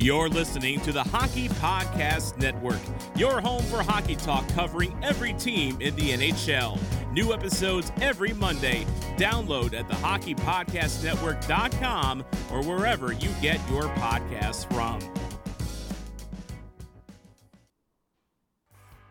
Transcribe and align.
You're 0.00 0.28
listening 0.28 0.80
to 0.82 0.92
the 0.92 1.02
Hockey 1.02 1.48
Podcast 1.48 2.38
Network, 2.38 2.78
your 3.16 3.40
home 3.40 3.64
for 3.64 3.82
hockey 3.82 4.14
talk 4.14 4.48
covering 4.50 4.96
every 5.02 5.32
team 5.32 5.76
in 5.80 5.96
the 5.96 6.12
NHL. 6.12 6.78
New 7.12 7.32
episodes 7.32 7.90
every 8.00 8.32
Monday. 8.32 8.86
Download 9.16 9.74
at 9.74 9.88
thehockeypodcastnetwork.com 9.88 12.24
or 12.52 12.62
wherever 12.62 13.12
you 13.12 13.28
get 13.42 13.58
your 13.68 13.88
podcasts 13.96 14.72
from. 14.72 15.00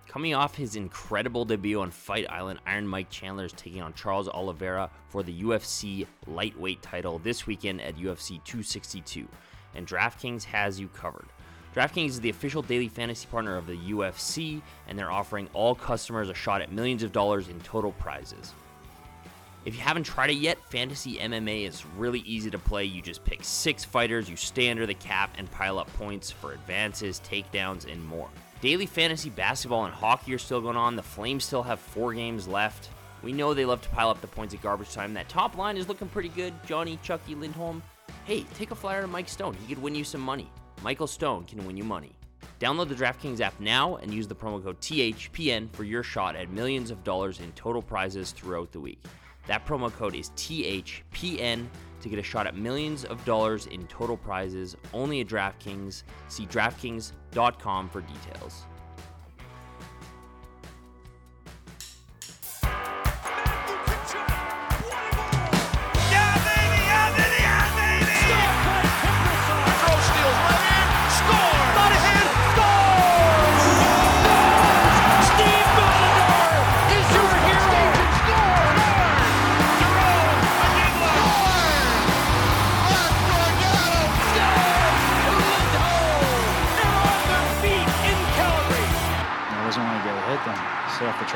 Coming 0.07 0.35
off 0.35 0.55
his 0.55 0.77
incredible 0.77 1.43
debut 1.43 1.81
on 1.81 1.91
Fight 1.91 2.27
Island, 2.29 2.61
Iron 2.65 2.87
Mike 2.87 3.09
Chandler 3.09 3.43
is 3.43 3.51
taking 3.51 3.81
on 3.81 3.93
Charles 3.93 4.29
Oliveira 4.29 4.89
for 5.09 5.21
the 5.21 5.43
UFC 5.43 6.07
lightweight 6.27 6.81
title 6.81 7.19
this 7.19 7.45
weekend 7.45 7.81
at 7.81 7.97
UFC 7.97 8.41
262 8.45 9.27
and 9.77 9.87
DraftKings 9.87 10.43
has 10.45 10.79
you 10.79 10.89
covered. 10.89 11.27
DraftKings 11.75 12.09
is 12.09 12.21
the 12.21 12.29
official 12.29 12.63
daily 12.63 12.87
fantasy 12.87 13.27
partner 13.27 13.55
of 13.55 13.67
the 13.67 13.77
UFC, 13.77 14.61
and 14.87 14.97
they're 14.97 15.11
offering 15.11 15.47
all 15.53 15.75
customers 15.75 16.27
a 16.27 16.33
shot 16.33 16.61
at 16.61 16.71
millions 16.71 17.03
of 17.03 17.11
dollars 17.11 17.49
in 17.49 17.59
total 17.61 17.91
prizes. 17.93 18.53
If 19.63 19.75
you 19.75 19.81
haven't 19.81 20.05
tried 20.05 20.29
it 20.29 20.37
yet, 20.37 20.57
Fantasy 20.71 21.17
MMA 21.17 21.67
is 21.67 21.85
really 21.97 22.21
easy 22.21 22.49
to 22.49 22.57
play. 22.57 22.85
You 22.85 23.01
just 23.01 23.23
pick 23.25 23.43
six 23.43 23.83
fighters, 23.83 24.29
you 24.29 24.37
stay 24.37 24.69
under 24.69 24.85
the 24.85 24.93
cap, 24.93 25.35
and 25.37 25.51
pile 25.51 25.77
up 25.77 25.91
points 25.97 26.31
for 26.31 26.53
advances, 26.53 27.21
takedowns, 27.29 27.91
and 27.91 28.03
more. 28.05 28.29
Daily 28.61 28.85
fantasy 28.85 29.29
basketball 29.29 29.85
and 29.85 29.93
hockey 29.93 30.33
are 30.33 30.39
still 30.39 30.61
going 30.61 30.77
on. 30.77 30.95
The 30.95 31.03
Flames 31.03 31.43
still 31.43 31.63
have 31.63 31.79
four 31.79 32.13
games 32.13 32.47
left. 32.47 32.89
We 33.21 33.33
know 33.33 33.53
they 33.53 33.65
love 33.65 33.81
to 33.81 33.89
pile 33.89 34.09
up 34.09 34.21
the 34.21 34.27
points 34.27 34.53
at 34.53 34.61
garbage 34.61 34.93
time. 34.93 35.13
That 35.13 35.29
top 35.29 35.57
line 35.57 35.77
is 35.77 35.87
looking 35.87 36.07
pretty 36.07 36.29
good. 36.29 36.53
Johnny, 36.65 36.97
Chucky, 37.03 37.35
Lindholm, 37.35 37.83
Hey, 38.27 38.43
take 38.55 38.71
a 38.71 38.75
flyer 38.75 39.03
to 39.03 39.07
Mike 39.07 39.29
Stone. 39.29 39.53
He 39.53 39.73
could 39.73 39.81
win 39.81 39.95
you 39.95 40.03
some 40.03 40.19
money. 40.19 40.51
Michael 40.81 41.07
Stone 41.07 41.45
can 41.45 41.65
win 41.65 41.77
you 41.77 41.85
money. 41.85 42.11
Download 42.59 42.89
the 42.89 42.93
DraftKings 42.93 43.39
app 43.39 43.57
now 43.61 43.95
and 43.95 44.13
use 44.13 44.27
the 44.27 44.35
promo 44.35 44.61
code 44.61 44.81
THPN 44.81 45.71
for 45.71 45.85
your 45.85 46.03
shot 46.03 46.35
at 46.35 46.49
millions 46.49 46.91
of 46.91 47.05
dollars 47.05 47.39
in 47.39 47.49
total 47.53 47.81
prizes 47.81 48.33
throughout 48.33 48.73
the 48.73 48.81
week. 48.81 49.01
That 49.47 49.65
promo 49.65 49.89
code 49.93 50.13
is 50.13 50.31
THPN 50.31 51.67
to 52.01 52.09
get 52.09 52.19
a 52.19 52.23
shot 52.23 52.47
at 52.47 52.57
millions 52.57 53.05
of 53.05 53.23
dollars 53.23 53.67
in 53.67 53.87
total 53.87 54.17
prizes 54.17 54.75
only 54.93 55.21
at 55.21 55.27
DraftKings. 55.27 56.03
See 56.27 56.45
DraftKings.com 56.47 57.87
for 57.87 58.01
details. 58.01 58.65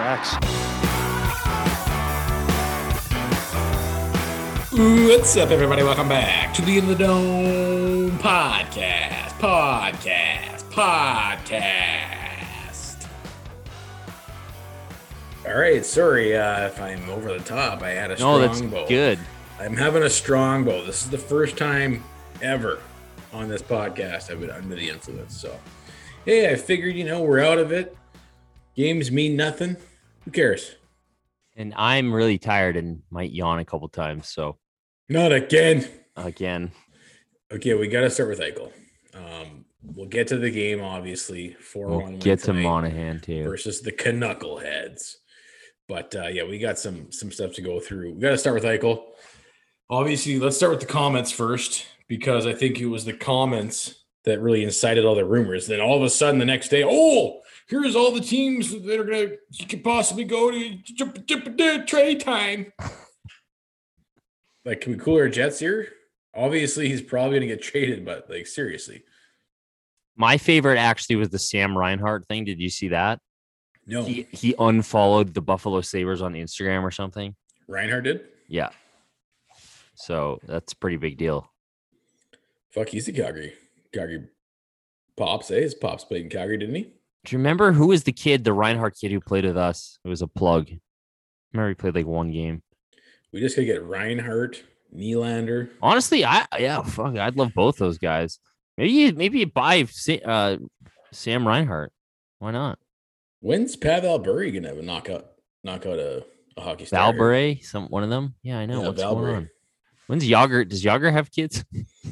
Tracks. 0.01 0.33
What's 4.73 5.37
up, 5.37 5.51
everybody? 5.51 5.83
Welcome 5.83 6.09
back 6.09 6.55
to 6.55 6.63
the 6.63 6.79
In 6.79 6.87
the 6.87 6.95
Dome 6.95 8.17
podcast. 8.17 9.29
Podcast. 9.37 10.63
Podcast. 10.71 11.97
All 15.45 15.55
right. 15.55 15.85
Sorry 15.85 16.35
uh, 16.35 16.65
if 16.65 16.81
I'm 16.81 17.07
over 17.09 17.37
the 17.37 17.43
top. 17.43 17.83
I 17.83 17.89
had 17.89 18.09
a 18.09 18.17
strong 18.17 18.41
no, 18.41 18.47
that's 18.47 18.61
bow. 18.61 18.87
good. 18.87 19.19
I'm 19.59 19.77
having 19.77 20.01
a 20.01 20.09
strong 20.09 20.63
bow. 20.63 20.83
This 20.83 21.03
is 21.03 21.11
the 21.11 21.19
first 21.19 21.57
time 21.57 22.03
ever 22.41 22.79
on 23.31 23.49
this 23.49 23.61
podcast 23.61 24.31
I've 24.31 24.41
been 24.41 24.49
under 24.49 24.75
the 24.75 24.89
influence. 24.89 25.39
So, 25.39 25.55
hey, 26.25 26.51
I 26.51 26.55
figured, 26.55 26.95
you 26.95 27.03
know, 27.03 27.21
we're 27.21 27.43
out 27.43 27.59
of 27.59 27.71
it. 27.71 27.95
Games 28.75 29.11
mean 29.11 29.35
nothing. 29.35 29.77
Who 30.25 30.31
cares? 30.31 30.75
And 31.55 31.73
I'm 31.75 32.13
really 32.13 32.37
tired 32.37 32.77
and 32.77 33.01
might 33.09 33.31
yawn 33.31 33.59
a 33.59 33.65
couple 33.65 33.89
times. 33.89 34.27
So 34.27 34.57
not 35.09 35.31
again. 35.31 35.87
Again. 36.15 36.71
Okay, 37.51 37.73
we 37.73 37.87
got 37.87 38.01
to 38.01 38.09
start 38.09 38.29
with 38.29 38.39
Eichel. 38.39 38.71
Um, 39.13 39.65
we'll 39.83 40.07
get 40.07 40.27
to 40.27 40.37
the 40.37 40.49
game, 40.49 40.81
obviously. 40.81 41.53
Four 41.59 41.87
we'll 41.87 42.01
one. 42.01 42.19
Get 42.19 42.39
to 42.43 42.53
Monahan 42.53 43.19
too 43.19 43.43
versus 43.43 43.81
the 43.81 43.91
Knuckleheads. 43.91 45.15
But 45.87 46.15
uh, 46.15 46.27
yeah, 46.27 46.43
we 46.43 46.59
got 46.59 46.79
some 46.79 47.11
some 47.11 47.31
stuff 47.31 47.53
to 47.53 47.61
go 47.61 47.79
through. 47.79 48.13
We 48.13 48.21
got 48.21 48.29
to 48.29 48.37
start 48.37 48.55
with 48.55 48.63
Eichel. 48.63 49.03
Obviously, 49.89 50.39
let's 50.39 50.55
start 50.55 50.71
with 50.71 50.79
the 50.79 50.85
comments 50.85 51.31
first 51.31 51.85
because 52.07 52.45
I 52.45 52.53
think 52.53 52.79
it 52.79 52.85
was 52.85 53.03
the 53.03 53.13
comments 53.13 54.05
that 54.23 54.39
really 54.39 54.63
incited 54.63 55.03
all 55.03 55.15
the 55.15 55.25
rumors. 55.25 55.67
Then 55.67 55.81
all 55.81 55.97
of 55.97 56.03
a 56.03 56.09
sudden, 56.09 56.39
the 56.39 56.45
next 56.45 56.69
day, 56.69 56.85
oh, 56.85 57.41
here's 57.67 57.95
all 57.95 58.11
the 58.11 58.21
teams 58.21 58.71
that 58.71 58.99
are 58.99 59.03
gonna 59.03 59.35
you 59.51 59.65
could 59.67 59.83
possibly 59.83 60.23
go 60.23 60.51
to 60.51 61.85
trade 61.85 62.19
time. 62.19 62.71
Like, 64.63 64.81
can 64.81 64.91
we 64.93 64.97
cool 64.99 65.17
our 65.17 65.29
jets 65.29 65.59
here? 65.59 65.87
Obviously, 66.35 66.87
he's 66.87 67.01
probably 67.01 67.37
gonna 67.37 67.47
get 67.47 67.61
traded, 67.61 68.05
but 68.05 68.29
like 68.29 68.47
seriously. 68.47 69.03
My 70.15 70.37
favorite 70.37 70.77
actually 70.77 71.15
was 71.15 71.29
the 71.29 71.39
Sam 71.39 71.77
Reinhart 71.77 72.27
thing. 72.27 72.45
Did 72.45 72.59
you 72.59 72.69
see 72.69 72.89
that? 72.89 73.19
No. 73.87 74.03
He, 74.03 74.27
he 74.31 74.53
unfollowed 74.59 75.33
the 75.33 75.41
Buffalo 75.41 75.81
Sabres 75.81 76.21
on 76.21 76.33
Instagram 76.33 76.83
or 76.83 76.91
something. 76.91 77.35
Reinhart 77.67 78.03
did? 78.03 78.21
Yeah. 78.47 78.69
So 79.95 80.39
that's 80.45 80.73
a 80.73 80.75
pretty 80.75 80.97
big 80.97 81.17
deal. 81.17 81.51
Fuck, 82.69 82.89
he's 82.89 83.07
a 83.07 83.13
Calgary. 83.13 83.53
Calgary 83.93 84.27
Pops, 85.17 85.51
eh? 85.51 85.61
His 85.61 85.73
Pops 85.73 86.03
played 86.03 86.23
in 86.23 86.29
Calgary, 86.29 86.57
didn't 86.57 86.75
he? 86.75 86.93
Do 87.23 87.35
you 87.35 87.37
remember 87.37 87.71
who 87.71 87.87
was 87.87 88.03
the 88.03 88.11
kid, 88.11 88.43
the 88.43 88.53
Reinhart 88.53 88.95
kid 88.99 89.11
who 89.11 89.19
played 89.21 89.45
with 89.45 89.57
us? 89.57 89.99
It 90.03 90.09
was 90.09 90.21
a 90.21 90.27
plug. 90.27 90.67
I 90.69 90.77
remember 91.53 91.69
he 91.69 91.75
played 91.75 91.95
like 91.95 92.07
one 92.07 92.31
game. 92.31 92.63
We 93.31 93.39
just 93.39 93.55
gotta 93.55 93.65
get 93.65 93.83
Reinhart, 93.83 94.63
Nylander. 94.95 95.69
Honestly, 95.81 96.25
I 96.25 96.45
yeah, 96.59 96.81
fuck, 96.81 97.15
I'd 97.17 97.37
love 97.37 97.53
both 97.53 97.77
those 97.77 97.97
guys. 97.97 98.39
Maybe 98.77 99.11
maybe 99.11 99.39
you 99.39 99.45
buy 99.47 99.87
uh, 100.25 100.57
Sam 101.11 101.47
Reinhart. 101.47 101.91
Why 102.39 102.51
not? 102.51 102.79
When's 103.41 103.75
Pavel 103.75 104.19
Bure 104.19 104.49
gonna 104.51 104.69
have 104.69 104.77
a 104.77 104.81
knockout 104.81 105.27
knockout 105.63 105.99
a, 105.99 106.25
a 106.57 106.61
hockey 106.61 106.85
star? 106.85 107.11
Val 107.11 107.13
Bure, 107.13 107.55
some 107.61 107.87
one 107.89 108.03
of 108.03 108.09
them. 108.09 108.35
Yeah, 108.41 108.59
I 108.59 108.65
know. 108.65 108.81
Yeah, 108.81 108.87
What's 108.87 109.01
Val 109.01 109.15
Bure. 109.15 109.25
going 109.25 109.35
on? 109.37 109.49
When's 110.07 110.23
Jagr? 110.27 110.67
Does 110.67 110.83
Jagr 110.83 111.11
have 111.11 111.31
kids? 111.31 111.63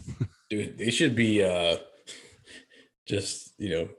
Dude, 0.50 0.78
they 0.78 0.92
should 0.92 1.16
be 1.16 1.44
uh 1.44 1.78
just 3.06 3.54
you 3.58 3.70
know 3.70 3.90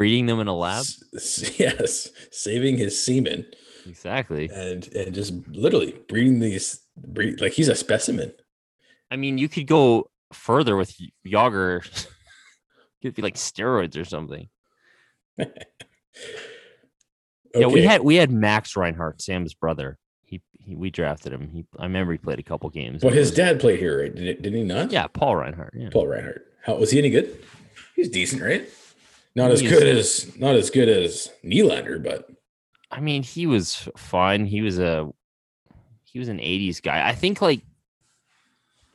breeding 0.00 0.24
them 0.24 0.40
in 0.40 0.46
a 0.46 0.56
lab. 0.56 0.86
S- 1.14 1.58
yes, 1.60 2.08
saving 2.30 2.78
his 2.78 3.04
semen. 3.04 3.44
Exactly. 3.86 4.48
And 4.48 4.90
and 4.94 5.14
just 5.14 5.34
literally 5.48 5.94
breeding 6.08 6.40
these 6.40 6.80
breed 6.96 7.42
like 7.42 7.52
he's 7.52 7.68
a 7.68 7.74
specimen. 7.74 8.32
I 9.10 9.16
mean, 9.16 9.36
you 9.36 9.46
could 9.46 9.66
go 9.66 10.08
further 10.32 10.74
with 10.74 10.96
Jagr. 11.26 11.82
Could 13.02 13.14
be 13.14 13.22
like 13.22 13.36
steroids 13.36 13.98
or 13.98 14.04
something. 14.04 14.48
okay. 15.38 15.52
Yeah, 17.52 17.66
we 17.66 17.82
had 17.82 18.02
we 18.02 18.14
had 18.14 18.30
Max 18.30 18.76
Reinhart, 18.76 19.20
Sam's 19.20 19.54
brother. 19.54 19.98
He, 20.22 20.40
he 20.60 20.76
we 20.76 20.90
drafted 20.90 21.32
him. 21.32 21.48
He 21.48 21.64
I 21.76 21.82
remember 21.82 22.12
he 22.12 22.18
played 22.18 22.38
a 22.38 22.44
couple 22.44 22.70
games. 22.70 23.02
But 23.02 23.12
his 23.12 23.30
was, 23.30 23.36
dad 23.36 23.58
played 23.58 23.80
here, 23.80 24.02
right? 24.02 24.14
Did, 24.14 24.40
did 24.40 24.54
he 24.54 24.62
not? 24.62 24.92
Yeah, 24.92 25.08
Paul 25.08 25.34
Reinhart. 25.34 25.74
Yeah. 25.76 25.88
Paul 25.90 26.06
Reinhart. 26.06 26.46
How 26.62 26.76
was 26.76 26.92
he 26.92 27.00
any 27.00 27.10
good? 27.10 27.42
He's 27.96 28.08
decent, 28.08 28.40
right? 28.40 28.68
Not 29.34 29.50
as 29.52 29.62
good 29.62 29.86
as 29.86 30.36
not 30.36 30.56
as 30.56 30.70
good 30.70 30.88
as 30.88 31.30
Nylander, 31.44 32.02
but 32.02 32.28
I 32.90 33.00
mean, 33.00 33.22
he 33.22 33.46
was 33.46 33.88
fine. 33.96 34.44
He 34.44 34.60
was 34.60 34.78
a 34.78 35.08
he 36.04 36.18
was 36.18 36.28
an 36.28 36.38
80s 36.38 36.82
guy. 36.82 37.08
I 37.08 37.14
think 37.14 37.40
like 37.40 37.62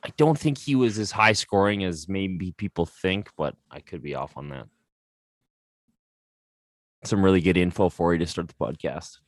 I 0.04 0.12
don't 0.16 0.38
think 0.38 0.58
he 0.58 0.74
was 0.74 0.98
as 0.98 1.10
high 1.10 1.32
scoring 1.32 1.82
as 1.84 2.08
maybe 2.08 2.52
people 2.52 2.86
think, 2.86 3.30
but 3.36 3.56
I 3.70 3.80
could 3.80 4.02
be 4.02 4.14
off 4.14 4.36
on 4.36 4.50
that. 4.50 4.66
Some 7.04 7.24
really 7.24 7.40
good 7.40 7.56
info 7.56 7.88
for 7.88 8.12
you 8.12 8.18
to 8.18 8.26
start 8.26 8.48
the 8.48 8.54
podcast. 8.54 9.18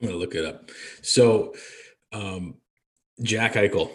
I'm 0.00 0.08
gonna 0.08 0.18
look 0.18 0.34
it 0.34 0.46
up. 0.46 0.70
So 1.02 1.54
um 2.12 2.56
Jack 3.20 3.52
Eichel, 3.54 3.90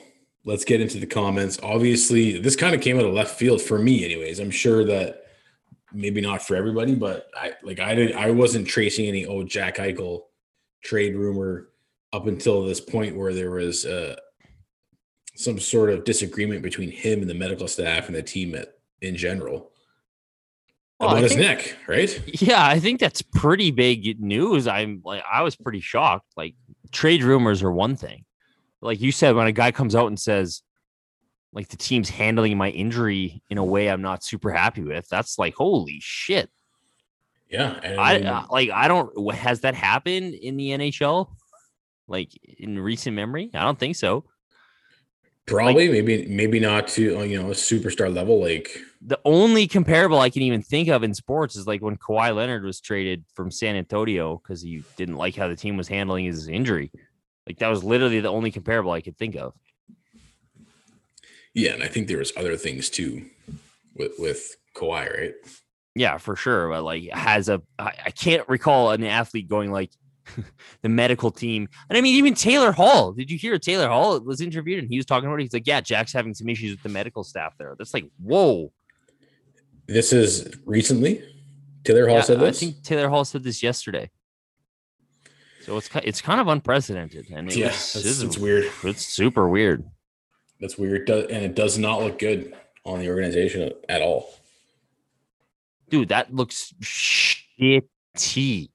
let's 0.45 0.63
get 0.63 0.81
into 0.81 0.99
the 0.99 1.07
comments. 1.07 1.59
Obviously, 1.63 2.37
this 2.37 2.55
kind 2.55 2.75
of 2.75 2.81
came 2.81 2.99
out 2.99 3.05
of 3.05 3.13
left 3.13 3.37
field 3.37 3.59
for 3.59 3.79
me, 3.79 4.05
anyways. 4.05 4.39
I'm 4.39 4.51
sure 4.51 4.85
that 4.85 5.23
maybe 5.93 6.21
not 6.21 6.45
for 6.45 6.55
everybody, 6.55 6.95
but 6.95 7.29
I 7.35 7.53
like 7.63 7.79
I 7.79 7.95
didn't 7.95 8.17
I 8.17 8.31
wasn't 8.31 8.67
tracing 8.67 9.07
any 9.07 9.25
old 9.25 9.49
Jack 9.49 9.77
Eichel 9.77 10.21
trade 10.83 11.15
rumor 11.15 11.69
up 12.13 12.27
until 12.27 12.63
this 12.65 12.79
point 12.79 13.15
where 13.15 13.33
there 13.33 13.51
was 13.51 13.85
uh, 13.85 14.15
some 15.35 15.59
sort 15.59 15.89
of 15.89 16.03
disagreement 16.03 16.61
between 16.61 16.91
him 16.91 17.21
and 17.21 17.29
the 17.29 17.33
medical 17.33 17.67
staff 17.67 18.07
and 18.07 18.15
the 18.15 18.23
team 18.23 18.55
at 18.55 18.73
in 19.01 19.15
general 19.15 19.71
Well, 20.99 21.09
about 21.09 21.17
I 21.17 21.21
his 21.21 21.31
think- 21.33 21.41
neck, 21.41 21.77
right? 21.87 22.41
Yeah, 22.41 22.65
I 22.65 22.79
think 22.79 22.99
that's 22.99 23.21
pretty 23.21 23.71
big 23.71 24.19
news. 24.21 24.67
I'm 24.67 25.01
like, 25.05 25.23
I 25.31 25.41
was 25.43 25.55
pretty 25.55 25.79
shocked. 25.81 26.25
Like, 26.35 26.55
trade 26.91 27.23
rumors 27.23 27.61
are 27.61 27.71
one 27.71 27.95
thing. 27.95 28.23
Like 28.81 28.99
you 29.01 29.11
said, 29.11 29.35
when 29.35 29.47
a 29.47 29.51
guy 29.51 29.71
comes 29.71 29.95
out 29.95 30.07
and 30.07 30.19
says, 30.19 30.61
like, 31.57 31.69
the 31.69 31.75
team's 31.75 32.07
handling 32.07 32.55
my 32.55 32.69
injury 32.69 33.41
in 33.49 33.57
a 33.57 33.63
way 33.63 33.89
I'm 33.89 34.03
not 34.03 34.23
super 34.23 34.51
happy 34.51 34.83
with, 34.83 35.09
that's 35.09 35.39
like, 35.39 35.55
holy 35.55 35.97
shit. 35.99 36.51
Yeah, 37.49 37.79
and 37.81 37.99
I 37.99 38.19
uh, 38.21 38.45
like, 38.51 38.69
I 38.69 38.87
don't, 38.87 39.33
has 39.33 39.61
that 39.61 39.73
happened 39.73 40.35
in 40.35 40.55
the 40.55 40.69
NHL? 40.69 41.29
Like, 42.07 42.29
in 42.59 42.77
recent 42.77 43.15
memory? 43.15 43.49
I 43.55 43.63
don't 43.63 43.79
think 43.79 43.95
so. 43.95 44.25
probably 45.47 45.89
maybe 45.89 46.27
maybe 46.27 46.59
not 46.59 46.87
to 46.89 47.17
uh, 47.17 47.23
you 47.23 47.41
know 47.41 47.47
a 47.47 47.55
superstar 47.55 48.13
level 48.13 48.39
like 48.39 48.77
The 49.01 49.19
only 49.25 49.65
comparable 49.67 50.19
I 50.19 50.29
can 50.29 50.43
even 50.43 50.61
think 50.61 50.89
of 50.89 51.01
in 51.01 51.15
sports 51.15 51.55
is 51.55 51.65
like 51.65 51.81
when 51.81 51.97
Kawhi 51.97 52.35
Leonard 52.35 52.65
was 52.65 52.81
traded 52.81 53.25
from 53.33 53.49
San 53.49 53.75
Antonio 53.75 54.37
because 54.37 54.61
he 54.61 54.83
didn't 54.95 55.15
like 55.15 55.35
how 55.35 55.47
the 55.47 55.55
team 55.55 55.75
was 55.75 55.87
handling 55.87 56.25
his 56.25 56.47
injury. 56.47 56.91
Like 57.47 57.57
that 57.59 57.69
was 57.69 57.83
literally 57.83 58.19
the 58.19 58.29
only 58.29 58.51
comparable 58.51 58.91
I 58.91 59.01
could 59.01 59.17
think 59.17 59.35
of. 59.35 59.53
Yeah, 61.57 61.73
and 61.73 61.81
I 61.83 61.87
think 61.87 62.07
there 62.07 62.19
was 62.19 62.31
other 62.37 62.55
things 62.55 62.89
too 62.89 63.25
with 63.95 64.13
with 64.19 64.55
Kawhi, 64.75 65.11
right? 65.17 65.33
Yeah, 65.95 66.17
for 66.19 66.35
sure. 66.35 66.69
But 66.69 66.83
like 66.83 67.09
has 67.11 67.49
a 67.49 67.61
I, 67.79 67.91
I 68.05 68.11
can't 68.11 68.47
recall 68.47 68.91
an 68.91 69.03
athlete 69.03 69.49
going 69.49 69.71
like 69.71 69.89
the 70.83 70.89
medical 70.89 71.31
team. 71.31 71.67
And 71.89 71.97
I 71.97 72.01
mean 72.01 72.15
even 72.15 72.35
Taylor 72.35 72.71
Hall. 72.71 73.11
Did 73.13 73.31
you 73.31 73.37
hear 73.39 73.57
Taylor 73.57 73.87
Hall 73.87 74.19
was 74.19 74.39
interviewed 74.39 74.79
and 74.79 74.87
he 74.89 74.97
was 74.97 75.05
talking 75.07 75.27
about 75.27 75.39
it? 75.39 75.43
He's 75.43 75.53
like, 75.53 75.65
Yeah, 75.65 75.81
Jack's 75.81 76.13
having 76.13 76.35
some 76.35 76.47
issues 76.47 76.71
with 76.71 76.83
the 76.83 76.89
medical 76.89 77.23
staff 77.23 77.55
there. 77.57 77.73
That's 77.77 77.93
like, 77.93 78.05
whoa. 78.21 78.71
This 79.87 80.13
is 80.13 80.53
recently. 80.65 81.23
Taylor 81.83 82.07
Hall 82.07 82.17
Yeah, 82.17 82.21
said 82.23 82.39
this. 82.41 82.57
I 82.57 82.59
think 82.59 82.83
Taylor 82.83 83.09
Hall 83.09 83.25
said 83.25 83.43
this 83.43 83.63
yesterday. 83.63 84.11
So 85.61 85.77
it's 85.77 85.89
it's 86.03 86.21
kind 86.21 86.39
of 86.39 86.47
unprecedented, 86.47 87.27
and 87.31 87.51
yeah, 87.53 87.67
was- 87.67 87.95
it's, 88.05 88.21
it's 88.21 88.37
weird. 88.37 88.71
it's 88.83 89.05
super 89.05 89.49
weird. 89.49 89.83
That's 90.59 90.77
weird, 90.77 91.09
and 91.09 91.45
it 91.45 91.55
does 91.55 91.77
not 91.77 92.01
look 92.01 92.19
good 92.19 92.55
on 92.83 92.99
the 92.99 93.09
organization 93.09 93.71
at 93.89 94.01
all. 94.01 94.33
Dude, 95.89 96.09
that 96.09 96.33
looks 96.33 96.73
shitty. 96.81 98.69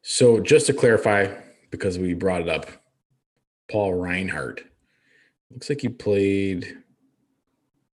So 0.00 0.40
just 0.40 0.66
to 0.66 0.72
clarify, 0.72 1.34
because 1.70 1.98
we 1.98 2.14
brought 2.14 2.40
it 2.40 2.48
up, 2.48 2.66
Paul 3.70 3.94
Reinhart 3.94 4.64
looks 5.50 5.68
like 5.68 5.82
he 5.82 5.88
played 5.88 6.78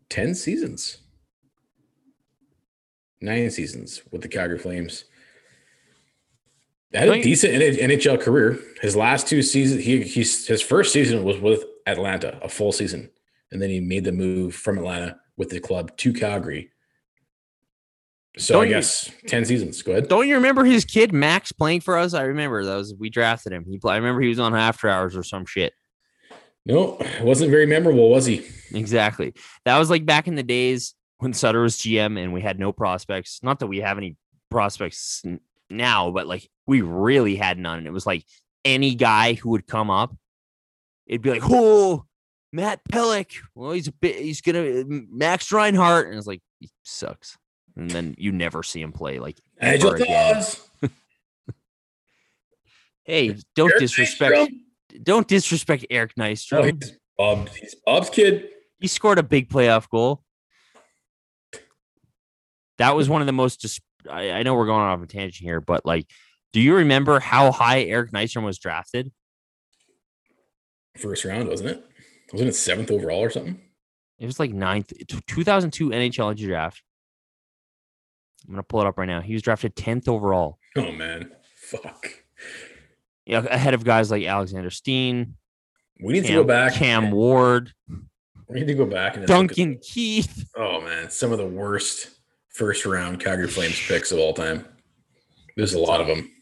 ten 0.09 0.35
seasons, 0.35 0.99
nine 3.21 3.50
seasons 3.50 4.03
with 4.12 4.23
the 4.23 4.29
Calgary 4.29 4.59
Flames. 4.59 5.06
Had 6.94 7.09
a 7.09 7.17
you- 7.19 7.23
decent 7.25 7.55
NHL 7.55 8.21
career. 8.21 8.59
His 8.81 8.97
last 8.97 9.27
two 9.27 9.43
seasons, 9.43 9.85
he 9.85 10.03
he's 10.03 10.47
his 10.47 10.62
first 10.62 10.93
season 10.93 11.25
was 11.25 11.38
with 11.38 11.65
Atlanta, 11.87 12.38
a 12.43 12.49
full 12.49 12.73
season, 12.73 13.11
and 13.53 13.61
then 13.61 13.71
he 13.71 13.81
made 13.81 14.05
the 14.05 14.12
move 14.12 14.55
from 14.55 14.79
Atlanta 14.79 15.19
with 15.37 15.50
the 15.50 15.61
club 15.61 15.97
to 15.99 16.12
Calgary. 16.12 16.71
So 18.38 18.55
Don't 18.55 18.62
I 18.62 18.67
you- 18.67 18.75
guess 18.75 19.11
ten 19.27 19.44
seasons. 19.44 19.81
Go 19.83 19.93
ahead. 19.93 20.09
Don't 20.09 20.29
you 20.29 20.35
remember 20.35 20.65
his 20.65 20.85
kid 20.85 21.12
Max 21.12 21.53
playing 21.53 21.81
for 21.81 21.97
us? 21.97 22.12
I 22.15 22.23
remember 22.23 22.65
that 22.65 22.77
was 22.77 22.94
we 22.94 23.09
drafted 23.11 23.53
him. 23.53 23.65
He, 23.69 23.81
I 23.85 23.97
remember 23.97 24.21
he 24.21 24.29
was 24.29 24.39
on 24.39 24.55
After 24.55 24.89
Hours 24.89 25.17
or 25.17 25.23
some 25.23 25.47
shit. 25.47 25.73
No, 26.67 27.00
wasn't 27.23 27.50
very 27.50 27.67
memorable, 27.67 28.11
was 28.11 28.27
he? 28.27 28.44
Exactly. 28.75 29.32
That 29.65 29.79
was 29.79 29.89
like 29.89 30.05
back 30.05 30.27
in 30.27 30.35
the 30.35 30.43
days 30.43 30.94
when 31.19 31.32
Sutter 31.32 31.62
was 31.62 31.77
GM 31.79 32.19
and 32.23 32.32
we 32.32 32.41
had 32.43 32.59
no 32.59 32.73
prospects. 32.73 33.39
Not 33.43 33.61
that 33.61 33.69
we 33.69 33.79
have 33.79 33.97
any 33.99 34.17
prospects 34.50 35.23
now, 35.71 36.11
but 36.11 36.27
like 36.27 36.49
we 36.67 36.81
really 36.83 37.37
had 37.37 37.59
none. 37.59 37.79
And 37.79 37.87
it 37.87 37.93
was 37.93 38.07
like 38.07 38.25
any 38.65 38.95
guy 38.95 39.35
who 39.35 39.51
would 39.51 39.67
come 39.67 39.91
up, 39.91 40.15
it'd 41.07 41.23
be 41.23 41.31
like, 41.31 41.43
oh, 41.45 42.05
Matt 42.53 42.81
Pelech. 42.91 43.37
Well, 43.55 43.73
he's 43.73 43.89
a 43.89 43.93
bit, 43.93 44.17
he's 44.17 44.41
gonna 44.41 44.81
uh, 44.81 44.85
Max 44.87 45.53
Reinhart, 45.53 46.09
and 46.09 46.17
it's 46.19 46.27
like 46.27 46.41
he 46.61 46.71
sucks. 46.85 47.37
And 47.77 47.91
then 47.91 48.15
you 48.17 48.33
never 48.33 48.63
see 48.63 48.81
him 48.81 48.93
play. 48.93 49.19
Like, 49.19 49.39
ever 49.61 49.97
again. 49.97 50.43
Hey, 53.05 53.37
don't 53.55 53.71
Eric 53.71 53.81
disrespect, 53.81 54.35
Nystrom. 54.35 54.49
don't 55.05 55.29
disrespect 55.29 55.87
Eric 55.91 56.13
Oh, 56.19 56.23
Nystrom. 56.23 56.83
he's 56.83 56.93
Bob. 57.17 57.49
He's 57.51 57.75
Bob's 57.87 58.11
kid. 58.11 58.49
he 58.81 58.89
scored 58.89 59.19
a 59.19 59.23
big 59.23 59.49
playoff 59.49 59.89
goal. 59.89 60.23
That 62.79 62.97
was 62.97 63.09
one 63.09 63.23
of 63.23 63.27
the 63.27 63.33
most. 63.33 63.61
Dis- 63.61 63.81
I, 64.11 64.31
I 64.33 64.43
know 64.43 64.55
we're 64.55 64.67
going 64.67 64.81
off 64.83 65.01
a 65.03 65.07
tangent 65.07 65.37
here, 65.45 65.61
but 65.61 65.87
like, 65.87 66.07
do 66.56 66.62
you 66.62 66.75
remember 66.75 67.20
how 67.20 67.53
high 67.53 67.82
Eric 67.82 68.12
Nystrom 68.12 68.43
was 68.43 68.56
drafted? 68.58 69.12
First 70.97 71.26
round, 71.26 71.50
wasn't 71.50 71.69
it? 71.69 71.85
Wasn't 72.32 72.49
it 72.49 72.55
seventh 72.55 72.91
overall 72.91 73.20
or 73.20 73.29
something? 73.29 73.61
It 74.19 74.25
was 74.25 74.41
like 74.41 74.53
ninth, 74.55 74.91
t- 75.06 75.19
2002 75.26 75.91
NHL 75.91 76.35
draft. 76.35 76.82
I'm 78.49 78.55
gonna 78.55 78.62
pull 78.62 78.81
it 78.81 78.87
up 78.87 78.97
right 78.97 79.05
now. 79.05 79.20
He 79.20 79.35
was 79.35 79.43
drafted 79.43 79.76
10th 79.76 80.08
overall, 80.08 80.58
Oh 80.79 80.93
man, 80.93 81.31
fuck. 81.56 82.08
yeah, 83.26 83.44
ahead 83.50 83.75
of 83.75 83.85
guys 83.85 84.11
like 84.11 84.25
Alexander 84.25 84.70
Steen, 84.70 85.37
We 86.03 86.14
need 86.14 86.25
to 86.25 86.32
go 86.32 86.44
back. 86.44 86.73
Cam 86.73 87.11
Ward, 87.11 87.75
We 88.49 88.61
need 88.61 88.69
to 88.69 88.75
go 88.75 88.87
back 88.87 89.19
and 89.19 89.26
just 89.26 89.31
look 89.38 89.50
at- 89.50 89.56
Duncan 89.56 89.79
Keith. 89.82 90.49
oh 90.56 90.81
man, 90.81 91.11
some 91.11 91.32
of 91.32 91.37
the 91.38 91.47
worst 91.47 92.12
first 92.49 92.87
round 92.87 93.20
Calgary 93.23 93.47
Flames 93.49 93.79
picks 93.87 94.11
of 94.11 94.19
all 94.19 94.32
time. 94.32 94.64
There's 95.58 95.75
a 95.75 95.79
lot 95.79 96.00
of 96.00 96.06
them. 96.06 96.32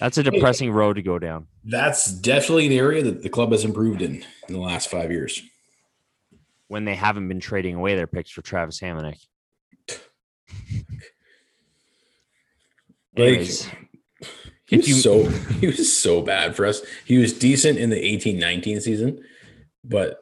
That's 0.00 0.18
a 0.18 0.22
depressing 0.22 0.70
road 0.72 0.94
to 0.94 1.02
go 1.02 1.18
down. 1.18 1.46
That's 1.64 2.12
definitely 2.12 2.66
an 2.66 2.72
area 2.72 3.02
that 3.02 3.22
the 3.22 3.28
club 3.28 3.52
has 3.52 3.64
improved 3.64 4.02
in 4.02 4.24
in 4.48 4.54
the 4.54 4.60
last 4.60 4.90
five 4.90 5.10
years. 5.10 5.42
when 6.68 6.84
they 6.84 6.94
haven't 6.94 7.28
been 7.28 7.40
trading 7.40 7.74
away 7.76 7.94
their 7.94 8.06
picks 8.06 8.30
for 8.30 8.42
Travis 8.42 8.80
Hamonic. 8.80 9.18
Like 13.16 13.40
he 14.66 14.76
was 14.76 14.88
you- 14.88 14.94
so 14.94 15.24
he 15.60 15.66
was 15.68 15.96
so 15.96 16.20
bad 16.22 16.54
for 16.54 16.66
us. 16.66 16.82
He 17.04 17.18
was 17.18 17.32
decent 17.32 17.78
in 17.78 17.90
the 17.90 17.96
18-19 17.96 18.82
season, 18.82 19.24
but 19.84 20.18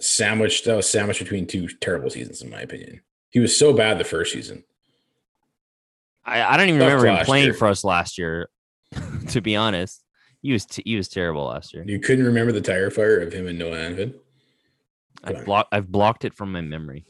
sandwiched 0.00 0.64
that 0.66 0.76
was 0.76 0.88
sandwiched 0.88 1.20
between 1.20 1.46
two 1.46 1.68
terrible 1.80 2.10
seasons, 2.10 2.42
in 2.42 2.50
my 2.50 2.60
opinion. 2.60 3.00
He 3.30 3.40
was 3.40 3.56
so 3.58 3.72
bad 3.72 3.98
the 3.98 4.04
first 4.04 4.32
season. 4.32 4.64
I, 6.24 6.42
I 6.42 6.56
don't 6.56 6.68
even 6.68 6.80
Tough 6.80 6.86
remember 7.02 7.06
him 7.20 7.24
playing 7.26 7.44
year. 7.46 7.54
for 7.54 7.66
us 7.68 7.82
last 7.82 8.18
year. 8.18 8.48
To 9.28 9.40
be 9.40 9.56
honest, 9.56 10.04
he 10.42 10.52
was 10.52 10.66
t- 10.66 10.82
he 10.84 10.96
was 10.96 11.08
terrible 11.08 11.46
last 11.46 11.74
year. 11.74 11.84
You 11.86 12.00
couldn't 12.00 12.24
remember 12.24 12.52
the 12.52 12.60
tire 12.60 12.90
fire 12.90 13.20
of 13.20 13.32
him 13.32 13.46
and 13.46 13.58
Noah 13.58 13.76
Hanifin. 13.76 14.14
I've 15.24 15.44
blocked 15.44 15.68
I've 15.72 15.90
blocked 15.90 16.24
it 16.24 16.34
from 16.34 16.52
my 16.52 16.60
memory. 16.60 17.04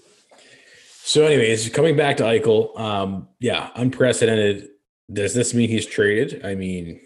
So, 1.03 1.25
anyways, 1.25 1.71
coming 1.71 1.97
back 1.97 2.19
to 2.19 2.25
Eichel, 2.25 2.79
um, 2.79 3.29
yeah, 3.41 3.71
unprecedented. 3.75 4.69
Does 5.11 5.33
this 5.33 5.55
mean 5.55 5.71
he's 5.71 5.87
traded? 5.87 6.45
I 6.45 6.55
mean, 6.55 7.01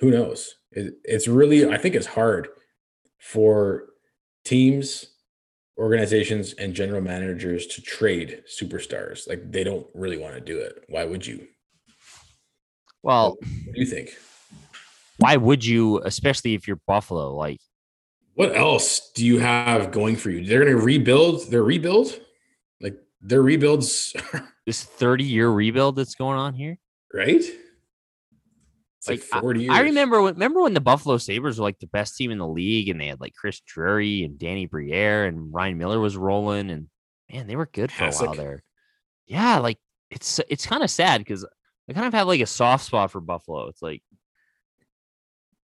who 0.00 0.10
knows? 0.10 0.54
It, 0.70 0.94
it's 1.02 1.28
really, 1.28 1.66
I 1.66 1.78
think 1.78 1.94
it's 1.94 2.06
hard 2.06 2.48
for 3.18 3.86
teams, 4.44 5.06
organizations, 5.78 6.52
and 6.52 6.74
general 6.74 7.00
managers 7.00 7.66
to 7.68 7.80
trade 7.80 8.42
superstars. 8.46 9.26
Like 9.26 9.50
they 9.50 9.64
don't 9.64 9.86
really 9.94 10.18
want 10.18 10.34
to 10.34 10.40
do 10.40 10.58
it. 10.58 10.84
Why 10.88 11.04
would 11.04 11.26
you? 11.26 11.46
Well, 13.04 13.36
What 13.38 13.74
do 13.74 13.80
you 13.80 13.86
think? 13.86 14.16
why 15.18 15.36
would 15.36 15.64
you, 15.64 16.00
especially 16.04 16.54
if 16.54 16.66
you're 16.66 16.80
Buffalo? 16.88 17.34
Like, 17.36 17.60
What 18.34 18.56
else 18.56 19.12
do 19.14 19.24
you 19.24 19.38
have 19.38 19.92
going 19.92 20.16
for 20.16 20.30
you? 20.30 20.44
They're 20.44 20.64
going 20.64 20.76
to 20.76 20.82
rebuild 20.82 21.50
their 21.50 21.62
rebuild. 21.62 22.18
Like 22.80 22.96
their 23.20 23.42
rebuilds, 23.42 24.14
this 24.66 24.82
30 24.82 25.22
year 25.24 25.50
rebuild 25.50 25.96
that's 25.96 26.14
going 26.14 26.38
on 26.38 26.54
here. 26.54 26.78
right? 27.12 27.36
It's 27.36 29.08
like, 29.08 29.20
Like, 29.32 29.42
40 29.42 29.60
years. 29.60 29.74
I 29.74 29.80
remember 29.80 30.22
when 30.22 30.34
remember 30.34 30.62
when 30.62 30.72
the 30.72 30.80
Buffalo 30.80 31.18
Sabres 31.18 31.58
were 31.58 31.64
like 31.64 31.78
the 31.78 31.86
best 31.88 32.16
team 32.16 32.30
in 32.30 32.38
the 32.38 32.48
league 32.48 32.88
and 32.88 32.98
they 32.98 33.08
had 33.08 33.20
like 33.20 33.34
Chris 33.34 33.60
Drury 33.60 34.22
and 34.24 34.38
Danny 34.38 34.64
Briere 34.64 35.26
and 35.26 35.52
Ryan 35.52 35.76
Miller 35.76 36.00
was 36.00 36.16
rolling 36.16 36.70
and 36.70 36.88
man, 37.30 37.46
they 37.46 37.54
were 37.56 37.66
good 37.66 37.92
for 37.92 38.04
a 38.04 38.12
while 38.12 38.34
there. 38.34 38.62
Yeah, 39.26 39.58
like 39.58 39.78
it's 40.10 40.40
it's 40.48 40.64
kind 40.66 40.82
of 40.82 40.90
sad 40.90 41.18
because 41.20 41.44
I 41.88 41.92
kind 41.92 42.06
of 42.06 42.14
have 42.14 42.26
like 42.26 42.40
a 42.40 42.46
soft 42.46 42.86
spot 42.86 43.10
for 43.10 43.20
Buffalo. 43.20 43.68
It's 43.68 43.82
like 43.82 44.02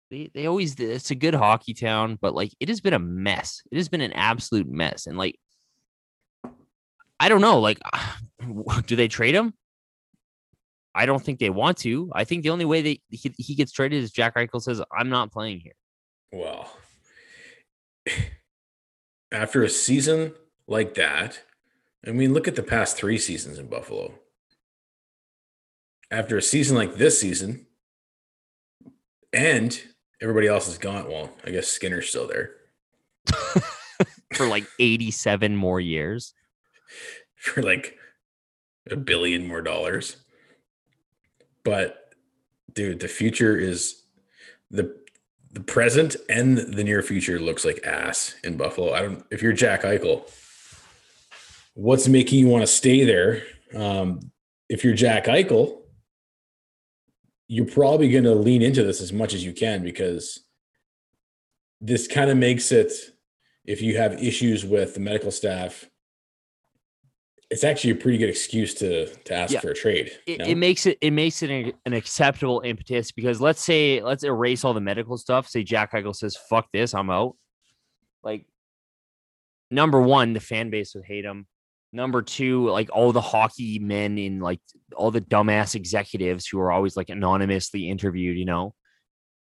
they 0.09 0.29
they 0.33 0.45
always 0.45 0.79
it's 0.79 1.12
a 1.12 1.15
good 1.15 1.33
hockey 1.33 1.74
town, 1.74 2.17
but 2.21 2.33
like 2.33 2.51
it 2.59 2.69
has 2.69 2.81
been 2.81 2.93
a 2.93 3.00
mess. 3.00 3.62
It 3.71 3.77
has 3.77 3.89
been 3.89 4.01
an 4.01 4.13
absolute 4.13 4.67
mess. 4.67 5.07
And 5.07 5.17
like 5.17 5.38
I 7.19 7.29
don't 7.29 7.41
know, 7.41 7.59
like 7.59 7.79
do 8.86 8.95
they 8.95 9.07
trade 9.07 9.36
him? 9.36 9.53
I 10.95 11.05
don't 11.05 11.24
think 11.24 11.38
they 11.39 11.51
want 11.51 11.77
to. 11.79 12.09
I 12.13 12.24
think 12.24 12.41
the 12.41 12.50
only 12.50 12.65
way 12.65 12.81
that 12.81 12.97
he, 13.09 13.36
he 13.38 13.53
gets 13.53 13.71
traded 13.71 14.01
is 14.01 14.12
Jack 14.12 14.36
Eichel 14.36 14.62
says, 14.62 14.81
"I'm 14.91 15.09
not 15.09 15.31
playing 15.31 15.59
here." 15.59 15.75
Well, 16.31 16.71
after 19.31 19.63
a 19.63 19.69
season 19.69 20.33
like 20.67 20.95
that. 20.95 21.41
I 22.05 22.12
mean, 22.12 22.33
look 22.33 22.47
at 22.47 22.55
the 22.55 22.63
past 22.63 22.95
three 22.95 23.17
seasons 23.17 23.57
in 23.57 23.67
Buffalo. 23.67 24.13
After 26.10 26.38
a 26.38 26.42
season 26.42 26.76
like 26.76 26.96
this 26.96 27.20
season, 27.20 27.66
and 29.34 29.80
everybody 30.22 30.48
else 30.48 30.68
is 30.68 30.78
gone. 30.78 31.10
Well, 31.10 31.30
I 31.46 31.52
guess 31.52 31.68
Skinner's 31.68 32.10
still 32.10 32.28
there 32.28 32.52
for 34.34 34.48
like 34.48 34.66
87 34.80 35.56
more 35.56 35.80
years. 35.80 36.34
For 37.36 37.62
like 37.62 37.96
a 38.90 38.96
billion 38.96 39.48
more 39.48 39.62
dollars. 39.62 40.18
But 41.64 42.16
dude, 42.74 43.00
the 43.00 43.08
future 43.08 43.56
is 43.56 44.02
the 44.72 44.96
the 45.52 45.60
present 45.62 46.16
and 46.30 46.58
the 46.58 46.84
near 46.84 47.02
future 47.02 47.40
looks 47.40 47.64
like 47.64 47.86
ass 47.86 48.36
in 48.44 48.58
Buffalo. 48.58 48.94
I 48.94 49.02
don't 49.02 49.24
if 49.32 49.42
you're 49.42 49.54
Jack 49.54 49.84
Eichel, 49.84 50.30
what's 51.74 52.08
making 52.08 52.40
you 52.40 52.48
want 52.48 52.64
to 52.64 52.68
stay 52.68 53.04
there? 53.04 53.44
Um, 53.76 54.32
if 54.70 54.84
you're 54.84 54.96
Jack 54.96 55.26
Eichel, 55.26 55.82
you're 57.48 57.66
probably 57.66 58.10
going 58.10 58.24
to 58.24 58.36
lean 58.36 58.62
into 58.62 58.84
this 58.84 59.01
as 59.01 59.13
much 59.13 59.34
as 59.34 59.44
you 59.44 59.54
can 59.54 59.84
because 59.84 60.44
this 61.80 62.08
kind 62.08 62.30
of 62.30 62.38
makes 62.38 62.72
it 62.72 62.92
if 63.66 63.82
you 63.82 63.98
have 63.98 64.13
issues 64.22 64.66
with 64.66 64.94
the 64.94 65.00
medical 65.00 65.32
staff 65.32 65.86
it's 67.50 67.63
actually 67.63 67.92
a 67.92 67.96
pretty 67.96 68.18
good 68.18 68.30
excuse 68.30 68.74
to 68.74 69.08
to 69.24 69.34
ask 69.34 69.54
yeah. 69.54 69.60
for 69.60 69.70
a 69.70 69.75
trade 69.75 70.12
it, 70.25 70.39
no? 70.39 70.46
it, 70.46 70.56
makes 70.56 70.86
it 70.86 70.98
it 71.01 71.12
makes 71.12 71.42
it 71.44 71.50
an, 71.50 71.74
an, 71.86 71.94
acceptable 71.94 72.62
impetus 72.66 73.12
because 73.12 73.39
let's 73.39 73.62
say 73.62 74.01
let's 74.01 74.24
erase 74.24 74.66
all 74.66 74.74
the 74.74 74.82
medical 74.82 75.18
stuff 75.18 75.48
say 75.48 75.63
jack 75.63 75.94
eichel 75.94 76.16
says 76.16 76.38
fuck 76.50 76.68
this 76.74 76.94
i'm 76.94 77.10
out 77.10 77.36
like 78.24 78.46
number 79.72 80.01
one 80.01 80.34
the 80.34 80.39
fan 80.39 80.70
base 80.70 80.94
would 80.96 81.06
hate 81.06 81.24
him 81.24 81.48
Number 81.94 82.22
two, 82.22 82.70
like 82.70 82.89
all 82.91 83.12
the 83.12 83.22
hockey 83.22 83.79
men 83.79 84.17
in 84.17 84.39
like 84.39 84.60
all 84.96 85.12
the 85.12 85.22
dumbass 85.22 85.75
executives 85.75 86.46
who 86.46 86.60
are 86.60 86.72
always 86.72 86.98
like 86.98 87.10
anonymously 87.10 87.89
interviewed, 87.89 88.38
you 88.38 88.46
know, 88.46 88.74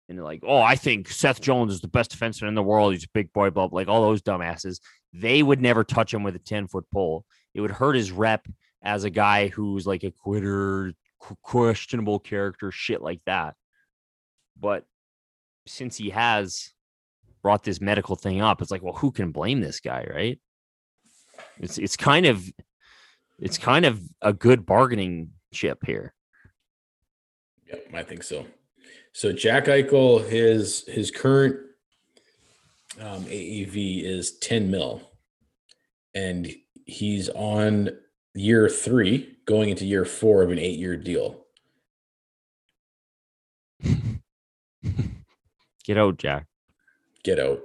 and 0.10 0.24
like, 0.24 0.42
oh, 0.46 0.62
I 0.62 0.76
think 0.76 1.10
Seth 1.10 1.42
Jones 1.42 1.74
is 1.74 1.82
the 1.82 1.88
best 1.88 2.18
defenseman 2.18 2.48
in 2.48 2.56
the 2.56 2.64
world. 2.64 2.94
He's 2.94 3.04
a 3.04 3.10
big 3.14 3.34
boy, 3.34 3.50
blah, 3.50 3.70
like 3.72 3.88
all 3.88 4.02
those 4.02 4.22
dumbasses. 4.22 4.80
They 5.14 5.42
would 5.42 5.62
never 5.62 5.84
touch 5.84 6.14
him 6.14 6.24
with 6.24 6.36
a 6.36 6.40
10 6.40 6.68
foot 6.68 6.86
pole. 6.92 7.26
It 7.54 7.62
would 7.62 7.72
hurt 7.72 7.96
his 7.96 8.12
rep 8.12 8.46
as 8.82 9.04
a 9.04 9.10
guy 9.10 9.48
who's 9.48 9.88
like 9.88 10.04
a 10.04 10.12
quitter, 10.12 10.94
questionable 11.44 12.20
character, 12.20 12.72
shit 12.72 13.02
like 13.02 13.22
that. 13.26 13.56
But 14.60 14.86
since 15.68 15.98
he 15.98 16.10
has 16.10 16.72
brought 17.42 17.64
this 17.64 17.82
medical 17.82 18.16
thing 18.16 18.42
up, 18.42 18.62
it's 18.62 18.72
like, 18.72 18.84
well, 18.84 18.94
who 18.94 19.12
can 19.12 19.32
blame 19.32 19.62
this 19.62 19.80
guy, 19.80 20.08
right? 20.14 20.40
It's 21.60 21.78
it's 21.78 21.98
kind 21.98 22.26
of 22.26 22.44
it's 23.40 23.58
kind 23.58 23.86
of 23.86 24.02
a 24.22 24.34
good 24.34 24.66
bargaining 24.66 25.32
chip 25.54 25.86
here. 25.86 26.14
Yep, 27.68 27.88
I 27.94 28.04
think 28.04 28.24
so. 28.24 28.46
So 29.14 29.32
Jack 29.32 29.66
Eichel, 29.66 30.28
his 30.28 30.86
his 30.88 31.12
current 31.12 31.58
um, 33.00 33.24
AAV 33.26 34.04
is 34.04 34.38
10 34.40 34.72
mil, 34.72 35.02
and 36.14 36.52
he's 36.86 37.30
on 37.30 37.90
year 38.34 38.70
three, 38.70 39.38
going 39.46 39.70
into 39.70 39.86
year 39.86 40.06
four 40.06 40.44
of 40.44 40.52
an 40.52 40.60
eight 40.60 40.80
year 40.80 40.98
deal. 40.98 41.46
Get 45.84 45.98
out, 45.98 46.18
Jack. 46.18 46.46
Get 47.24 47.40
out. 47.40 47.62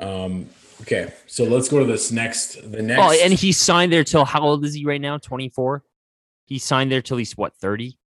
Um, 0.00 0.48
Okay, 0.84 1.10
so 1.26 1.44
let's 1.44 1.70
go 1.70 1.78
to 1.78 1.86
this 1.86 2.12
next. 2.12 2.70
The 2.70 2.82
next. 2.82 3.00
Oh, 3.00 3.10
and 3.10 3.32
he 3.32 3.52
signed 3.52 3.90
there 3.90 4.04
till 4.04 4.26
how 4.26 4.42
old 4.42 4.66
is 4.66 4.74
he 4.74 4.84
right 4.84 5.00
now? 5.00 5.16
Twenty 5.16 5.48
four. 5.48 5.82
He 6.44 6.58
signed 6.58 6.92
there 6.92 7.00
till 7.00 7.16
he's 7.16 7.34
what 7.38 7.56
thirty. 7.56 7.98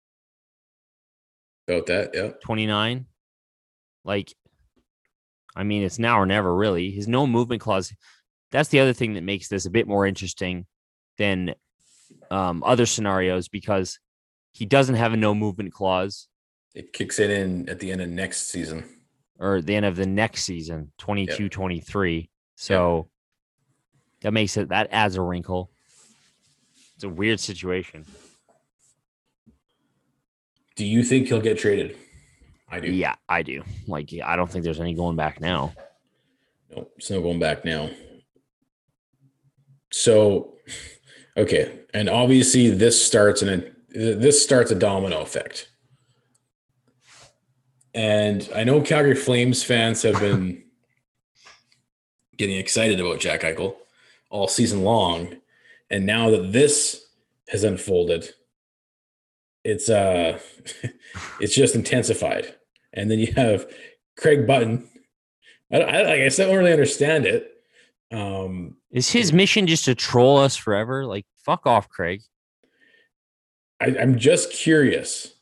About 1.66 1.86
that, 1.86 2.10
yeah. 2.12 2.30
Twenty 2.44 2.66
nine. 2.66 3.06
Like, 4.04 4.34
I 5.56 5.64
mean, 5.64 5.84
it's 5.84 5.98
now 5.98 6.20
or 6.20 6.26
never. 6.26 6.54
Really, 6.54 6.90
his 6.90 7.08
no 7.08 7.26
movement 7.26 7.62
clause. 7.62 7.94
That's 8.52 8.68
the 8.68 8.80
other 8.80 8.92
thing 8.92 9.14
that 9.14 9.24
makes 9.24 9.48
this 9.48 9.64
a 9.64 9.70
bit 9.70 9.88
more 9.88 10.06
interesting 10.06 10.66
than 11.16 11.54
um, 12.30 12.62
other 12.62 12.84
scenarios 12.84 13.48
because 13.48 13.98
he 14.52 14.66
doesn't 14.66 14.96
have 14.96 15.14
a 15.14 15.16
no 15.16 15.34
movement 15.34 15.72
clause. 15.72 16.28
It 16.74 16.92
kicks 16.92 17.18
it 17.18 17.30
in 17.30 17.70
at 17.70 17.80
the 17.80 17.90
end 17.90 18.02
of 18.02 18.10
next 18.10 18.50
season 18.50 18.84
or 19.38 19.62
the 19.62 19.74
end 19.74 19.86
of 19.86 19.96
the 19.96 20.06
next 20.06 20.44
season 20.44 20.92
22 20.98 21.44
yep. 21.44 21.52
23 21.52 22.30
so 22.56 23.08
that 24.22 24.32
makes 24.32 24.56
it 24.56 24.70
that 24.70 24.88
adds 24.90 25.14
a 25.14 25.22
wrinkle. 25.22 25.70
It's 26.96 27.04
a 27.04 27.08
weird 27.08 27.38
situation. 27.38 28.04
Do 30.74 30.84
you 30.84 31.04
think 31.04 31.28
he'll 31.28 31.40
get 31.40 31.58
traded? 31.58 31.96
I 32.68 32.80
do. 32.80 32.90
Yeah, 32.90 33.14
I 33.28 33.42
do. 33.42 33.62
Like, 33.86 34.10
I 34.24 34.36
don't 34.36 34.50
think 34.50 34.64
there's 34.64 34.80
any 34.80 34.94
going 34.94 35.16
back 35.16 35.40
now. 35.40 35.72
No, 36.74 36.88
it's 36.96 37.10
no 37.10 37.22
going 37.22 37.38
back 37.38 37.64
now. 37.64 37.90
So, 39.92 40.54
okay, 41.36 41.80
and 41.94 42.08
obviously 42.08 42.70
this 42.70 43.02
starts 43.02 43.42
in 43.42 43.48
a 43.48 43.72
this 43.90 44.42
starts 44.42 44.70
a 44.70 44.74
domino 44.74 45.20
effect. 45.20 45.68
And 47.94 48.46
I 48.54 48.64
know 48.64 48.82
Calgary 48.82 49.14
Flames 49.14 49.62
fans 49.62 50.02
have 50.02 50.20
been 50.20 50.65
getting 52.36 52.56
excited 52.56 53.00
about 53.00 53.20
Jack 53.20 53.42
Eichel 53.42 53.76
all 54.30 54.48
season 54.48 54.82
long. 54.82 55.36
And 55.90 56.06
now 56.06 56.30
that 56.30 56.52
this 56.52 57.06
has 57.48 57.64
unfolded, 57.64 58.30
it's 59.64 59.88
uh 59.88 60.38
it's 61.40 61.54
just 61.54 61.74
intensified. 61.74 62.54
And 62.92 63.10
then 63.10 63.18
you 63.18 63.32
have 63.34 63.66
Craig 64.16 64.46
Button. 64.46 64.88
I, 65.72 65.78
I 65.78 66.02
like 66.02 66.20
I 66.20 66.24
I 66.26 66.28
don't 66.28 66.56
really 66.56 66.72
understand 66.72 67.26
it. 67.26 67.52
Um 68.12 68.76
is 68.90 69.10
his 69.10 69.32
mission 69.32 69.66
just 69.66 69.84
to 69.86 69.94
troll 69.94 70.38
us 70.38 70.56
forever? 70.56 71.06
Like 71.06 71.26
fuck 71.44 71.66
off, 71.66 71.88
Craig. 71.88 72.22
I, 73.80 73.96
I'm 74.00 74.18
just 74.18 74.52
curious. 74.52 75.32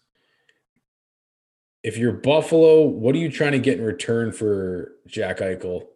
If 1.82 1.98
you're 1.98 2.12
Buffalo, 2.12 2.82
what 2.82 3.14
are 3.14 3.18
you 3.18 3.30
trying 3.30 3.52
to 3.52 3.58
get 3.58 3.78
in 3.78 3.84
return 3.84 4.32
for 4.32 4.92
Jack 5.06 5.38
Eichel? 5.38 5.86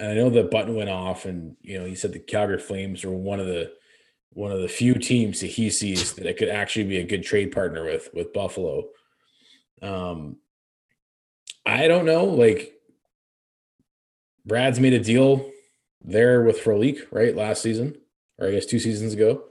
And 0.00 0.12
I 0.12 0.14
know 0.14 0.30
the 0.30 0.44
button 0.44 0.74
went 0.74 0.88
off, 0.88 1.26
and 1.26 1.56
you 1.60 1.78
know 1.78 1.84
he 1.84 1.94
said 1.94 2.12
the 2.12 2.18
Calgary 2.18 2.58
Flames 2.58 3.04
are 3.04 3.10
one 3.10 3.38
of 3.38 3.46
the 3.46 3.70
one 4.30 4.50
of 4.50 4.62
the 4.62 4.68
few 4.68 4.94
teams 4.94 5.40
that 5.40 5.48
he 5.48 5.68
sees 5.68 6.14
that 6.14 6.24
it 6.24 6.38
could 6.38 6.48
actually 6.48 6.86
be 6.86 6.96
a 6.96 7.06
good 7.06 7.22
trade 7.22 7.52
partner 7.52 7.84
with 7.84 8.08
with 8.14 8.32
Buffalo. 8.32 8.88
Um, 9.82 10.36
I 11.66 11.86
don't 11.86 12.06
know. 12.06 12.24
Like 12.24 12.72
Brad's 14.46 14.80
made 14.80 14.94
a 14.94 14.98
deal 15.00 15.50
there 16.02 16.44
with 16.44 16.60
Frolik, 16.60 17.00
right? 17.10 17.36
Last 17.36 17.60
season, 17.60 17.94
or 18.38 18.48
I 18.48 18.52
guess 18.52 18.64
two 18.64 18.78
seasons 18.78 19.12
ago, 19.12 19.44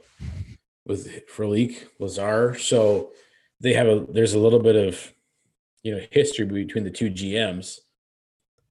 with 0.83 1.27
Frolik 1.27 1.89
Lazar. 1.99 2.57
So 2.57 3.11
they 3.59 3.73
have 3.73 3.87
a 3.87 4.03
there's 4.09 4.33
a 4.33 4.39
little 4.39 4.59
bit 4.59 4.75
of 4.75 5.13
you 5.83 5.95
know 5.95 6.01
history 6.09 6.45
between 6.47 6.85
the 6.85 6.89
two 6.89 7.11
GMs 7.11 7.81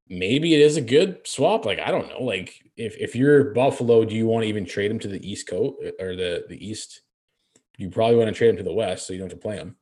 maybe 0.08 0.54
it 0.54 0.60
is 0.60 0.76
a 0.76 0.80
good 0.80 1.26
swap. 1.26 1.64
Like 1.64 1.78
I 1.78 1.90
don't 1.90 2.08
know. 2.08 2.22
Like 2.22 2.54
if 2.76 2.96
if 2.98 3.14
you're 3.14 3.52
Buffalo, 3.52 4.04
do 4.04 4.14
you 4.14 4.26
want 4.26 4.44
to 4.44 4.48
even 4.48 4.64
trade 4.64 4.90
him 4.90 4.98
to 5.00 5.08
the 5.08 5.28
East 5.28 5.48
Coast 5.48 5.76
uh, 5.84 6.02
or 6.02 6.16
the 6.16 6.44
the 6.48 6.66
East? 6.66 7.02
You 7.76 7.90
probably 7.90 8.16
want 8.16 8.28
to 8.28 8.34
trade 8.34 8.50
him 8.50 8.56
to 8.56 8.62
the 8.62 8.72
West, 8.72 9.06
so 9.06 9.12
you 9.12 9.20
don't 9.20 9.30
have 9.30 9.38
to 9.38 9.42
play 9.42 9.56
him. 9.56 9.76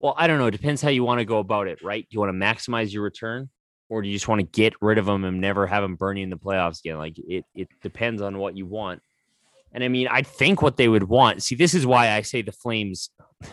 Well, 0.00 0.14
I 0.16 0.26
don't 0.26 0.38
know. 0.38 0.46
It 0.46 0.52
depends 0.52 0.82
how 0.82 0.90
you 0.90 1.04
want 1.04 1.18
to 1.18 1.24
go 1.24 1.38
about 1.38 1.66
it, 1.66 1.82
right? 1.82 2.02
Do 2.02 2.14
you 2.14 2.20
want 2.20 2.30
to 2.30 2.38
maximize 2.38 2.92
your 2.92 3.02
return, 3.02 3.48
or 3.88 4.02
do 4.02 4.08
you 4.08 4.14
just 4.14 4.28
want 4.28 4.40
to 4.40 4.46
get 4.46 4.74
rid 4.80 4.98
of 4.98 5.08
him 5.08 5.24
and 5.24 5.40
never 5.40 5.66
have 5.66 5.84
him 5.84 5.96
burning 5.96 6.24
in 6.24 6.30
the 6.30 6.36
playoffs 6.36 6.80
again? 6.80 6.98
Like 6.98 7.18
it 7.18 7.44
it 7.54 7.68
depends 7.82 8.22
on 8.22 8.38
what 8.38 8.56
you 8.56 8.66
want. 8.66 9.02
And 9.72 9.82
I 9.82 9.88
mean, 9.88 10.06
I 10.08 10.22
think 10.22 10.60
what 10.60 10.76
they 10.76 10.88
would 10.88 11.04
want. 11.04 11.42
See, 11.42 11.54
this 11.54 11.72
is 11.72 11.86
why 11.86 12.10
I 12.10 12.22
say 12.22 12.42
the 12.42 12.52
Flames. 12.52 13.10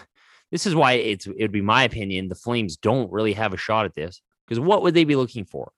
This 0.51 0.65
is 0.65 0.73
why 0.73 0.93
it's 0.93 1.27
it 1.27 1.41
would 1.41 1.51
be 1.51 1.61
my 1.61 1.83
opinion. 1.83 2.27
The 2.27 2.33
Flames 2.33 2.75
don't 2.75 3.11
really 3.11 3.33
have 3.33 3.53
a 3.53 3.57
shot 3.57 3.85
at 3.85 3.93
this 3.93 4.19
because 4.49 4.59
what 4.59 4.81
would 4.81 4.95
they 4.95 5.03
be 5.03 5.15
looking 5.15 5.45
for? 5.45 5.71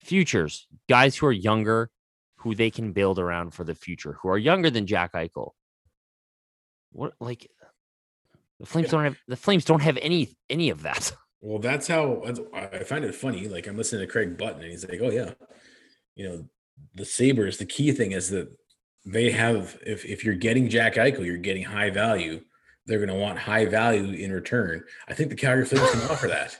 Futures, 0.00 0.66
guys 0.88 1.16
who 1.16 1.26
are 1.26 1.32
younger, 1.32 1.90
who 2.36 2.54
they 2.54 2.70
can 2.70 2.92
build 2.92 3.18
around 3.18 3.50
for 3.50 3.62
the 3.62 3.74
future, 3.74 4.16
who 4.22 4.30
are 4.30 4.38
younger 4.38 4.70
than 4.70 4.86
Jack 4.86 5.12
Eichel. 5.12 5.50
What 6.92 7.12
like 7.20 7.50
the 8.58 8.64
Flames 8.64 8.88
don't 8.88 9.04
have 9.04 9.18
the 9.28 9.36
Flames 9.36 9.66
don't 9.66 9.82
have 9.82 9.98
any 10.00 10.34
any 10.48 10.70
of 10.70 10.82
that. 10.82 11.12
Well, 11.42 11.58
that's 11.60 11.86
how 11.86 12.24
I 12.54 12.82
find 12.82 13.04
it 13.04 13.14
funny. 13.14 13.46
Like 13.46 13.68
I'm 13.68 13.76
listening 13.76 14.00
to 14.00 14.10
Craig 14.10 14.36
Button, 14.36 14.62
and 14.62 14.70
he's 14.70 14.88
like, 14.88 14.98
"Oh 15.00 15.10
yeah, 15.10 15.34
you 16.16 16.28
know, 16.28 16.48
the 16.94 17.04
Sabres. 17.04 17.58
The 17.58 17.66
key 17.66 17.92
thing 17.92 18.12
is 18.12 18.30
that 18.30 18.48
they 19.04 19.30
have 19.30 19.78
if 19.86 20.04
if 20.04 20.24
you're 20.24 20.34
getting 20.34 20.68
Jack 20.68 20.94
Eichel, 20.94 21.24
you're 21.24 21.36
getting 21.36 21.62
high 21.62 21.90
value. 21.90 22.40
They're 22.86 22.98
going 22.98 23.10
to 23.10 23.14
want 23.14 23.38
high 23.38 23.66
value 23.66 24.12
in 24.12 24.32
return. 24.32 24.82
I 25.06 25.14
think 25.14 25.28
the 25.28 25.36
Calgary 25.36 25.66
Flames 25.66 25.90
can 25.90 26.10
offer 26.10 26.26
that. 26.28 26.58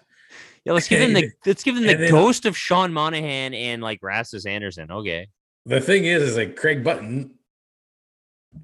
Yeah, 0.66 0.73
let's 0.73 0.88
give 0.88 0.99
them 0.99 1.12
the 1.12 1.30
let's 1.46 1.62
give 1.62 1.76
them 1.76 1.87
the 1.87 1.94
then, 1.94 2.08
uh, 2.08 2.11
ghost 2.11 2.44
of 2.44 2.56
Sean 2.56 2.92
Monahan 2.92 3.54
and 3.54 3.80
like 3.80 4.02
Rasmus 4.02 4.46
Andersson. 4.46 4.90
Okay. 4.90 5.28
the 5.64 5.80
thing 5.80 6.06
is, 6.06 6.25
is 6.25 6.37
like 6.37 6.56
Craig 6.56 6.82
Button. 6.82 7.37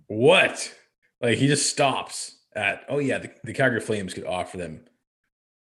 What? 0.08 0.74
Like 1.20 1.38
he 1.38 1.46
just 1.46 1.70
stops 1.70 2.38
at. 2.56 2.82
Oh 2.88 2.98
yeah, 2.98 3.18
the, 3.18 3.30
the 3.44 3.52
Calgary 3.52 3.80
Flames 3.80 4.14
could 4.14 4.26
offer 4.26 4.56
them 4.56 4.84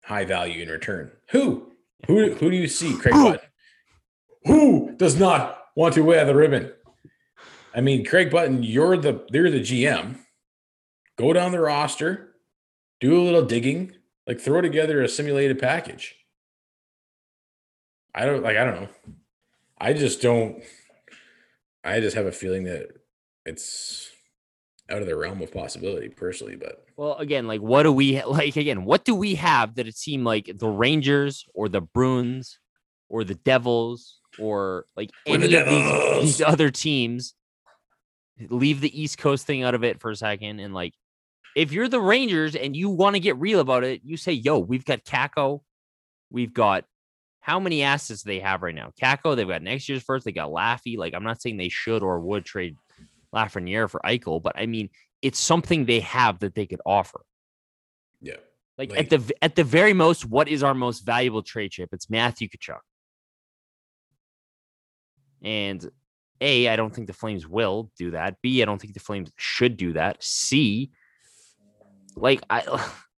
high 0.02 0.24
value 0.24 0.64
in 0.64 0.70
return. 0.70 1.12
Who? 1.32 1.74
Who? 2.08 2.34
Who 2.36 2.50
do 2.50 2.56
you 2.56 2.70
see, 2.70 2.96
Craig 2.96 3.16
Button? 3.16 3.40
Who 4.46 4.96
does 4.96 5.20
not 5.20 5.66
want 5.76 5.94
to 5.96 6.02
wear 6.04 6.24
the 6.24 6.36
ribbon? 6.36 6.72
I 7.76 7.82
mean, 7.82 8.06
Craig 8.06 8.32
Button, 8.32 8.64
you're 8.64 8.96
the 8.96 9.26
you're 9.34 9.52
the 9.52 9.60
GM. 9.60 10.20
Go 11.18 11.34
down 11.34 11.52
the 11.52 11.60
roster, 11.60 12.36
do 13.02 13.20
a 13.20 13.24
little 13.24 13.44
digging, 13.44 13.92
like 14.26 14.40
throw 14.40 14.62
together 14.62 15.02
a 15.02 15.10
simulated 15.10 15.60
package. 15.60 16.16
I 18.14 18.26
don't 18.26 18.44
like. 18.44 18.58
I 18.58 18.64
don't 18.64 18.82
know. 18.82 18.90
I 19.80 19.94
just 19.94 20.22
don't. 20.22 20.62
I 21.84 22.00
just 22.00 22.16
have 22.16 22.26
a 22.26 22.32
feeling 22.32 22.66
that 22.66 22.88
it's 23.46 24.10
out 24.90 25.02
of 25.02 25.08
the 25.08 25.16
realm 25.16 25.42
of 25.42 25.54
possibility, 25.54 26.10
personally. 26.10 26.56
But 26.56 26.84
well, 26.98 27.16
again, 27.16 27.48
like 27.48 27.62
what 27.62 27.84
do 27.84 27.92
we 27.92 28.22
like? 28.24 28.56
Again, 28.56 28.86
what 28.86 29.06
do 29.06 29.16
we 29.16 29.36
have 29.36 29.76
that 29.76 29.88
it 29.88 29.98
seemed 29.98 30.26
like 30.26 30.52
the 30.58 30.70
Rangers 30.70 31.46
or 31.54 31.70
the 31.70 31.82
Bruins 31.82 32.60
or 33.08 33.24
the 33.24 33.36
Devils 33.36 34.20
or 34.38 34.86
like 34.96 35.12
any 35.26 35.56
of 35.56 35.68
these, 35.68 36.22
these 36.22 36.42
other 36.42 36.70
teams 36.70 37.34
leave 38.50 38.82
the 38.82 39.02
East 39.02 39.18
Coast 39.18 39.46
thing 39.46 39.64
out 39.64 39.76
of 39.76 39.84
it 39.84 40.00
for 40.00 40.12
a 40.12 40.16
second 40.16 40.60
and 40.60 40.74
like 40.74 40.94
if 41.56 41.72
you're 41.72 41.88
the 41.88 42.00
Rangers 42.00 42.56
and 42.56 42.76
you 42.76 42.90
want 42.90 43.16
to 43.16 43.20
get 43.20 43.38
real 43.38 43.60
about 43.60 43.84
it, 43.84 44.02
you 44.04 44.18
say, 44.18 44.32
"Yo, 44.34 44.60
we've 44.60 44.86
got 44.86 45.04
Kakko, 45.04 45.62
we've 46.30 46.54
got 46.54 46.86
how 47.42 47.60
many 47.60 47.84
assets 47.84 48.24
they 48.24 48.40
have 48.40 48.62
right 48.62 48.76
now? 48.76 48.92
Kakko, 49.02 49.36
they've 49.36 49.48
got 49.48 49.62
next 49.62 49.88
year's 49.88 50.04
first. 50.04 50.26
They 50.26 50.32
got 50.32 50.50
Laffy. 50.50 50.98
Like, 50.98 51.14
I'm 51.14 51.24
not 51.24 51.42
saying 51.42 51.58
they 51.58 51.70
should 51.70 52.04
or 52.04 52.20
would 52.20 52.46
trade 52.46 52.76
Lafreniere 53.34 53.90
for 53.90 54.02
Eichel, 54.04 54.42
but 54.42 54.58
I 54.58 54.66
mean, 54.66 54.90
it's 55.22 55.40
something 55.40 55.86
they 55.86 56.02
have 56.02 56.40
that 56.40 56.56
they 56.56 56.66
could 56.66 56.82
offer. 56.86 57.22
Yeah. 58.22 58.38
Like, 58.78 58.92
like 58.92 59.00
at 59.00 59.10
the 59.10 59.34
at 59.42 59.56
the 59.56 59.64
very 59.64 59.94
most, 59.94 60.26
what 60.26 60.48
is 60.48 60.64
our 60.64 60.74
most 60.74 61.02
valuable 61.02 61.44
trade 61.44 61.72
chip? 61.72 61.90
It's 61.92 62.10
Matthew 62.10 62.48
Tkachuk. 62.48 62.80
And 65.42 65.90
A, 66.42 66.70
I 66.70 66.76
don't 66.76 66.94
think 66.94 67.08
the 67.08 67.14
Flames 67.14 67.48
will 67.48 67.92
do 67.98 68.12
that. 68.12 68.36
B, 68.42 68.62
I 68.62 68.66
don't 68.66 68.80
think 68.80 68.94
the 68.94 69.00
Flames 69.00 69.32
should 69.38 69.76
do 69.76 69.94
that. 69.94 70.24
C, 70.24 70.92
like 72.16 72.42
I 72.50 72.64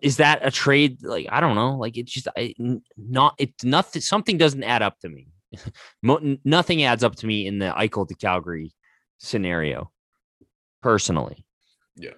is 0.00 0.18
that 0.18 0.40
a 0.46 0.50
trade? 0.50 1.02
Like 1.02 1.26
I 1.30 1.40
don't 1.40 1.54
know. 1.54 1.76
Like 1.76 1.96
it's 1.96 2.12
just 2.12 2.28
I, 2.36 2.54
not. 2.96 3.34
It's 3.38 3.64
nothing. 3.64 4.02
Something 4.02 4.38
doesn't 4.38 4.62
add 4.62 4.82
up 4.82 4.98
to 5.00 5.08
me. 5.08 5.28
nothing 6.44 6.82
adds 6.84 7.02
up 7.02 7.16
to 7.16 7.26
me 7.26 7.46
in 7.46 7.58
the 7.58 7.72
Eichel 7.76 8.06
to 8.08 8.14
Calgary 8.14 8.72
scenario, 9.18 9.90
personally. 10.82 11.44
Yeah, 11.96 12.10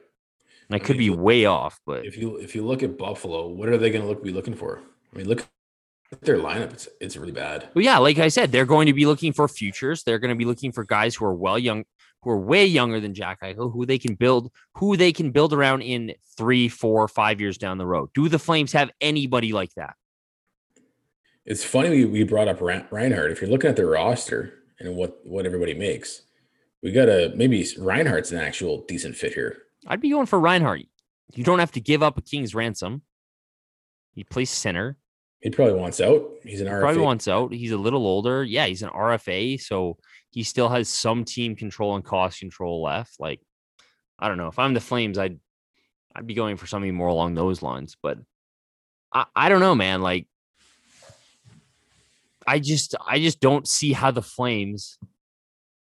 and 0.69 0.75
I, 0.75 0.77
I 0.77 0.79
could 0.79 0.99
mean, 0.99 1.13
be 1.13 1.19
way 1.19 1.45
off, 1.47 1.81
but 1.87 2.05
if 2.05 2.17
you 2.17 2.37
if 2.37 2.55
you 2.55 2.65
look 2.67 2.83
at 2.83 2.99
Buffalo, 2.99 3.49
what 3.49 3.69
are 3.69 3.79
they 3.79 3.91
going 3.91 4.03
to 4.03 4.09
look 4.09 4.23
be 4.23 4.33
looking 4.33 4.55
for? 4.55 4.81
I 5.13 5.19
mean, 5.19 5.29
look 5.29 5.47
at 6.11 6.21
their 6.23 6.39
lineup. 6.39 6.73
It's 6.73 6.89
it's 7.01 7.17
really 7.17 7.33
bad. 7.33 7.69
Well, 7.75 7.85
yeah, 7.85 7.99
like 7.99 8.19
I 8.19 8.29
said, 8.29 8.53
they're 8.53 8.67
going 8.67 8.87
to 8.87 8.93
be 8.93 9.07
looking 9.07 9.33
for 9.33 9.49
futures. 9.49 10.03
They're 10.03 10.19
going 10.19 10.31
to 10.31 10.37
be 10.37 10.45
looking 10.45 10.73
for 10.73 10.85
guys 10.85 11.15
who 11.15 11.25
are 11.25 11.35
well 11.35 11.59
young, 11.59 11.85
who 12.23 12.31
are 12.31 12.39
way 12.39 12.65
younger 12.65 13.01
than 13.01 13.15
Jack 13.15 13.41
Eichel, 13.43 13.73
who 13.73 13.85
they 13.85 13.99
can 13.99 14.15
build, 14.15 14.51
who 14.77 14.97
they 14.97 15.13
can 15.13 15.31
build 15.31 15.53
around 15.53 15.83
in 15.83 16.15
three, 16.37 16.69
four, 16.69 17.07
five 17.09 17.41
years 17.41 17.59
down 17.59 17.79
the 17.79 17.87
road. 17.87 18.11
Do 18.15 18.29
the 18.29 18.39
Flames 18.39 18.73
have 18.73 18.91
anybody 19.01 19.53
like 19.53 19.75
that? 19.75 19.95
It's 21.45 21.65
funny 21.65 21.91
we, 21.91 22.05
we 22.05 22.23
brought 22.23 22.49
up 22.49 22.61
Reinhart. 22.61 23.33
If 23.33 23.41
you're 23.41 23.51
looking 23.51 23.71
at 23.71 23.77
their 23.77 23.89
roster 23.89 24.55
and 24.79 24.95
what 24.95 25.19
what 25.25 25.45
everybody 25.45 25.75
makes, 25.75 26.23
we 26.83 26.93
got 26.93 27.09
a 27.09 27.33
maybe 27.35 27.67
Reinhart's 27.79 28.31
an 28.31 28.39
actual 28.39 28.85
decent 28.87 29.17
fit 29.17 29.35
here. 29.35 29.63
I'd 29.89 30.01
be 30.01 30.11
going 30.11 30.27
for 30.27 30.39
Reinhart. 30.39 30.83
You 31.35 31.43
don't 31.43 31.59
have 31.59 31.73
to 31.73 31.81
give 31.81 32.03
up 32.03 32.17
a 32.17 32.23
king's 32.23 32.55
ransom. 32.55 33.03
He 34.15 34.23
plays 34.23 34.51
center. 34.51 34.97
He 35.41 35.51
probably 35.51 35.75
wants 35.75 36.01
out. 36.01 36.31
He's 36.45 36.61
an 36.61 36.69
RFA. 36.69 36.81
Probably 36.81 37.03
wants 37.03 37.27
out. 37.27 37.53
He's 37.53 37.73
a 37.73 37.77
little 37.77 38.07
older. 38.07 38.45
Yeah, 38.45 38.67
he's 38.67 38.83
an 38.83 38.91
RFA, 38.91 39.61
so 39.61 39.97
he 40.33 40.43
still 40.43 40.71
has 40.71 40.89
some 40.89 41.25
team 41.25 41.55
control 41.55 41.95
and 41.95 42.05
cost 42.05 42.41
control 42.41 42.83
left. 42.83 43.21
Like, 43.21 43.41
I 44.19 44.29
don't 44.29 44.39
know. 44.39 44.49
If 44.49 44.59
I'm 44.59 44.75
the 44.75 44.81
Flames, 44.81 45.19
I'd 45.19 45.39
I'd 46.17 46.27
be 46.27 46.35
going 46.35 46.57
for 46.57 46.67
something 46.67 46.95
more 46.95 47.09
along 47.09 47.35
those 47.35 47.63
lines. 47.63 47.97
But 48.03 48.19
I, 49.13 49.27
I 49.37 49.49
don't 49.51 49.61
know, 49.61 49.75
man. 49.75 50.01
Like, 50.01 50.27
I 52.47 52.59
just 52.59 52.95
I 53.07 53.19
just 53.19 53.41
don't 53.41 53.69
see 53.69 53.93
how 53.93 54.11
the 54.11 54.23
Flames 54.23 54.99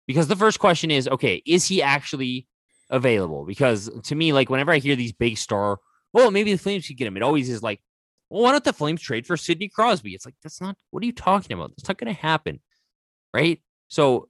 because 0.05 0.27
the 0.27 0.35
first 0.35 0.59
question 0.59 0.91
is, 0.91 1.07
okay, 1.07 1.41
is 1.45 1.67
he 1.67 1.81
actually 1.81 2.47
available? 2.91 3.45
Because 3.45 3.89
to 4.03 4.15
me, 4.15 4.31
like 4.31 4.51
whenever 4.51 4.71
I 4.71 4.77
hear 4.77 4.95
these 4.95 5.11
big 5.11 5.39
star, 5.39 5.79
well, 6.13 6.29
maybe 6.29 6.51
the 6.51 6.59
Flames 6.59 6.85
could 6.85 6.97
get 6.97 7.07
him, 7.07 7.17
it 7.17 7.23
always 7.23 7.49
is 7.49 7.63
like, 7.63 7.81
well, 8.29 8.43
why 8.43 8.51
don't 8.51 8.63
the 8.63 8.73
Flames 8.73 9.01
trade 9.01 9.25
for 9.25 9.37
Sidney 9.37 9.69
Crosby? 9.69 10.13
It's 10.13 10.25
like 10.25 10.35
that's 10.43 10.61
not 10.61 10.77
what 10.91 11.01
are 11.01 11.07
you 11.07 11.13
talking 11.13 11.55
about? 11.55 11.71
That's 11.75 11.89
not 11.89 11.97
to 11.97 12.13
happen, 12.13 12.59
right? 13.33 13.59
So 13.87 14.29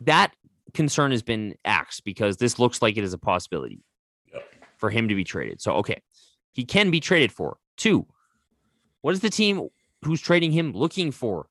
that 0.00 0.32
concern 0.74 1.10
has 1.10 1.22
been 1.22 1.54
axed 1.64 2.04
because 2.04 2.36
this 2.36 2.58
looks 2.58 2.82
like 2.82 2.96
it 2.96 3.04
is 3.04 3.12
a 3.12 3.18
possibility 3.18 3.82
yep. 4.32 4.44
for 4.76 4.90
him 4.90 5.08
to 5.08 5.14
be 5.14 5.24
traded. 5.24 5.60
So, 5.60 5.72
okay, 5.74 6.00
he 6.52 6.64
can 6.64 6.90
be 6.90 7.00
traded 7.00 7.32
for. 7.32 7.56
Two, 7.76 8.06
what 9.02 9.14
is 9.14 9.20
the 9.20 9.30
team 9.30 9.68
who's 10.04 10.20
trading 10.20 10.52
him 10.52 10.72
looking 10.72 11.10
for? 11.10 11.48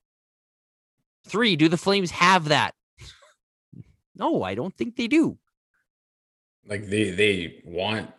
Three, 1.26 1.56
do 1.56 1.68
the 1.68 1.78
Flames 1.78 2.12
have 2.12 2.50
that? 2.50 2.74
no, 4.16 4.44
I 4.44 4.56
don't 4.56 4.76
think 4.76 4.96
they 4.96 5.08
do. 5.08 5.38
Like 6.68 6.88
they 6.88 7.12
they 7.12 7.62
want, 7.64 8.10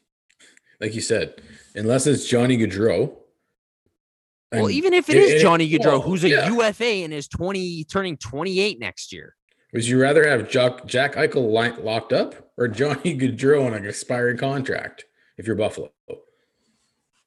like 0.80 0.94
you 0.94 1.02
said, 1.02 1.42
unless 1.74 2.06
it's 2.06 2.26
Johnny 2.26 2.56
Gaudreau. 2.56 3.14
Well, 4.50 4.70
even 4.70 4.94
if 4.94 5.10
it 5.10 5.16
is 5.16 5.42
Johnny 5.42 5.68
Gaudreau, 5.70 5.84
well, 5.84 6.00
who's 6.00 6.24
a 6.24 6.30
yeah. 6.30 6.48
UFA 6.48 6.84
and 7.04 7.12
is 7.12 7.28
20 7.28 7.84
turning 7.84 8.16
28 8.16 8.78
next 8.78 9.12
year. 9.12 9.36
Would 9.72 9.86
you 9.86 10.00
rather 10.00 10.26
have 10.26 10.48
Jack, 10.48 10.86
Jack 10.86 11.14
Eichel 11.14 11.82
locked 11.82 12.12
up 12.12 12.50
or 12.56 12.68
Johnny 12.68 13.16
Gaudreau 13.18 13.66
on 13.66 13.74
an 13.74 13.86
expiring 13.86 14.38
contract 14.38 15.04
if 15.36 15.46
you're 15.46 15.56
Buffalo? 15.56 15.90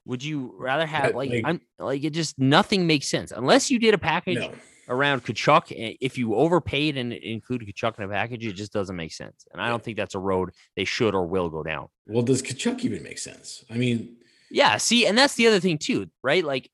Would 0.04 0.24
you 0.24 0.54
rather 0.58 0.84
have 0.84 1.14
like, 1.14 1.30
like 1.30 1.44
I'm 1.44 1.60
like 1.78 2.02
it 2.02 2.10
just 2.10 2.36
nothing 2.36 2.88
makes 2.88 3.06
sense 3.06 3.30
unless 3.30 3.70
you 3.70 3.78
did 3.78 3.94
a 3.94 3.98
package 3.98 4.38
no. 4.38 4.52
around 4.88 5.24
Tkachuk. 5.24 5.70
Eh, 5.70 5.94
if 6.00 6.18
you 6.18 6.34
overpaid 6.34 6.96
and 6.96 7.12
included 7.12 7.68
Tkachuk 7.68 7.98
in 7.98 8.04
a 8.04 8.08
package, 8.08 8.44
it 8.44 8.54
just 8.54 8.72
doesn't 8.72 8.96
make 8.96 9.12
sense. 9.12 9.46
And 9.52 9.62
I 9.62 9.68
don't 9.68 9.82
think 9.82 9.96
that's 9.96 10.16
a 10.16 10.18
road 10.18 10.50
they 10.74 10.84
should 10.84 11.14
or 11.14 11.24
will 11.24 11.48
go 11.48 11.62
down. 11.62 11.86
Well, 12.08 12.24
does 12.24 12.42
Tkachuk 12.42 12.80
even 12.80 13.04
make 13.04 13.18
sense? 13.18 13.64
I 13.70 13.74
mean, 13.74 14.16
yeah. 14.50 14.76
See, 14.76 15.06
and 15.06 15.16
that's 15.16 15.36
the 15.36 15.46
other 15.46 15.60
thing 15.60 15.78
too, 15.78 16.10
right? 16.20 16.44
Like, 16.44 16.68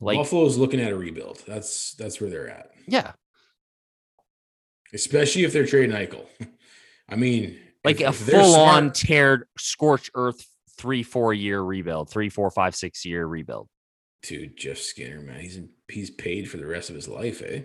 like 0.00 0.16
Buffalo's 0.16 0.58
looking 0.58 0.80
at 0.80 0.90
a 0.90 0.96
rebuild. 0.96 1.40
That's 1.46 1.94
that's 1.94 2.20
where 2.20 2.30
they're 2.30 2.48
at. 2.48 2.72
Yeah, 2.88 3.12
especially 4.94 5.44
if 5.44 5.52
they're 5.52 5.66
trading 5.66 5.96
Eichel. 5.96 6.26
I 7.08 7.16
mean, 7.16 7.58
like 7.84 8.00
if, 8.00 8.08
a 8.08 8.12
full 8.12 8.54
on 8.56 8.90
teared, 8.90 9.42
scorched 9.58 10.10
earth 10.14 10.46
three, 10.78 11.02
four 11.02 11.34
year 11.34 11.60
rebuild, 11.60 12.10
three, 12.10 12.28
four, 12.28 12.50
five, 12.50 12.74
six 12.74 13.04
year 13.04 13.26
rebuild. 13.26 13.68
Dude, 14.22 14.56
Jeff 14.56 14.78
Skinner, 14.78 15.20
man, 15.20 15.40
he's 15.40 15.60
he's 15.88 16.10
paid 16.10 16.50
for 16.50 16.56
the 16.56 16.66
rest 16.66 16.90
of 16.90 16.96
his 16.96 17.08
life, 17.08 17.42
eh? 17.44 17.62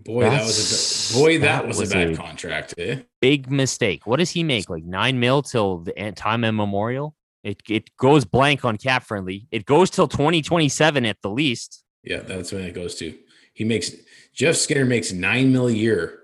Boy, 0.00 0.22
That's, 0.22 0.36
that 0.36 0.46
was 0.46 1.10
a 1.10 1.18
boy, 1.18 1.38
that, 1.38 1.62
that 1.62 1.66
was, 1.66 1.78
was, 1.80 1.90
a 1.90 1.94
bad 1.94 2.10
a 2.10 2.16
contract, 2.16 2.74
eh? 2.78 3.00
Big 3.20 3.50
mistake. 3.50 4.06
What 4.06 4.18
does 4.18 4.30
he 4.30 4.44
make? 4.44 4.70
Like 4.70 4.84
nine 4.84 5.18
mil 5.18 5.42
till 5.42 5.78
the 5.78 6.12
time 6.14 6.44
immemorial? 6.44 7.16
It 7.42 7.62
it 7.68 7.96
goes 7.96 8.24
blank 8.24 8.64
on 8.64 8.76
cap 8.76 9.04
friendly. 9.04 9.48
It 9.50 9.64
goes 9.64 9.90
till 9.90 10.06
2027 10.06 11.04
at 11.04 11.16
the 11.22 11.30
least. 11.30 11.84
Yeah, 12.04 12.20
that's 12.20 12.52
when 12.52 12.62
it 12.62 12.74
goes 12.74 12.94
to. 12.96 13.14
He 13.58 13.64
makes 13.64 13.90
Jeff 14.32 14.54
Skinner 14.54 14.84
makes 14.84 15.10
nine 15.10 15.50
mil 15.50 15.66
a 15.66 15.72
year 15.72 16.20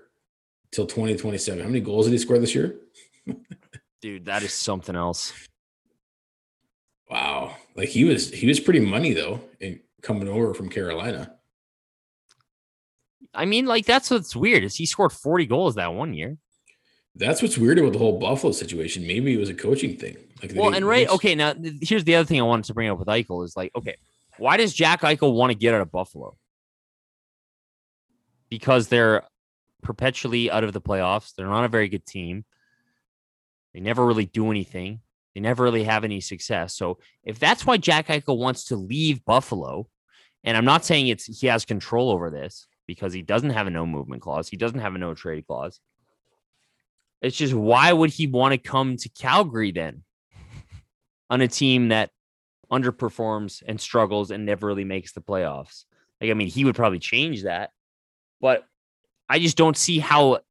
till 0.71 0.85
2027. 0.85 1.59
How 1.59 1.67
many 1.67 1.81
goals 1.81 2.05
did 2.05 2.13
he 2.13 2.17
score 2.17 2.39
this 2.39 2.55
year? 2.55 2.77
Dude, 4.01 4.23
that 4.23 4.41
is 4.41 4.53
something 4.53 4.95
else. 4.95 5.33
Wow. 7.09 7.57
Like 7.75 7.89
he 7.89 8.05
was 8.05 8.31
he 8.31 8.47
was 8.47 8.61
pretty 8.61 8.79
money 8.79 9.11
though, 9.11 9.41
in 9.59 9.81
coming 10.01 10.29
over 10.29 10.53
from 10.53 10.69
Carolina. 10.69 11.35
I 13.33 13.43
mean, 13.43 13.65
like 13.65 13.85
that's 13.85 14.09
what's 14.09 14.33
weird 14.33 14.63
is 14.63 14.77
he 14.77 14.85
scored 14.85 15.11
40 15.11 15.45
goals 15.45 15.75
that 15.75 15.93
one 15.93 16.13
year. 16.13 16.37
That's 17.15 17.41
what's 17.41 17.57
weird 17.57 17.79
about 17.79 17.91
the 17.91 17.99
whole 17.99 18.17
Buffalo 18.17 18.53
situation. 18.53 19.05
Maybe 19.05 19.33
it 19.33 19.39
was 19.39 19.49
a 19.49 19.53
coaching 19.53 19.97
thing. 19.97 20.15
Like 20.41 20.53
well, 20.55 20.73
and 20.73 20.87
right, 20.87 21.09
okay. 21.09 21.35
Now 21.35 21.53
here's 21.81 22.05
the 22.05 22.15
other 22.15 22.25
thing 22.25 22.39
I 22.39 22.43
wanted 22.43 22.63
to 22.67 22.73
bring 22.73 22.89
up 22.89 22.97
with 22.97 23.09
Eichel 23.09 23.43
is 23.43 23.57
like, 23.57 23.73
okay, 23.75 23.97
why 24.37 24.55
does 24.55 24.73
Jack 24.73 25.01
Eichel 25.01 25.33
want 25.33 25.51
to 25.51 25.57
get 25.57 25.73
out 25.73 25.81
of 25.81 25.91
Buffalo? 25.91 26.37
Because 28.49 28.87
they're 28.87 29.23
perpetually 29.81 30.49
out 30.51 30.63
of 30.63 30.73
the 30.73 30.81
playoffs. 30.81 31.33
They're 31.35 31.47
not 31.47 31.65
a 31.65 31.69
very 31.69 31.89
good 31.89 32.05
team. 32.05 32.45
They 33.73 33.79
never 33.79 34.05
really 34.05 34.25
do 34.25 34.51
anything. 34.51 35.01
They 35.33 35.41
never 35.41 35.63
really 35.63 35.83
have 35.83 36.03
any 36.03 36.21
success. 36.21 36.75
So 36.75 36.99
if 37.23 37.39
that's 37.39 37.65
why 37.65 37.77
Jack 37.77 38.07
Eichel 38.07 38.37
wants 38.37 38.65
to 38.65 38.75
leave 38.75 39.25
Buffalo, 39.25 39.87
and 40.43 40.55
I'm 40.55 40.65
not 40.65 40.85
saying 40.85 41.07
it's 41.07 41.25
he 41.25 41.47
has 41.47 41.65
control 41.65 42.09
over 42.09 42.29
this, 42.29 42.67
because 42.87 43.13
he 43.13 43.21
doesn't 43.21 43.49
have 43.51 43.67
a 43.67 43.71
no 43.71 43.85
movement 43.85 44.21
clause. 44.21 44.47
He 44.47 44.57
doesn't 44.57 44.79
have 44.79 44.95
a 44.95 44.99
no 44.99 45.13
trade 45.13 45.47
clause. 45.47 45.79
It's 47.21 47.37
just 47.37 47.53
why 47.53 47.91
would 47.91 48.11
he 48.11 48.27
want 48.27 48.51
to 48.53 48.57
come 48.57 48.97
to 48.97 49.09
Calgary 49.09 49.71
then 49.71 50.03
on 51.29 51.41
a 51.41 51.47
team 51.47 51.89
that 51.89 52.11
underperforms 52.71 53.63
and 53.65 53.79
struggles 53.79 54.31
and 54.31 54.45
never 54.45 54.67
really 54.67 54.83
makes 54.83 55.13
the 55.13 55.21
playoffs? 55.21 55.85
Like, 56.21 56.29
I 56.29 56.33
mean, 56.33 56.47
he 56.47 56.65
would 56.65 56.75
probably 56.75 56.99
change 56.99 57.43
that, 57.43 57.71
but 58.45 58.63
I 59.27 59.39
just 59.39 59.57
don't 59.57 59.75
see 59.75 59.97
how 59.97 60.41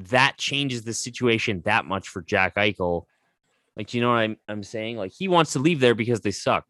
that 0.00 0.36
changes 0.36 0.82
the 0.82 0.92
situation 0.92 1.62
that 1.64 1.84
much 1.84 2.08
for 2.08 2.20
Jack 2.20 2.56
Eichel. 2.56 3.04
Like, 3.76 3.94
you 3.94 4.00
know 4.00 4.08
what 4.08 4.16
I'm, 4.16 4.36
I'm 4.48 4.64
saying? 4.64 4.96
Like, 4.96 5.12
he 5.16 5.28
wants 5.28 5.52
to 5.52 5.60
leave 5.60 5.78
there 5.78 5.94
because 5.94 6.22
they 6.22 6.32
suck. 6.32 6.64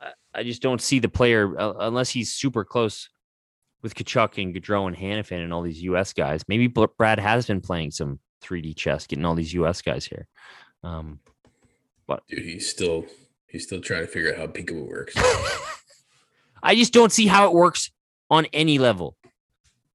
I, 0.00 0.12
I 0.32 0.42
just 0.44 0.62
don't 0.62 0.80
see 0.80 1.00
the 1.00 1.08
player 1.08 1.58
uh, 1.58 1.72
unless 1.80 2.10
he's 2.10 2.32
super 2.32 2.64
close 2.64 3.08
with 3.82 3.96
Tkachuk 3.96 4.40
and 4.40 4.54
Gaudreau 4.54 4.86
and 4.86 4.96
Hanifin 4.96 5.42
and 5.42 5.52
all 5.52 5.62
these 5.62 5.82
U.S. 5.82 6.12
guys. 6.12 6.44
Maybe 6.46 6.68
Brad 6.68 7.18
has 7.18 7.44
been 7.44 7.60
playing 7.60 7.90
some 7.90 8.20
3D 8.44 8.76
chess, 8.76 9.08
getting 9.08 9.24
all 9.24 9.34
these 9.34 9.52
U.S. 9.54 9.82
guys 9.82 10.04
here. 10.04 10.28
Um, 10.84 11.18
but 12.06 12.22
dude, 12.28 12.44
he's 12.44 12.70
still 12.70 13.04
he's 13.48 13.64
still 13.64 13.80
trying 13.80 14.02
to 14.02 14.06
figure 14.06 14.30
out 14.30 14.38
how 14.38 14.46
peekaboo 14.46 14.88
works. 14.88 15.16
I 16.62 16.76
just 16.76 16.92
don't 16.92 17.10
see 17.10 17.26
how 17.26 17.46
it 17.46 17.52
works 17.52 17.90
on 18.30 18.46
any 18.52 18.78
level, 18.78 19.16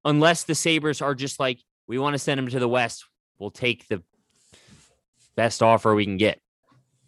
unless 0.06 0.44
the 0.44 0.56
Sabres 0.56 1.02
are 1.02 1.16
just 1.16 1.40
like, 1.40 1.60
we 1.88 1.98
want 1.98 2.14
to 2.14 2.20
send 2.20 2.40
him 2.40 2.48
to 2.48 2.60
the 2.60 2.68
West. 2.68 3.06
We'll 3.40 3.52
take 3.52 3.88
the 3.88 4.04
best 5.36 5.62
offer 5.62 5.94
we 5.94 6.06
can 6.06 6.18
get 6.18 6.40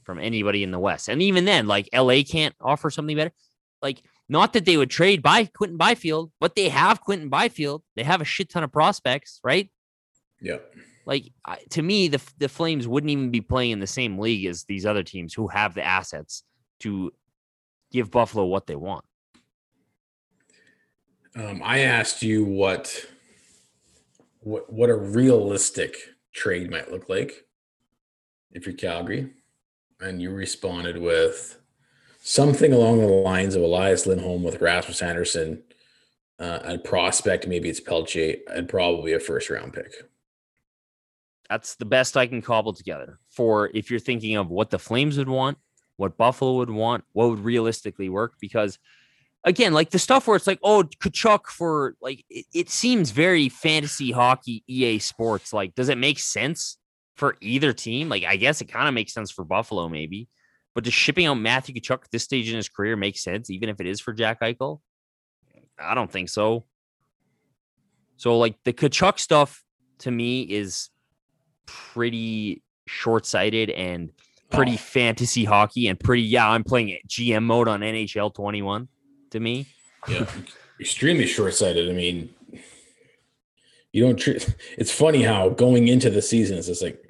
from 0.03 0.19
anybody 0.19 0.63
in 0.63 0.71
the 0.71 0.79
West. 0.79 1.09
And 1.09 1.21
even 1.21 1.45
then, 1.45 1.67
like 1.67 1.89
LA 1.93 2.21
can't 2.27 2.55
offer 2.61 2.89
something 2.89 3.15
better. 3.15 3.31
Like 3.81 4.01
not 4.27 4.53
that 4.53 4.65
they 4.65 4.77
would 4.77 4.89
trade 4.89 5.21
by 5.21 5.45
Quinton 5.45 5.77
Byfield, 5.77 6.31
but 6.39 6.55
they 6.55 6.69
have 6.69 7.01
Quinton 7.01 7.29
Byfield. 7.29 7.83
They 7.95 8.03
have 8.03 8.21
a 8.21 8.25
shit 8.25 8.49
ton 8.49 8.63
of 8.63 8.71
prospects, 8.71 9.39
right? 9.43 9.69
Yeah. 10.41 10.57
Like 11.05 11.31
to 11.71 11.81
me, 11.81 12.07
the 12.07 12.21
the 12.37 12.49
Flames 12.49 12.87
wouldn't 12.87 13.11
even 13.11 13.29
be 13.29 13.41
playing 13.41 13.71
in 13.71 13.79
the 13.79 13.87
same 13.87 14.17
league 14.17 14.45
as 14.45 14.63
these 14.63 14.85
other 14.85 15.03
teams 15.03 15.33
who 15.33 15.47
have 15.47 15.75
the 15.75 15.83
assets 15.83 16.43
to 16.79 17.11
give 17.91 18.09
Buffalo 18.09 18.45
what 18.45 18.65
they 18.65 18.75
want. 18.75 19.05
Um, 21.35 21.61
I 21.63 21.79
asked 21.79 22.23
you 22.23 22.45
what 22.45 23.05
what 24.39 24.71
what 24.71 24.89
a 24.89 24.95
realistic 24.95 25.97
trade 26.33 26.71
might 26.71 26.91
look 26.91 27.09
like 27.09 27.45
if 28.51 28.65
you're 28.65 28.75
Calgary, 28.75 29.31
and 29.99 30.21
you 30.21 30.31
responded 30.31 30.97
with 30.97 31.59
something 32.19 32.71
along 32.71 32.99
the 32.99 33.07
lines 33.07 33.55
of 33.55 33.61
Elias 33.61 34.05
Lindholm 34.05 34.43
with 34.43 34.61
Rasmus 34.61 35.01
Andersson, 35.01 35.61
uh, 36.39 36.59
a 36.63 36.77
prospect, 36.77 37.47
maybe 37.47 37.69
it's 37.69 37.81
Pelche, 37.81 38.39
and 38.47 38.69
probably 38.69 39.11
a 39.11 39.19
first 39.19 39.49
round 39.49 39.73
pick. 39.73 39.93
That's 41.49 41.75
the 41.75 41.85
best 41.85 42.15
I 42.15 42.27
can 42.27 42.41
cobble 42.41 42.73
together 42.73 43.19
for 43.29 43.69
if 43.73 43.91
you're 43.91 43.99
thinking 43.99 44.37
of 44.37 44.49
what 44.49 44.69
the 44.69 44.79
Flames 44.79 45.17
would 45.17 45.29
want, 45.29 45.57
what 45.97 46.17
Buffalo 46.17 46.53
would 46.55 46.71
want, 46.71 47.03
what 47.11 47.29
would 47.29 47.39
realistically 47.39 48.09
work. 48.09 48.35
Because 48.39 48.79
again, 49.45 49.73
like 49.73 49.91
the 49.91 49.99
stuff 49.99 50.27
where 50.27 50.35
it's 50.35 50.47
like, 50.47 50.59
oh, 50.63 50.83
Tkachuk 50.83 51.45
for 51.45 51.95
like, 52.01 52.25
it, 52.29 52.45
it 52.53 52.69
seems 52.69 53.11
very 53.11 53.47
fantasy 53.47 54.11
hockey 54.11 54.63
EA 54.67 54.99
sports. 54.99 55.53
Like, 55.53 55.75
does 55.75 55.87
it 55.87 55.97
make 55.97 56.19
sense 56.19 56.77
for 57.15 57.37
either 57.39 57.71
team? 57.71 58.09
Like, 58.09 58.23
I 58.23 58.35
guess 58.35 58.59
it 58.59 58.65
kind 58.65 58.87
of 58.87 58.93
makes 58.93 59.13
sense 59.13 59.31
for 59.31 59.45
Buffalo, 59.45 59.87
maybe. 59.87 60.27
But 60.73 60.83
does 60.83 60.93
shipping 60.93 61.27
out 61.27 61.35
Matthew 61.35 61.75
Tkachuk 61.75 62.03
at 62.03 62.11
this 62.11 62.23
stage 62.23 62.49
in 62.49 62.57
his 62.57 62.67
career 62.67 62.97
make 62.97 63.17
sense, 63.17 63.49
even 63.49 63.69
if 63.69 63.79
it 63.79 63.87
is 63.87 64.01
for 64.01 64.11
Jack 64.11 64.41
Eichel? 64.41 64.81
I 65.79 65.93
don't 65.93 66.11
think 66.11 66.29
so. 66.29 66.65
So, 68.17 68.37
like 68.37 68.55
the 68.65 68.73
Tkachuk 68.73 69.19
stuff 69.19 69.63
to 69.99 70.11
me 70.11 70.41
is 70.41 70.89
pretty 71.65 72.61
short 72.87 73.25
sighted 73.25 73.69
and 73.69 74.11
pretty 74.49 74.73
oh. 74.73 74.77
fantasy 74.77 75.45
hockey 75.45 75.87
and 75.87 75.99
pretty, 75.99 76.23
yeah, 76.23 76.49
I'm 76.49 76.63
playing 76.63 76.97
GM 77.07 77.43
mode 77.43 77.67
on 77.67 77.81
NHL 77.81 78.33
21 78.33 78.87
to 79.35 79.39
me. 79.39 79.67
Yeah, 80.07 80.25
extremely 80.79 81.27
short 81.27 81.53
sighted. 81.53 81.89
I 81.89 81.93
mean, 81.93 82.33
you 83.91 84.03
don't, 84.03 84.17
treat, 84.17 84.55
it's 84.77 84.91
funny 84.91 85.21
how 85.21 85.49
going 85.49 85.87
into 85.87 86.09
the 86.09 86.21
season, 86.21 86.57
it's 86.57 86.67
just 86.67 86.81
like, 86.81 87.01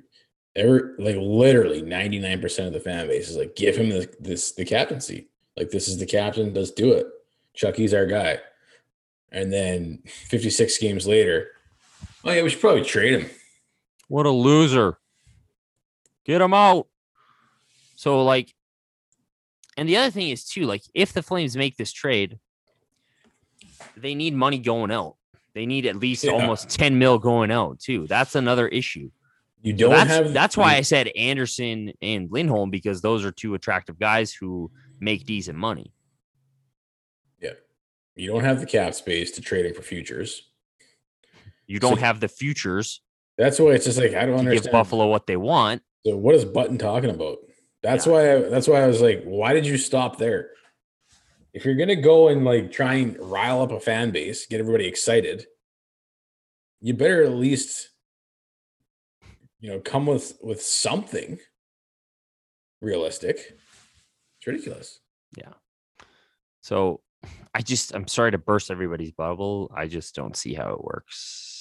every 0.55 0.81
like 0.97 1.17
literally 1.17 1.81
99% 1.81 2.67
of 2.67 2.73
the 2.73 2.79
fan 2.79 3.07
base 3.07 3.29
is 3.29 3.38
like, 3.38 3.55
give 3.55 3.75
him 3.75 3.89
the, 3.89 4.09
this 4.19 4.51
the 4.53 4.65
captaincy. 4.65 5.27
Like 5.57 5.69
this 5.69 5.88
is 5.88 5.97
the 5.97 6.05
captain, 6.05 6.53
let's 6.53 6.71
do 6.71 6.93
it. 6.93 7.07
Chucky's 7.53 7.93
our 7.93 8.05
guy. 8.05 8.39
And 9.31 9.51
then 9.51 9.99
56 10.05 10.77
games 10.77 11.05
later, 11.05 11.49
oh 12.23 12.31
yeah, 12.31 12.41
we 12.41 12.49
should 12.49 12.61
probably 12.61 12.83
trade 12.83 13.19
him. 13.19 13.29
What 14.07 14.25
a 14.25 14.31
loser. 14.31 14.97
Get 16.23 16.41
him 16.41 16.53
out. 16.53 16.88
So 17.95 18.23
like 18.23 18.54
and 19.77 19.89
the 19.89 19.97
other 19.97 20.11
thing 20.11 20.29
is 20.29 20.45
too, 20.45 20.63
like 20.63 20.81
if 20.93 21.13
the 21.13 21.23
Flames 21.23 21.57
make 21.57 21.77
this 21.77 21.91
trade, 21.91 22.39
they 23.97 24.15
need 24.15 24.33
money 24.33 24.57
going 24.57 24.91
out. 24.91 25.15
They 25.53 25.65
need 25.65 25.85
at 25.85 25.95
least 25.95 26.23
yeah. 26.23 26.31
almost 26.31 26.69
10 26.69 26.97
mil 26.99 27.17
going 27.17 27.51
out 27.51 27.79
too. 27.79 28.07
That's 28.07 28.35
another 28.35 28.67
issue. 28.67 29.09
You 29.61 29.73
don't 29.73 29.91
that's, 29.91 30.09
have. 30.09 30.33
That's 30.33 30.55
why 30.55 30.75
I 30.75 30.81
said 30.81 31.07
Andersson 31.15 31.91
and 32.01 32.31
Lindholm 32.31 32.69
because 32.69 33.01
those 33.01 33.25
are 33.25 33.31
two 33.31 33.55
attractive 33.55 33.97
guys 33.97 34.31
who 34.31 34.69
make 34.99 35.25
decent 35.25 35.57
money. 35.57 35.91
Yeah, 37.41 37.53
you 38.15 38.27
don't 38.31 38.43
have 38.43 38.59
the 38.59 38.67
cap 38.67 38.93
space 38.93 39.31
to 39.31 39.41
trade 39.41 39.65
it 39.65 39.75
for 39.75 39.81
futures. 39.81 40.43
You 41.65 41.79
don't 41.79 41.95
so, 41.95 42.01
have 42.01 42.19
the 42.19 42.27
futures. 42.27 43.01
That's 43.39 43.59
why 43.59 43.71
it's 43.71 43.85
just 43.85 43.97
like 43.97 44.13
I 44.13 44.27
don't 44.27 44.38
understand. 44.38 44.65
Give 44.65 44.71
Buffalo 44.71 45.07
what 45.07 45.25
they 45.25 45.38
want. 45.38 45.81
So 46.05 46.15
what 46.15 46.35
is 46.35 46.45
Button 46.45 46.77
talking 46.77 47.09
about? 47.09 47.38
That's 47.85 48.05
yeah. 48.07 48.11
why. 48.11 48.35
I, 48.35 48.49
that's 48.49 48.67
why 48.67 48.81
I 48.81 48.87
was 48.87 49.01
like, 49.01 49.23
why 49.23 49.53
did 49.53 49.67
you 49.67 49.77
stop 49.77 50.17
there? 50.17 50.49
If 51.53 51.63
you're 51.63 51.75
gonna 51.75 51.95
go 51.95 52.27
and 52.29 52.43
like 52.43 52.71
try 52.71 52.95
and 52.95 53.17
rile 53.19 53.61
up 53.61 53.71
a 53.71 53.79
fan 53.79 54.11
base, 54.11 54.47
get 54.47 54.59
everybody 54.59 54.87
excited, 54.87 55.45
you 56.81 56.93
better 56.93 57.23
at 57.23 57.31
least 57.31 57.89
you 59.65 59.71
know, 59.71 59.79
come 59.79 60.05
with 60.05 60.37
with 60.43 60.61
something 60.61 61.39
realistic. 62.81 63.37
It's 63.37 64.47
ridiculous. 64.47 64.99
Yeah. 65.37 65.53
So 66.61 67.01
I 67.53 67.61
just 67.61 67.95
I'm 67.95 68.07
sorry 68.07 68.31
to 68.31 68.37
burst 68.37 68.69
everybody's 68.69 69.11
bubble. 69.11 69.71
I 69.75 69.87
just 69.87 70.13
don't 70.13 70.35
see 70.35 70.53
how 70.53 70.73
it 70.73 70.83
works. 70.83 71.54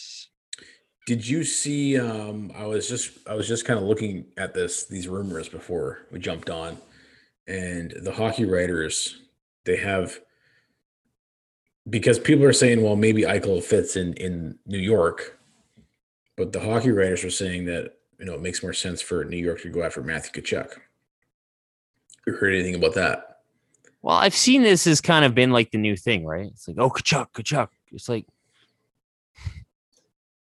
Did 1.07 1.27
you 1.27 1.45
see 1.45 1.99
um 1.99 2.53
I 2.57 2.67
was 2.67 2.89
just 2.89 3.19
I 3.27 3.35
was 3.35 3.47
just 3.47 3.65
kind 3.65 3.79
of 3.79 3.85
looking 3.85 4.27
at 4.37 4.55
this 4.55 4.87
these 4.87 5.09
rumors 5.09 5.49
before 5.49 6.07
we 6.11 6.19
jumped 6.19 6.51
on 6.51 6.79
and 7.47 7.93
the 8.03 8.13
hockey 8.13 8.45
writers 8.45 9.21
they 9.65 9.77
have 9.77 10.19
because 11.89 12.19
people 12.19 12.45
are 12.45 12.53
saying 12.53 12.83
well 12.83 12.97
maybe 12.97 13.23
Eichel 13.23 13.63
fits 13.63 13.97
in 13.97 14.15
in 14.15 14.59
New 14.67 14.79
York 14.79 15.39
but 16.37 16.53
the 16.53 16.61
hockey 16.61 16.91
writers 16.91 17.23
were 17.23 17.31
saying 17.31 17.67
that 17.67 17.95
you 18.19 18.27
know 18.27 18.35
it 18.35 18.43
makes 18.43 18.63
more 18.63 18.73
sense 18.73 19.01
for 19.01 19.25
New 19.25 19.37
York 19.37 19.61
to 19.63 19.71
go 19.71 19.83
after 19.83 20.03
Matthew 20.03 20.43
Tkachuk. 20.43 20.79
You 22.27 22.35
heard 22.35 22.55
anything 22.55 22.75
about 22.75 22.95
that? 22.95 23.41
Well, 24.03 24.17
I've 24.17 24.35
seen 24.35 24.63
this 24.63 24.85
has 24.85 25.01
kind 25.01 25.25
of 25.25 25.35
been 25.35 25.51
like 25.51 25.71
the 25.71 25.79
new 25.79 25.97
thing, 25.97 26.25
right? 26.25 26.47
It's 26.47 26.69
like, 26.69 26.77
oh, 26.79 26.91
Tkachuk, 26.91 27.29
Tkachuk. 27.33 27.69
It's 27.93 28.09
like, 28.09 28.27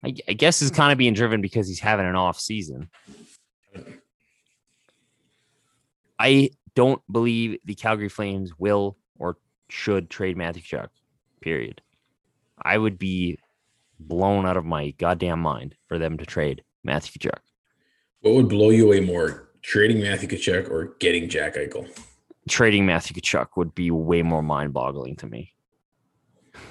I, 0.05 0.15
I 0.29 0.33
guess 0.33 0.63
it's 0.63 0.71
hmm. 0.71 0.77
kind 0.77 0.93
of 0.93 0.99
being 0.99 1.15
driven 1.15 1.41
because 1.41 1.69
he's 1.69 1.81
having 1.81 2.07
an 2.07 2.17
off 2.17 2.39
season. 2.39 2.89
I 6.19 6.51
don't 6.75 7.03
believe 7.11 7.59
the 7.65 7.75
Calgary 7.75 8.09
Flames 8.09 8.53
will 8.59 8.97
or 9.19 9.37
should 9.69 10.11
trade 10.11 10.37
Matthew 10.37 10.63
Tkachuk. 10.63 10.89
Period. 11.41 11.81
I 12.61 12.77
would 12.77 12.99
be 12.99 13.39
blown 14.01 14.47
out 14.47 14.57
of 14.57 14.65
my 14.65 14.91
goddamn 14.93 15.41
mind 15.41 15.75
for 15.87 15.99
them 15.99 16.19
to 16.19 16.27
trade 16.27 16.63
Matthew 16.85 17.21
Tkachuk. 17.21 17.39
What 18.21 18.35
would 18.35 18.49
blow 18.49 18.71
you 18.71 18.87
away 18.87 19.01
more, 19.01 19.51
trading 19.63 20.01
Matthew 20.01 20.29
Tkachuk 20.29 20.71
or 20.71 20.97
getting 20.99 21.29
Jack 21.29 21.55
Eichel? 21.55 21.89
Trading 22.49 22.87
Matthew 22.87 23.21
Tkachuk 23.21 23.49
would 23.57 23.75
be 23.75 23.91
way 23.91 24.23
more 24.23 24.43
mind-boggling 24.43 25.17
to 25.17 25.27
me. 25.27 25.53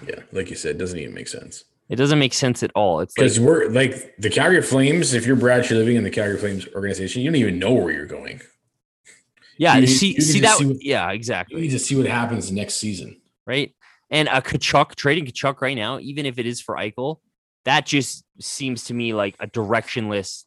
Yeah, 0.05 0.21
like 0.33 0.49
you 0.49 0.55
said, 0.55 0.77
doesn't 0.77 0.99
even 0.99 1.13
make 1.13 1.27
sense. 1.27 1.63
It 1.89 1.95
doesn't 1.95 2.19
make 2.19 2.33
sense 2.33 2.63
at 2.63 2.71
all. 2.75 2.99
It's 2.99 3.13
because 3.13 3.39
like, 3.39 3.47
we're 3.47 3.69
like 3.69 4.15
the 4.17 4.29
Calgary 4.29 4.61
Flames. 4.61 5.13
If 5.13 5.25
you're 5.25 5.37
Brad 5.37 5.69
you're 5.69 5.79
living 5.79 5.95
in 5.95 6.03
the 6.03 6.09
Calgary 6.09 6.37
Flames 6.37 6.67
organization, 6.75 7.21
you 7.21 7.29
don't 7.29 7.39
even 7.39 7.59
know 7.59 7.73
where 7.73 7.91
you're 7.91 8.05
going. 8.05 8.41
Yeah, 9.57 9.77
you, 9.77 9.87
see, 9.87 10.19
see 10.19 10.41
that. 10.41 10.57
See 10.57 10.65
what, 10.65 10.83
yeah, 10.83 11.11
exactly. 11.11 11.55
You 11.55 11.63
need 11.63 11.71
to 11.71 11.79
see 11.79 11.95
what 11.95 12.05
happens 12.05 12.51
next 12.51 12.75
season, 12.75 13.19
right? 13.45 13.73
And 14.09 14.27
a 14.27 14.41
Tkachuk 14.41 14.95
trading 14.95 15.25
Tkachuk 15.25 15.61
right 15.61 15.75
now, 15.75 15.99
even 15.99 16.25
if 16.25 16.37
it 16.37 16.45
is 16.45 16.61
for 16.61 16.75
Eichel, 16.75 17.17
that 17.65 17.85
just 17.85 18.23
seems 18.39 18.83
to 18.85 18.93
me 18.93 19.13
like 19.13 19.35
a 19.39 19.47
directionless. 19.47 20.43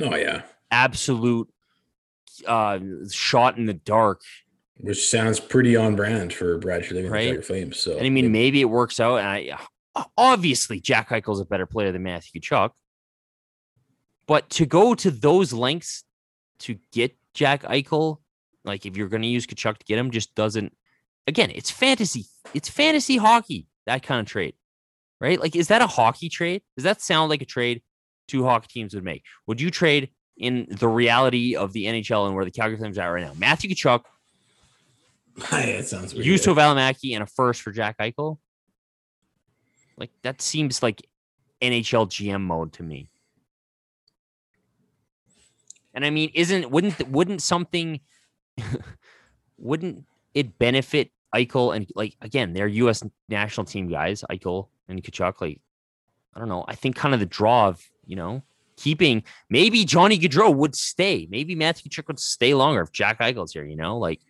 Oh 0.00 0.16
yeah, 0.16 0.42
absolute 0.70 1.48
uh, 2.46 2.78
shot 3.10 3.56
in 3.56 3.66
the 3.66 3.74
dark. 3.74 4.20
which 4.78 5.08
sounds 5.08 5.38
pretty 5.38 5.76
on 5.76 5.94
brand 5.96 6.32
for 6.32 6.58
Brad 6.58 6.82
Treliving 6.82 7.10
Right. 7.10 7.44
Flames. 7.44 7.78
So 7.78 7.96
And 7.96 8.04
I 8.04 8.10
mean, 8.10 8.32
maybe 8.32 8.60
it 8.60 8.64
works 8.66 9.00
out. 9.00 9.16
And 9.18 9.28
I 9.28 9.58
obviously 10.16 10.80
Jack 10.80 11.10
Eichel's 11.10 11.40
a 11.40 11.44
better 11.44 11.66
player 11.66 11.92
than 11.92 12.02
Matthew 12.02 12.40
Tkachuk. 12.40 12.70
But 14.26 14.48
to 14.50 14.66
go 14.66 14.94
to 14.94 15.10
those 15.10 15.52
lengths 15.52 16.04
to 16.60 16.78
get 16.92 17.16
Jack 17.34 17.62
Eichel, 17.64 18.18
like 18.64 18.86
if 18.86 18.96
you're 18.96 19.08
going 19.08 19.22
to 19.22 19.28
use 19.28 19.46
Tkachuk 19.46 19.78
to 19.78 19.84
get 19.84 19.98
him, 19.98 20.10
just 20.10 20.34
doesn't. 20.34 20.74
Again, 21.26 21.50
it's 21.54 21.70
fantasy. 21.70 22.26
It's 22.54 22.68
fantasy 22.68 23.16
hockey. 23.16 23.66
That 23.86 24.02
kind 24.02 24.20
of 24.20 24.26
trade, 24.26 24.54
right? 25.20 25.40
Like, 25.40 25.56
is 25.56 25.68
that 25.68 25.82
a 25.82 25.86
hockey 25.86 26.28
trade? 26.28 26.62
Does 26.76 26.84
that 26.84 27.00
sound 27.00 27.30
like 27.30 27.42
a 27.42 27.46
trade 27.46 27.82
two 28.28 28.44
hockey 28.44 28.68
teams 28.70 28.94
would 28.94 29.04
make? 29.04 29.24
Would 29.46 29.60
you 29.60 29.70
trade 29.70 30.10
in 30.36 30.66
the 30.70 30.88
reality 30.88 31.56
of 31.56 31.72
the 31.72 31.86
NHL 31.86 32.26
and 32.26 32.34
where 32.34 32.44
the 32.44 32.50
Calgary 32.50 32.78
Flames 32.78 32.98
are 32.98 33.12
right 33.12 33.24
now? 33.24 33.32
Matthew 33.36 33.70
Tkachuk, 33.70 34.02
it 35.52 35.86
sounds 35.86 36.14
weird. 36.14 36.26
Juuso 36.26 36.54
Valimaki, 36.54 37.14
and 37.14 37.22
a 37.22 37.26
first 37.26 37.62
for 37.62 37.72
Jack 37.72 37.98
Eichel. 37.98 38.38
Like 39.96 40.10
that 40.22 40.40
seems 40.40 40.82
like 40.82 41.02
NHL 41.60 42.08
GM 42.08 42.42
mode 42.42 42.72
to 42.74 42.82
me. 42.82 43.08
And 45.94 46.04
I 46.04 46.10
mean, 46.10 46.30
isn't 46.34 46.70
wouldn't 46.70 47.08
wouldn't 47.08 47.42
something 47.42 48.00
wouldn't 49.58 50.04
it 50.34 50.58
benefit 50.58 51.10
Eichel 51.34 51.74
and 51.74 51.86
like 51.94 52.16
again, 52.20 52.52
they're 52.52 52.66
U.S. 52.66 53.02
national 53.28 53.64
team 53.66 53.88
guys, 53.88 54.24
Eichel 54.30 54.68
and 54.88 55.02
Tkachuk. 55.02 55.40
Like, 55.40 55.60
I 56.34 56.38
don't 56.38 56.48
know. 56.48 56.64
I 56.66 56.74
think 56.74 56.96
kind 56.96 57.14
of 57.14 57.20
the 57.20 57.26
draw 57.26 57.68
of 57.68 57.82
you 58.06 58.16
know 58.16 58.42
keeping 58.76 59.22
maybe 59.50 59.84
Johnny 59.84 60.18
Gaudreau 60.18 60.54
would 60.54 60.74
stay. 60.74 61.26
Maybe 61.30 61.54
Matthew 61.54 61.90
Tkachuk 61.90 62.08
would 62.08 62.20
stay 62.20 62.54
longer 62.54 62.82
if 62.82 62.92
Jack 62.92 63.20
Eichel's 63.20 63.52
here. 63.52 63.64
You 63.64 63.76
know, 63.76 63.98
like. 63.98 64.20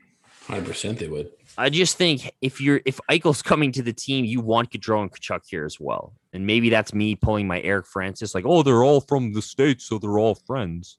Hundred 0.46 0.66
percent, 0.66 0.98
they 0.98 1.07
would. 1.07 1.31
I 1.59 1.69
just 1.69 1.99
think 1.99 2.33
if 2.41 2.61
you're 2.61 2.81
if 2.85 2.99
Eichel's 3.11 3.43
coming 3.43 3.73
to 3.73 3.83
the 3.83 3.93
team, 3.93 4.25
you 4.25 4.41
want 4.41 4.71
Gaudreau 4.71 5.03
and 5.03 5.11
Tkachuk 5.11 5.43
here 5.49 5.65
as 5.65 5.79
well. 5.79 6.15
And 6.33 6.47
maybe 6.47 6.71
that's 6.71 6.95
me 6.95 7.15
pulling 7.15 7.47
my 7.47 7.61
Eric 7.61 7.87
Francis, 7.87 8.35
like, 8.35 8.45
oh, 8.47 8.62
they're 8.62 8.83
all 8.83 9.01
from 9.01 9.33
the 9.33 9.43
states, 9.43 9.85
so 9.85 9.99
they're 9.99 10.19
all 10.19 10.35
friends. 10.35 10.99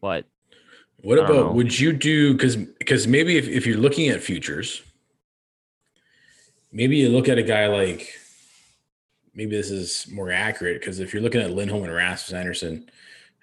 But 0.00 0.26
What 1.02 1.18
about 1.18 1.30
know. 1.30 1.52
would 1.52 1.78
you 1.78 1.92
do 1.92 2.34
because 2.34 2.56
because 2.56 3.08
maybe 3.08 3.36
if, 3.36 3.48
if 3.48 3.66
you're 3.66 3.78
looking 3.78 4.08
at 4.08 4.22
futures, 4.22 4.82
maybe 6.70 6.96
you 6.96 7.08
look 7.08 7.28
at 7.28 7.38
a 7.38 7.42
guy 7.42 7.66
like 7.66 8.12
maybe 9.34 9.56
this 9.56 9.70
is 9.70 10.06
more 10.10 10.30
accurate 10.30 10.80
because 10.80 11.00
if 11.00 11.12
you're 11.12 11.22
looking 11.22 11.40
at 11.40 11.50
Lindholm 11.50 11.82
and 11.84 11.92
Rasmus 11.92 12.32
Andersson, 12.32 12.88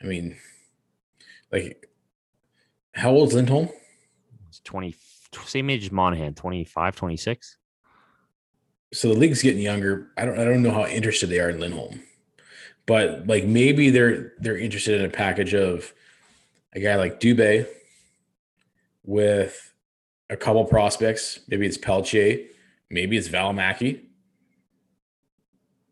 I 0.01 0.05
mean, 0.05 0.37
like 1.51 1.89
how 2.93 3.11
old's 3.11 3.33
Lindholm? 3.33 3.69
it's 4.47 4.59
20 4.61 4.91
same 5.45 5.69
age 5.69 5.85
as 5.85 5.91
Monahan, 5.91 6.33
25, 6.33 6.95
26. 6.95 7.57
So 8.93 9.09
the 9.09 9.19
league's 9.19 9.41
getting 9.41 9.61
younger. 9.61 10.11
I 10.17 10.25
don't 10.25 10.39
I 10.39 10.45
don't 10.45 10.61
know 10.61 10.71
how 10.71 10.85
interested 10.85 11.29
they 11.29 11.39
are 11.39 11.49
in 11.49 11.59
Lindholm, 11.59 12.01
but 12.85 13.27
like 13.27 13.45
maybe 13.45 13.89
they're 13.89 14.33
they're 14.39 14.57
interested 14.57 14.99
in 14.99 15.05
a 15.05 15.09
package 15.09 15.53
of 15.53 15.93
a 16.73 16.79
guy 16.79 16.95
like 16.95 17.19
Dubé 17.19 17.67
with 19.03 19.73
a 20.29 20.37
couple 20.37 20.63
prospects. 20.65 21.39
Maybe 21.47 21.65
it's 21.65 21.77
Pelche, 21.77 22.47
maybe 22.89 23.17
it's 23.17 23.29
Valimaki, 23.29 24.01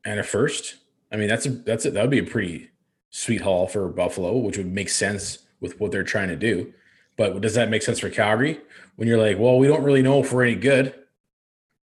and 0.06 0.19
a 0.19 0.23
first. 0.23 0.75
I 1.12 1.17
mean, 1.17 1.27
that's 1.27 1.45
a 1.45 1.49
that's 1.49 1.86
a, 1.86 1.91
that 1.91 2.01
would 2.01 2.10
be 2.10 2.19
a 2.19 2.23
pretty 2.23 2.69
sweet 3.10 3.41
haul 3.41 3.67
for 3.67 3.88
Buffalo, 3.89 4.38
which 4.38 4.58
would 4.58 4.71
make 4.71 4.89
sense 4.89 5.39
with 5.60 5.79
what 5.79 5.91
they're 5.91 6.03
trying 6.03 6.29
to 6.29 6.36
do. 6.36 6.73
But 7.15 7.41
does 7.41 7.54
that 7.56 7.69
make 7.69 7.84
sense 7.84 7.99
for 7.99 8.10
Calgary 8.10 8.60
when 8.95 9.08
you're 9.08 9.19
like, 9.19 9.38
well, 9.38 9.58
we 9.60 9.67
don't 9.67 9.84
really 9.84 10.02
know 10.02 10.19
if 10.21 10.32
we're 10.34 10.43
any 10.45 10.56
good? 10.56 10.95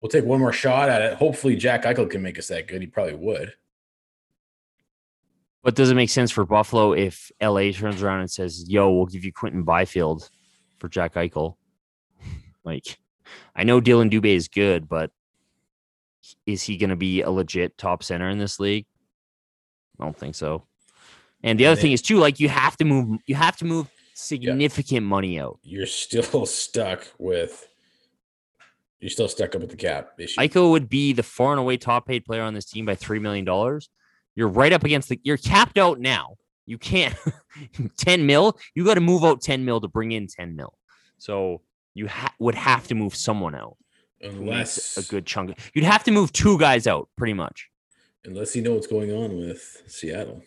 We'll 0.01 0.11
take 0.11 0.25
one 0.25 0.41
more 0.41 0.53
shot 0.53 0.89
at 0.89 1.03
it. 1.03 1.15
Hopefully, 1.15 1.57
Jack 1.57 1.85
Eichel 1.85 2.11
can 2.11 2.23
make 2.23 2.39
us 2.39 2.49
that 2.49 2.67
good. 2.67 2.81
He 2.81 2.87
probably 2.87 3.15
would. 3.15 3.53
But 5.63 5.75
does 5.75 5.91
it 5.91 5.95
make 5.95 6.09
sense 6.11 6.31
for 6.31 6.45
Buffalo 6.47 6.93
if 6.93 7.31
LA 7.41 7.71
turns 7.71 8.03
around 8.03 8.21
and 8.21 8.31
says, 8.31 8.69
yo, 8.69 8.91
we'll 8.93 9.07
give 9.07 9.25
you 9.25 9.33
Quinton 9.33 9.63
Byfield 9.63 10.29
for 10.79 10.89
Jack 10.89 11.15
Eichel? 11.15 11.57
Like, 12.63 12.99
I 13.57 13.65
know 13.65 13.81
Dillon 13.81 14.11
Dubé 14.11 14.35
is 14.37 14.47
good, 14.49 14.87
but 14.87 15.11
is 16.45 16.63
he 16.63 16.77
going 16.77 16.91
to 16.91 16.97
be 16.97 17.23
a 17.23 17.31
legit 17.31 17.79
top 17.79 18.03
center 18.03 18.29
in 18.29 18.39
this 18.39 18.61
league? 18.61 18.85
I 19.99 20.05
don't 20.05 20.17
think 20.17 20.35
so. 20.35 20.67
And 21.43 21.59
the 21.59 21.65
And 21.65 21.71
other 21.73 21.77
they- 21.77 21.83
thing 21.83 21.93
is 21.93 22.03
too, 22.03 22.19
like 22.19 22.39
you 22.39 22.51
have 22.51 22.77
to 22.77 22.85
move, 22.85 23.19
you 23.27 23.35
have 23.37 23.57
to 23.57 23.65
move 23.65 23.89
significant 24.21 25.07
money 25.07 25.41
out. 25.41 25.59
You're 25.63 25.87
still 25.87 26.47
stuck 26.47 27.07
with. 27.19 27.67
You're 29.01 29.11
still 29.11 29.29
stuck 29.29 29.55
up 29.55 29.63
with 29.63 29.71
the 29.71 29.77
cap 29.77 30.13
issue. 30.19 30.39
Eichel 30.41 30.71
would 30.73 30.89
be 30.89 31.13
the 31.15 31.23
far 31.23 31.53
and 31.53 31.61
away 31.61 31.77
top 31.79 32.07
paid 32.07 32.25
player 32.25 32.43
on 32.43 32.53
this 32.55 32.67
team 32.67 32.85
by 32.85 32.95
three 32.95 33.19
million 33.19 33.45
dollars. 33.45 33.89
You're 34.37 34.49
right 34.49 34.73
up 34.73 34.85
against 34.85 35.09
the. 35.09 35.19
You're 35.23 35.37
capped 35.39 35.79
out 35.79 35.99
now. 36.01 36.37
You 36.67 36.77
can't 36.79 37.15
ten 37.97 38.27
mil. 38.27 38.59
You 38.75 38.85
got 38.85 38.95
to 38.95 39.01
move 39.01 39.25
out 39.25 39.41
ten 39.41 39.65
mil 39.65 39.81
to 39.81 39.89
bring 39.89 40.13
in 40.13 40.27
ten 40.27 40.55
mil. 40.55 40.75
So 41.19 41.63
you 41.95 42.09
ha- 42.09 42.35
would 42.39 42.55
have 42.55 42.87
to 42.89 42.95
move 42.95 43.15
someone 43.17 43.55
out. 43.55 43.77
unless 44.21 44.97
a 44.97 45.03
good 45.11 45.27
chunk. 45.27 45.59
You'd 45.75 45.85
have 45.85 46.05
to 46.05 46.11
move 46.11 46.33
two 46.33 46.59
guys 46.59 46.87
out, 46.87 47.09
pretty 47.17 47.33
much, 47.33 47.69
unless 48.25 48.55
you 48.55 48.63
know 48.63 48.75
what's 48.75 48.87
going 48.87 49.11
on 49.11 49.37
with 49.37 49.83
Seattle 49.87 50.43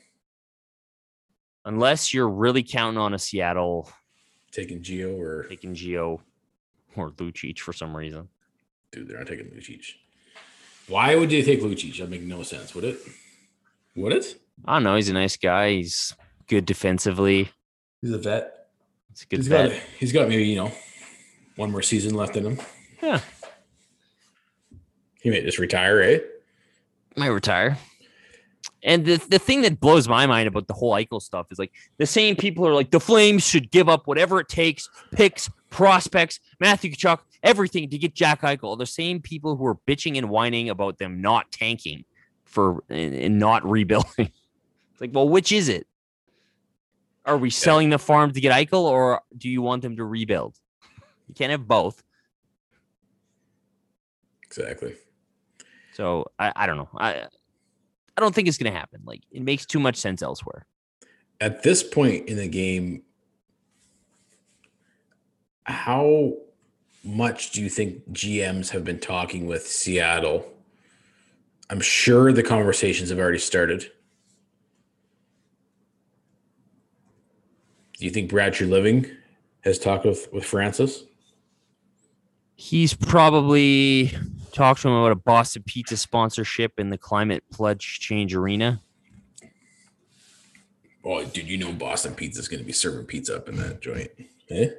unless 1.65 2.13
you're 2.13 2.29
really 2.29 2.63
counting 2.63 2.97
on 2.99 3.13
a 3.13 3.19
Seattle 3.19 3.89
taking 4.51 4.81
Geo 4.83 5.15
or 5.19 5.43
taking 5.49 5.73
Geo 5.73 6.21
or 6.95 7.11
Lucic 7.11 7.59
for 7.59 7.73
some 7.73 7.95
reason. 7.95 8.27
dude, 8.91 9.07
they're 9.07 9.17
not 9.17 9.27
taking 9.27 9.47
Lucic. 9.47 9.85
Why 10.87 11.15
would 11.15 11.31
you 11.31 11.43
take 11.43 11.61
Lucic? 11.61 11.97
That 11.97 12.09
make 12.09 12.21
no 12.21 12.43
sense. 12.43 12.75
Would 12.75 12.83
it? 12.83 12.99
Would 13.95 14.13
it? 14.13 14.39
I 14.65 14.75
don't 14.75 14.83
know. 14.83 14.95
He's 14.95 15.09
a 15.09 15.13
nice 15.13 15.37
guy. 15.37 15.71
He's 15.71 16.13
good 16.47 16.65
defensively. 16.65 17.49
He's 18.01 18.11
a 18.11 18.17
vet. 18.17 18.67
It's 19.11 19.23
a 19.23 19.27
good 19.27 19.37
He's 19.39 19.49
bet. 19.49 19.71
got. 19.71 19.79
He's 19.99 20.11
got 20.11 20.27
maybe 20.29 20.43
you 20.45 20.55
know 20.55 20.71
one 21.55 21.71
more 21.71 21.81
season 21.81 22.13
left 22.15 22.35
in 22.35 22.45
him. 22.45 22.59
Yeah. 23.01 23.21
He 25.21 25.29
may 25.29 25.41
just 25.41 25.57
retire, 25.59 26.01
eh? 26.01 26.19
might 27.15 27.27
retire. 27.27 27.77
And 28.83 29.05
the, 29.05 29.15
the 29.29 29.39
thing 29.39 29.61
that 29.61 29.79
blows 29.79 30.09
my 30.09 30.27
mind 30.27 30.47
about 30.47 30.67
the 30.67 30.73
whole 30.73 30.91
Eichel 30.91 31.21
stuff 31.21 31.47
is 31.51 31.57
like 31.57 31.71
the 31.97 32.05
same 32.05 32.35
people 32.35 32.67
are 32.67 32.73
like 32.73 32.91
the 32.91 32.99
Flames 32.99 33.47
should 33.47 33.71
give 33.71 33.87
up 33.87 34.07
whatever 34.07 34.39
it 34.41 34.49
takes, 34.49 34.89
picks, 35.11 35.49
prospects, 35.69 36.39
Matthew 36.59 36.91
Tkachuk, 36.91 37.19
everything 37.43 37.89
to 37.89 37.97
get 37.97 38.13
Jack 38.13 38.41
Eichel. 38.41 38.77
The 38.77 38.85
same 38.85 39.21
people 39.21 39.55
who 39.55 39.65
are 39.65 39.75
bitching 39.87 40.17
and 40.17 40.29
whining 40.29 40.69
about 40.69 40.97
them 40.97 41.21
not 41.21 41.49
tanking 41.51 42.03
for 42.43 42.83
and, 42.89 43.13
and 43.13 43.39
not 43.39 43.65
rebuilding. 43.69 44.31
It's 44.91 45.01
like, 45.01 45.11
well, 45.13 45.29
which 45.29 45.51
is 45.51 45.69
it? 45.69 45.87
Are 47.25 47.37
we 47.37 47.49
selling 47.49 47.89
the 47.89 47.99
farm 47.99 48.33
to 48.33 48.41
get 48.41 48.51
Eichel, 48.51 48.83
or 48.83 49.21
do 49.37 49.47
you 49.47 49.61
want 49.61 49.81
them 49.81 49.95
to 49.95 50.03
rebuild? 50.03 50.57
You 51.29 51.35
can't 51.35 51.51
have 51.51 51.65
both. 51.65 52.03
Exactly. 54.43 54.95
So 55.93 56.25
I, 56.37 56.51
I 56.53 56.65
don't 56.67 56.75
know. 56.75 56.89
I 56.97 57.27
I 58.15 58.21
don't 58.21 58.33
think 58.33 58.47
it's 58.47 58.57
gonna 58.57 58.71
happen. 58.71 59.01
Like 59.05 59.21
it 59.31 59.41
makes 59.41 59.65
too 59.65 59.79
much 59.79 59.95
sense 59.95 60.21
elsewhere. 60.21 60.65
At 61.41 61.63
this 61.63 61.83
point 61.83 62.27
in 62.29 62.37
the 62.37 62.47
game, 62.47 63.03
how 65.65 66.33
much 67.03 67.51
do 67.51 67.61
you 67.61 67.69
think 67.69 68.09
GMs 68.11 68.69
have 68.69 68.83
been 68.83 68.99
talking 68.99 69.45
with 69.45 69.67
Seattle? 69.67 70.45
I'm 71.69 71.81
sure 71.81 72.31
the 72.31 72.43
conversations 72.43 73.09
have 73.09 73.19
already 73.19 73.39
started. 73.39 73.89
Do 77.97 78.05
you 78.05 78.11
think 78.11 78.29
Brad 78.29 78.53
Treliving 78.53 79.09
has 79.61 79.79
talked 79.79 80.05
with, 80.05 80.31
with 80.33 80.43
Francis? 80.43 81.03
He's 82.55 82.93
probably 82.93 84.15
talked 84.53 84.81
to 84.83 84.87
him 84.87 84.93
about 84.95 85.11
a 85.11 85.15
Boston 85.15 85.63
Pizza 85.65 85.97
sponsorship 85.97 86.73
in 86.79 86.89
the 86.89 86.97
Climate 86.97 87.43
Pledge 87.51 87.99
Change 87.99 88.33
Arena. 88.35 88.81
Oh, 91.03 91.23
dude, 91.25 91.47
you 91.47 91.57
know 91.57 91.73
Boston 91.73 92.15
Pizza 92.15 92.39
is 92.39 92.47
going 92.47 92.61
to 92.61 92.65
be 92.65 92.71
serving 92.71 93.05
pizza 93.05 93.35
up 93.35 93.49
in 93.49 93.57
that 93.57 93.81
joint. 93.81 94.09
Eh? 94.49 94.69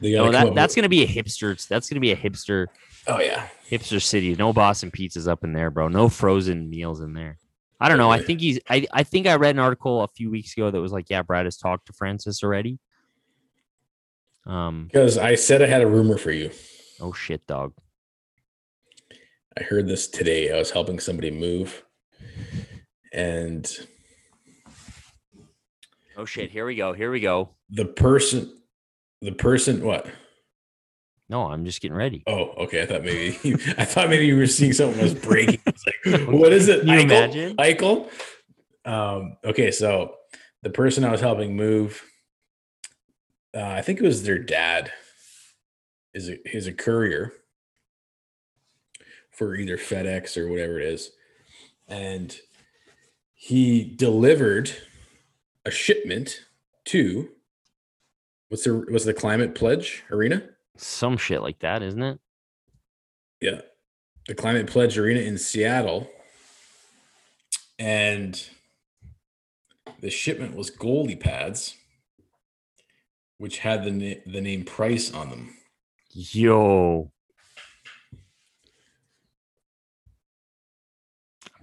They 0.00 0.12
No, 0.12 0.30
that, 0.30 0.54
that's 0.54 0.72
with- 0.72 0.76
gonna 0.76 0.88
be 0.88 1.02
a 1.02 1.06
hipster. 1.06 1.66
That's 1.66 1.88
gonna 1.88 2.00
be 2.00 2.12
a 2.12 2.16
hipster 2.16 2.66
Oh 3.06 3.20
yeah, 3.20 3.48
hipster 3.70 4.02
city. 4.02 4.34
No 4.34 4.52
Boston 4.52 4.90
pizzas 4.90 5.28
up 5.28 5.44
in 5.44 5.52
there, 5.52 5.70
bro. 5.70 5.88
No 5.88 6.08
frozen 6.08 6.68
meals 6.68 7.00
in 7.00 7.12
there. 7.14 7.38
I 7.80 7.88
don't 7.88 7.98
know. 7.98 8.10
I 8.10 8.20
think 8.22 8.40
he's. 8.40 8.58
I, 8.68 8.86
I 8.92 9.02
think 9.02 9.26
I 9.26 9.34
read 9.36 9.54
an 9.54 9.60
article 9.60 10.02
a 10.02 10.08
few 10.08 10.30
weeks 10.30 10.56
ago 10.56 10.70
that 10.70 10.80
was 10.80 10.92
like, 10.92 11.10
yeah, 11.10 11.22
Brad 11.22 11.44
has 11.44 11.56
talked 11.56 11.86
to 11.86 11.92
Francis 11.92 12.42
already. 12.42 12.78
Um. 14.46 14.88
because 14.90 15.16
I 15.18 15.34
said 15.36 15.62
I 15.62 15.66
had 15.66 15.82
a 15.82 15.86
rumor 15.86 16.18
for 16.18 16.30
you. 16.32 16.50
Oh 17.00 17.12
shit, 17.12 17.46
dog. 17.46 17.72
I 19.58 19.62
heard 19.62 19.86
this 19.86 20.08
today. 20.08 20.52
I 20.52 20.58
was 20.58 20.70
helping 20.70 20.98
somebody 20.98 21.30
move, 21.30 21.84
and 23.12 23.70
Oh 26.16 26.24
shit. 26.24 26.50
Here 26.50 26.64
we 26.66 26.76
go. 26.76 26.92
Here 26.92 27.10
we 27.10 27.20
go. 27.20 27.50
the 27.70 27.84
person, 27.84 28.52
the 29.20 29.32
person, 29.32 29.84
what? 29.84 30.06
No, 31.28 31.44
I'm 31.50 31.64
just 31.64 31.80
getting 31.80 31.96
ready. 31.96 32.22
Oh, 32.26 32.50
okay. 32.64 32.82
I 32.82 32.86
thought 32.86 33.02
maybe 33.02 33.38
you, 33.48 33.54
I 33.78 33.84
thought 33.84 34.08
maybe 34.10 34.26
you 34.26 34.36
were 34.36 34.46
seeing 34.46 34.72
something 34.72 34.96
that 34.98 35.04
was 35.04 35.14
breaking. 35.14 35.60
It's 35.66 35.84
like, 35.86 36.20
what 36.28 36.52
is 36.52 36.68
it? 36.68 36.80
Can 36.80 36.88
you 36.88 36.94
Eichel? 36.94 37.04
imagine? 37.04 37.56
Eichel? 37.56 38.10
Um, 38.84 39.36
okay, 39.44 39.70
so 39.70 40.16
the 40.62 40.70
person 40.70 41.04
I 41.04 41.10
was 41.10 41.20
helping 41.22 41.56
move, 41.56 42.02
uh, 43.56 43.62
I 43.62 43.80
think 43.82 43.98
it 44.00 44.04
was 44.04 44.22
their 44.24 44.38
dad, 44.38 44.92
is 46.12 46.28
a, 46.28 46.56
is 46.56 46.66
a 46.66 46.72
courier 46.72 47.32
for 49.34 49.54
either 49.56 49.76
FedEx 49.76 50.36
or 50.36 50.48
whatever 50.48 50.78
it 50.78 50.86
is, 50.86 51.10
and 51.88 52.38
he 53.34 53.84
delivered 53.84 54.70
a 55.64 55.70
shipment 55.70 56.40
to 56.86 57.28
what's 58.48 58.64
the 58.64 58.86
what's 58.88 59.04
the 59.04 59.14
Climate 59.14 59.54
Pledge 59.54 60.04
Arena? 60.10 60.48
Some 60.76 61.16
shit 61.16 61.42
like 61.42 61.60
that, 61.60 61.82
isn't 61.82 62.02
it? 62.02 62.18
Yeah. 63.40 63.60
The 64.26 64.34
Climate 64.34 64.66
Pledge 64.66 64.96
Arena 64.96 65.20
in 65.20 65.38
Seattle. 65.38 66.08
And 67.78 68.42
the 70.00 70.10
shipment 70.10 70.56
was 70.56 70.70
goalie 70.70 71.18
pads, 71.18 71.76
which 73.38 73.58
had 73.58 73.84
the, 73.84 73.90
na- 73.90 74.20
the 74.26 74.40
name 74.40 74.64
Price 74.64 75.12
on 75.12 75.30
them. 75.30 75.56
Yo. 76.10 77.12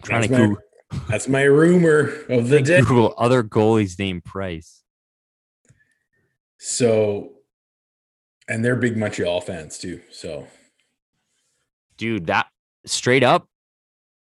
Trying 0.02 0.22
That's 0.22 0.28
to 0.28 0.34
my, 0.34 0.48
Google, 0.48 0.64
that's 1.10 1.28
my 1.28 1.44
rumor 1.44 2.14
of 2.30 2.50
the 2.50 2.62
day. 2.62 2.82
Google 2.82 3.14
other 3.18 3.44
goalies 3.44 3.98
named 3.98 4.24
Price. 4.26 4.84
So, 6.58 7.32
and 8.48 8.64
they're 8.64 8.76
big 8.76 8.98
Montreal 8.98 9.42
fans 9.42 9.78
too. 9.78 10.02
So, 10.12 10.48
Dude, 11.98 12.28
that 12.28 12.48
straight 12.86 13.24
up, 13.24 13.48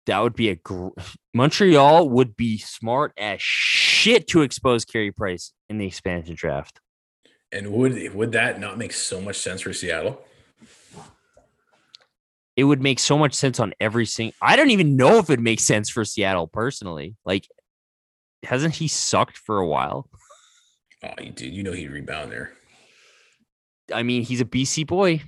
that 0.06 0.20
would 0.20 0.36
be 0.36 0.50
a 0.50 0.56
gr- 0.56 0.90
Montreal 1.34 2.10
would 2.10 2.36
be 2.36 2.58
smart 2.58 3.12
as 3.18 3.42
shit 3.42 4.28
to 4.30 4.42
expose 4.42 4.86
Carey 4.86 5.12
Price 5.12 5.52
in 5.70 5.78
the 5.78 5.88
expansion 5.88 6.36
draft. 6.36 6.80
and 7.52 7.72
would 7.72 8.14
would 8.14 8.32
that 8.32 8.60
not 8.60 8.78
make 8.78 8.94
so 8.94 9.20
much 9.22 9.38
sense 9.38 9.62
for 9.62 9.74
Seattle? 9.74 10.22
It 12.56 12.64
would 12.64 12.82
make 12.82 13.00
so 13.00 13.18
much 13.18 13.34
sense 13.34 13.60
on 13.60 13.74
every 13.80 14.06
single. 14.06 14.36
I 14.42 14.56
don't 14.56 14.72
even 14.72 14.96
know 14.96 15.18
if 15.18 15.30
it 15.30 15.40
makes 15.40 15.64
sense 15.64 15.90
for 15.90 16.06
Seattle 16.06 16.48
personally. 16.48 17.16
Like, 17.26 17.48
hasn't 18.44 18.76
he 18.76 18.88
sucked 18.88 19.38
for 19.38 19.58
a 19.58 19.68
while? 19.68 20.10
Oh, 21.04 21.10
you 21.22 21.32
dude, 21.32 21.54
you 21.54 21.64
know 21.64 21.74
he'd 21.74 21.92
rebound 21.92 22.32
there. 22.32 22.54
I 23.94 24.04
mean, 24.04 24.24
he's 24.24 24.42
a 24.42 24.46
BC 24.46 24.88
boy. 24.88 25.22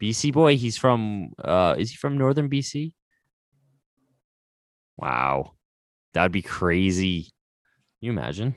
BC 0.00 0.32
boy. 0.32 0.56
He's 0.56 0.76
from. 0.76 1.30
uh 1.42 1.76
Is 1.78 1.90
he 1.90 1.96
from 1.96 2.18
northern 2.18 2.50
BC? 2.50 2.92
Wow, 4.96 5.52
that'd 6.14 6.32
be 6.32 6.42
crazy. 6.42 7.22
Can 7.22 8.06
you 8.06 8.10
imagine? 8.12 8.54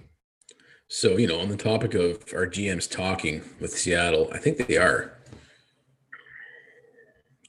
So, 0.88 1.18
you 1.18 1.28
know, 1.28 1.40
on 1.40 1.50
the 1.50 1.58
topic 1.58 1.94
of 1.94 2.24
our 2.34 2.48
GMs 2.48 2.90
talking 2.90 3.44
with 3.60 3.78
Seattle, 3.78 4.30
I 4.34 4.40
think 4.40 4.66
they 4.68 4.78
are. 4.78 5.19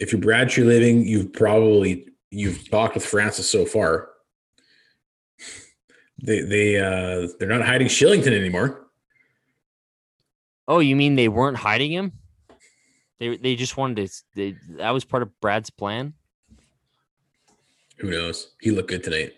If 0.01 0.13
you're 0.13 0.21
Brad 0.21 0.49
Treliving, 0.49 1.07
you've 1.07 1.33
probably 1.33 2.09
you've 2.31 2.69
talked 2.71 2.95
with 2.95 3.05
Francis 3.05 3.49
so 3.49 3.65
far. 3.65 4.09
They 6.23 6.41
they 6.41 6.81
uh 6.81 7.29
they're 7.39 7.49
not 7.49 7.63
hiding 7.65 7.89
Kylington 7.89 8.33
anymore. 8.33 8.89
Oh, 10.67 10.79
you 10.79 10.97
mean 10.97 11.17
they 11.17 11.29
weren't 11.29 11.59
hiding 11.59 11.93
him? 11.93 12.13
They 13.19 13.37
they 13.37 13.57
just 13.57 13.77
wanted 13.77 14.07
to. 14.07 14.23
They, 14.35 14.57
that 14.79 14.91
was 14.91 15.05
part 15.05 15.23
of 15.23 15.39
Brad's 15.41 15.71
plan. 15.71 16.15
Who 17.99 18.11
knows? 18.11 18.53
He 18.61 18.71
looked 18.71 18.89
good 18.89 19.05
tonight. 19.05 19.35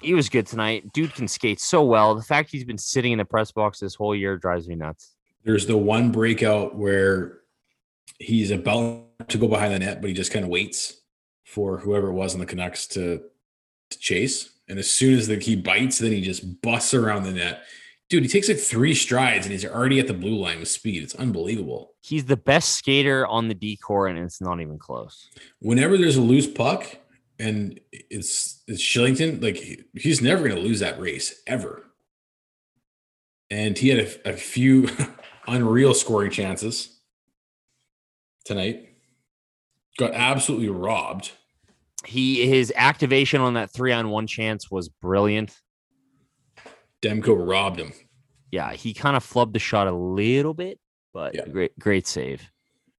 He 0.00 0.14
was 0.14 0.28
good 0.28 0.46
tonight. 0.46 0.92
Dude 0.92 1.14
can 1.14 1.28
skate 1.28 1.60
so 1.60 1.84
well. 1.84 2.14
The 2.14 2.22
fact 2.22 2.50
he's 2.50 2.64
been 2.64 2.78
sitting 2.78 3.12
in 3.12 3.18
the 3.18 3.24
press 3.24 3.52
box 3.52 3.78
this 3.78 3.94
whole 3.94 4.14
year 4.14 4.36
drives 4.36 4.68
me 4.68 4.74
nuts. 4.74 5.14
There's 5.44 5.66
the 5.66 5.76
one 5.76 6.10
breakout 6.10 6.76
where 6.76 7.40
he's 8.18 8.50
about 8.50 9.07
to 9.26 9.38
go 9.38 9.48
behind 9.48 9.74
the 9.74 9.78
net, 9.80 10.00
but 10.00 10.08
he 10.08 10.14
just 10.14 10.32
kind 10.32 10.44
of 10.44 10.50
waits 10.50 11.00
for 11.44 11.78
whoever 11.78 12.08
it 12.08 12.12
was 12.12 12.34
in 12.34 12.40
the 12.40 12.46
Canucks 12.46 12.86
to, 12.88 13.22
to 13.90 13.98
chase. 13.98 14.50
And 14.68 14.78
as 14.78 14.90
soon 14.90 15.18
as 15.18 15.26
the, 15.26 15.36
he 15.38 15.56
bites, 15.56 15.98
then 15.98 16.12
he 16.12 16.20
just 16.20 16.62
busts 16.62 16.94
around 16.94 17.24
the 17.24 17.32
net. 17.32 17.62
Dude, 18.08 18.22
he 18.22 18.28
takes 18.28 18.48
like 18.48 18.58
three 18.58 18.94
strides 18.94 19.44
and 19.44 19.52
he's 19.52 19.66
already 19.66 19.98
at 19.98 20.06
the 20.06 20.14
blue 20.14 20.36
line 20.36 20.60
with 20.60 20.68
speed. 20.68 21.02
It's 21.02 21.14
unbelievable. 21.14 21.94
He's 22.00 22.24
the 22.24 22.36
best 22.36 22.70
skater 22.70 23.26
on 23.26 23.48
the 23.48 23.54
decor, 23.54 24.06
and 24.06 24.18
it's 24.18 24.40
not 24.40 24.60
even 24.60 24.78
close. 24.78 25.28
Whenever 25.60 25.98
there's 25.98 26.16
a 26.16 26.22
loose 26.22 26.46
puck 26.46 26.86
and 27.38 27.78
it's 27.92 28.62
it's 28.66 28.82
Kylington, 28.82 29.42
like 29.42 29.56
he- 29.56 29.82
he's 29.94 30.22
never 30.22 30.48
going 30.48 30.56
to 30.56 30.66
lose 30.66 30.80
that 30.80 30.98
race 30.98 31.42
ever. 31.46 31.84
And 33.50 33.76
he 33.76 33.88
had 33.88 33.98
a, 34.24 34.30
a 34.30 34.36
few 34.36 34.88
unreal 35.46 35.92
scoring 35.92 36.30
chances 36.30 36.98
tonight. 38.44 38.87
Got 39.98 40.14
absolutely 40.14 40.68
robbed. 40.70 41.32
He 42.06 42.46
his 42.48 42.72
activation 42.76 43.40
on 43.40 43.54
that 43.54 43.70
three 43.70 43.92
on 43.92 44.08
one 44.08 44.26
chance 44.26 44.70
was 44.70 44.88
brilliant. 44.88 45.54
Demko 47.02 47.36
robbed 47.48 47.78
him. 47.80 47.92
Yeah, 48.50 48.72
he 48.72 48.94
kind 48.94 49.16
of 49.16 49.24
flubbed 49.24 49.52
the 49.52 49.58
shot 49.58 49.86
a 49.88 49.92
little 49.92 50.54
bit, 50.54 50.78
but 51.12 51.34
Yeah. 51.34 51.46
great 51.46 51.78
great 51.78 52.06
save. 52.06 52.48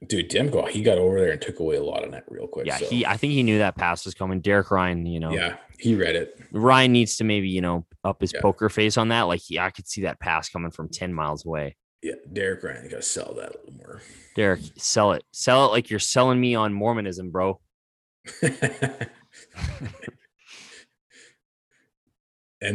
Dude, 0.08 0.30
Demko, 0.30 0.70
he 0.70 0.82
got 0.82 0.98
over 0.98 1.20
there 1.20 1.32
and 1.32 1.42
took 1.42 1.60
away 1.60 1.76
a 1.76 1.84
lot 1.84 2.06
of 2.06 2.12
that 2.12 2.24
real 2.30 2.48
quick. 2.48 2.66
Yeah, 2.66 2.78
so, 2.78 2.86
he 2.86 3.06
I 3.06 3.18
think 3.18 3.34
he 3.34 3.44
knew 3.44 3.58
that 3.58 3.76
pass 3.76 4.06
was 4.06 4.14
coming. 4.14 4.40
Derek 4.40 4.72
Ryan, 4.72 5.06
you 5.06 5.20
know, 5.20 5.32
yeah, 5.34 5.58
he 5.78 5.96
read 5.96 6.16
it. 6.16 6.40
Ryan 6.52 6.92
needs 6.94 7.18
to 7.18 7.24
maybe 7.26 7.50
you 7.50 7.62
know 7.62 7.86
up 8.04 8.22
his 8.22 8.32
Yeah. 8.34 8.42
poker 8.42 8.70
face 8.70 8.98
on 8.98 9.10
that. 9.10 9.24
Like 9.24 9.42
he, 9.42 9.60
I 9.60 9.72
could 9.72 9.88
see 9.88 10.02
that 10.04 10.20
pass 10.20 10.50
coming 10.50 10.72
from 10.72 10.90
ten 10.90 11.14
miles 11.14 11.46
away. 11.46 11.76
Yeah, 12.02 12.14
Derek 12.32 12.64
Ryan, 12.64 12.86
you 12.86 12.90
got 12.90 12.98
to 12.98 13.02
sell 13.02 13.34
that 13.36 13.56
a 13.56 13.60
little 13.60 13.74
more. 13.78 14.02
Derek, 14.36 14.62
sell 14.78 15.12
it, 15.12 15.24
sell 15.32 15.66
it 15.66 15.72
like 15.72 15.90
you're 15.90 16.00
selling 16.00 16.40
me 16.40 16.56
on 16.56 16.74
Mormonism, 16.74 17.30
bro. 17.30 17.60
and 18.42 19.10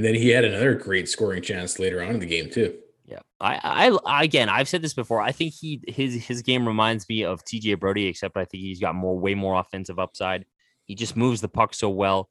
then 0.04 0.14
he 0.14 0.28
had 0.28 0.44
another 0.44 0.74
great 0.74 1.08
scoring 1.08 1.42
chance 1.42 1.78
later 1.78 2.02
on 2.02 2.10
in 2.10 2.20
the 2.20 2.26
game 2.26 2.50
too. 2.50 2.76
Yeah, 3.06 3.20
I, 3.40 3.98
I, 4.04 4.24
again, 4.24 4.48
I've 4.48 4.68
said 4.68 4.82
this 4.82 4.94
before. 4.94 5.20
I 5.20 5.32
think 5.32 5.52
he 5.52 5.80
his 5.86 6.24
his 6.24 6.42
game 6.42 6.66
reminds 6.66 7.08
me 7.08 7.24
of 7.24 7.44
TJ 7.44 7.78
Brodie, 7.78 8.06
except 8.06 8.36
I 8.36 8.44
think 8.44 8.62
he's 8.62 8.80
got 8.80 8.94
more, 8.94 9.18
way 9.18 9.34
more 9.34 9.60
offensive 9.60 9.98
upside. 9.98 10.46
He 10.84 10.94
just 10.94 11.16
moves 11.16 11.40
the 11.40 11.48
puck 11.48 11.74
so 11.74 11.90
well. 11.90 12.28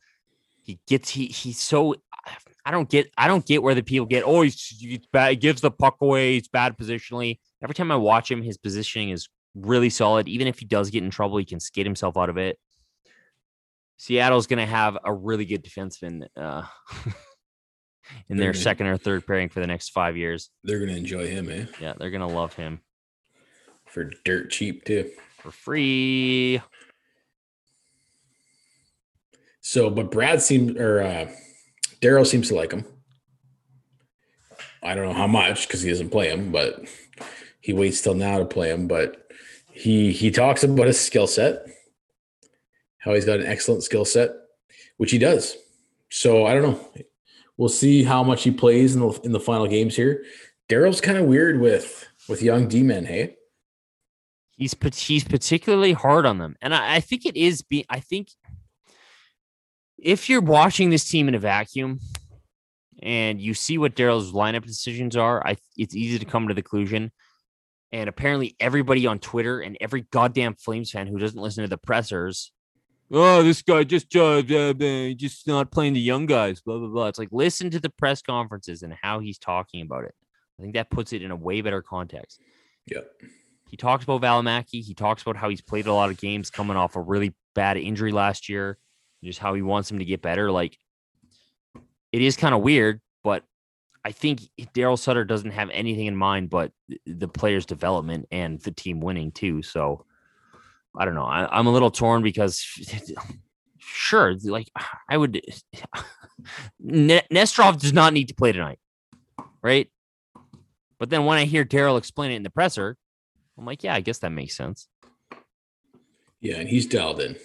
He 0.63 0.79
gets 0.87 1.09
he 1.09 1.27
he's 1.27 1.59
so. 1.59 1.95
I 2.65 2.71
don't 2.71 2.89
get 2.89 3.11
I 3.17 3.27
don't 3.27 3.45
get 3.45 3.61
where 3.61 3.75
the 3.75 3.83
people 3.83 4.05
get. 4.05 4.23
Oh, 4.25 4.41
he's, 4.41 4.59
he's 4.67 5.05
bad. 5.11 5.31
He 5.31 5.35
gives 5.35 5.61
the 5.61 5.71
puck 5.71 5.97
away. 6.01 6.33
He's 6.33 6.47
bad 6.47 6.77
positionally. 6.77 7.39
Every 7.61 7.75
time 7.75 7.91
I 7.91 7.95
watch 7.97 8.31
him, 8.31 8.41
his 8.41 8.57
positioning 8.57 9.09
is 9.09 9.27
really 9.55 9.89
solid. 9.89 10.27
Even 10.29 10.47
if 10.47 10.59
he 10.59 10.65
does 10.65 10.89
get 10.89 11.03
in 11.03 11.09
trouble, 11.09 11.37
he 11.37 11.45
can 11.45 11.59
skate 11.59 11.85
himself 11.85 12.15
out 12.17 12.29
of 12.29 12.37
it. 12.37 12.57
Seattle's 13.97 14.47
going 14.47 14.59
to 14.59 14.65
have 14.65 14.97
a 15.03 15.13
really 15.13 15.45
good 15.45 15.63
defenseman 15.63 16.25
uh, 16.35 16.63
in 18.27 18.37
They're 18.37 18.37
their 18.37 18.51
gonna- 18.53 18.63
second 18.63 18.87
or 18.87 18.97
third 18.97 19.25
pairing 19.27 19.49
for 19.49 19.59
the 19.59 19.67
next 19.67 19.89
five 19.89 20.17
years. 20.17 20.49
They're 20.63 20.79
gonna 20.79 20.97
enjoy 20.97 21.27
him, 21.27 21.49
eh? 21.49 21.65
Yeah, 21.79 21.93
they're 21.97 22.09
gonna 22.11 22.27
love 22.27 22.53
him 22.53 22.81
For 23.85 24.09
dirt 24.25 24.49
cheap 24.51 24.83
too. 24.85 25.11
for 25.41 25.51
free. 25.51 26.61
So, 29.61 29.89
but 29.89 30.11
Brad 30.11 30.41
seems 30.41 30.75
or 30.77 31.01
uh, 31.01 31.31
Daryl 32.03 32.27
seems 32.27 32.49
to 32.49 32.55
like 32.55 32.73
him. 32.73 32.85
I 34.83 34.93
don't 34.93 35.05
know 35.05 35.13
how 35.13 35.27
much 35.27 35.65
because 35.65 35.81
he 35.81 35.89
doesn't 35.89 36.09
play 36.09 36.29
him, 36.29 36.51
but 36.51 36.83
he 37.61 37.71
waits 37.71 38.01
till 38.01 38.13
now 38.13 38.39
to 38.39 38.45
play 38.45 38.69
him. 38.69 38.87
But 38.89 39.31
he 39.71 40.11
he 40.11 40.29
talks 40.29 40.63
about 40.63 40.87
his 40.87 40.99
skill 40.99 41.27
set, 41.27 41.65
how 42.97 43.13
he's 43.13 43.23
got 43.23 43.39
an 43.39 43.45
excellent 43.45 43.83
skill 43.83 44.03
set, 44.03 44.31
which 44.97 45.11
he 45.11 45.17
does. 45.17 45.55
So 46.09 46.45
I 46.45 46.53
don't 46.53 46.63
know. 46.63 46.89
We'll 47.55 47.69
see 47.69 48.03
how 48.03 48.21
much 48.21 48.43
he 48.43 48.51
plays 48.51 48.95
in 48.95 49.01
the 49.01 49.19
in 49.23 49.31
the 49.31 49.39
final 49.39 49.67
games 49.67 49.95
here. 49.95 50.25
Daryl's 50.67 50.99
kind 50.99 51.17
of 51.17 51.25
weird 51.25 51.61
with 51.61 52.05
with 52.27 52.41
young 52.41 52.67
D 52.67 52.83
men. 52.83 53.05
Hey, 53.05 53.37
He's 54.57 54.75
he's 54.95 55.23
particularly 55.23 55.93
hard 55.93 56.25
on 56.25 56.37
them, 56.37 56.55
and 56.61 56.75
I, 56.75 56.95
I 56.95 56.99
think 56.99 57.25
it 57.25 57.35
is. 57.35 57.61
Be 57.61 57.85
I 57.89 57.99
think 57.99 58.29
if 60.03 60.29
you're 60.29 60.41
watching 60.41 60.89
this 60.89 61.09
team 61.09 61.27
in 61.27 61.35
a 61.35 61.39
vacuum 61.39 61.99
and 63.01 63.41
you 63.41 63.53
see 63.53 63.77
what 63.77 63.95
Daryl's 63.95 64.31
lineup 64.31 64.65
decisions 64.65 65.15
are, 65.15 65.45
I 65.45 65.57
it's 65.77 65.95
easy 65.95 66.19
to 66.19 66.25
come 66.25 66.47
to 66.47 66.53
the 66.53 66.61
conclusion. 66.61 67.11
And 67.91 68.09
apparently, 68.09 68.55
everybody 68.59 69.05
on 69.05 69.19
Twitter 69.19 69.59
and 69.61 69.77
every 69.79 70.01
goddamn 70.11 70.55
Flames 70.55 70.91
fan 70.91 71.07
who 71.07 71.19
doesn't 71.19 71.39
listen 71.39 71.63
to 71.63 71.69
the 71.69 71.77
pressers, 71.77 72.51
oh, 73.11 73.43
this 73.43 73.61
guy 73.61 73.83
just 73.83 74.15
uh, 74.15 74.41
uh, 74.49 74.73
uh, 74.73 75.09
just 75.15 75.47
not 75.47 75.71
playing 75.71 75.93
the 75.93 75.99
young 75.99 76.25
guys, 76.25 76.61
blah 76.61 76.77
blah 76.77 76.87
blah. 76.87 77.07
It's 77.07 77.19
like 77.19 77.29
listen 77.31 77.69
to 77.69 77.79
the 77.79 77.91
press 77.91 78.21
conferences 78.21 78.83
and 78.83 78.93
how 79.01 79.19
he's 79.19 79.37
talking 79.37 79.81
about 79.81 80.05
it. 80.05 80.15
I 80.59 80.63
think 80.63 80.73
that 80.75 80.89
puts 80.89 81.13
it 81.13 81.21
in 81.21 81.31
a 81.31 81.35
way 81.35 81.61
better 81.61 81.81
context. 81.81 82.39
Yeah. 82.85 83.01
He 83.69 83.77
talks 83.77 84.03
about 84.03 84.21
Valimaki. 84.21 84.83
He 84.83 84.93
talks 84.93 85.23
about 85.23 85.35
how 85.35 85.49
he's 85.49 85.61
played 85.61 85.87
a 85.87 85.93
lot 85.93 86.11
of 86.11 86.17
games 86.17 86.51
coming 86.51 86.77
off 86.77 86.95
a 86.95 87.01
really 87.01 87.33
bad 87.55 87.77
injury 87.77 88.11
last 88.11 88.49
year, 88.49 88.77
just 89.23 89.39
how 89.39 89.53
he 89.53 89.61
wants 89.61 89.89
him 89.89 89.99
to 89.99 90.05
get 90.05 90.21
better. 90.21 90.51
Like, 90.51 90.77
it 92.11 92.21
is 92.21 92.37
kind 92.37 92.53
of 92.53 92.61
weird, 92.61 93.01
but 93.23 93.43
I 94.05 94.11
think 94.11 94.41
Daryl 94.75 94.99
Sutter 94.99 95.23
doesn't 95.23 95.51
have 95.51 95.69
anything 95.71 96.07
in 96.07 96.15
mind 96.15 96.49
but 96.49 96.71
the 97.05 97.27
player's 97.27 97.65
development 97.65 98.27
and 98.31 98.59
the 98.61 98.71
team 98.71 98.99
winning 98.99 99.31
too. 99.31 99.63
So 99.63 100.05
I 100.95 101.05
don't 101.05 101.15
know. 101.15 101.25
I, 101.25 101.59
am 101.59 101.67
a 101.67 101.71
little 101.71 101.91
torn 101.91 102.21
because 102.21 102.59
sure, 103.77 104.35
like 104.43 104.69
I 105.09 105.17
would. 105.17 105.41
Nesterov 106.85 107.79
does 107.79 107.93
not 107.93 108.13
need 108.13 108.27
to 108.27 108.35
play 108.35 108.51
tonight, 108.51 108.79
right? 109.61 109.89
But 110.99 111.09
then 111.09 111.25
when 111.25 111.37
I 111.37 111.45
hear 111.45 111.65
Daryl 111.65 111.97
explain 111.97 112.31
it 112.31 112.35
in 112.35 112.43
the 112.43 112.49
presser, 112.49 112.97
I'm 113.57 113.65
like, 113.65 113.83
yeah, 113.83 113.93
I 113.93 114.01
guess 114.01 114.19
that 114.19 114.31
makes 114.31 114.55
sense. 114.55 114.87
Yeah, 116.41 116.55
and 116.55 116.67
he's 116.67 116.85
dialed 116.85 117.21
in. 117.21 117.37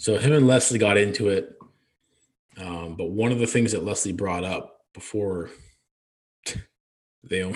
So 0.00 0.16
him 0.16 0.32
and 0.32 0.46
Leslie 0.46 0.78
got 0.78 0.96
into 0.96 1.28
it. 1.28 1.58
Um, 2.56 2.96
but 2.96 3.10
one 3.10 3.32
of 3.32 3.38
the 3.38 3.46
things 3.46 3.72
that 3.72 3.84
Leslie 3.84 4.14
brought 4.14 4.44
up 4.44 4.80
before 4.94 5.50
they 7.22 7.54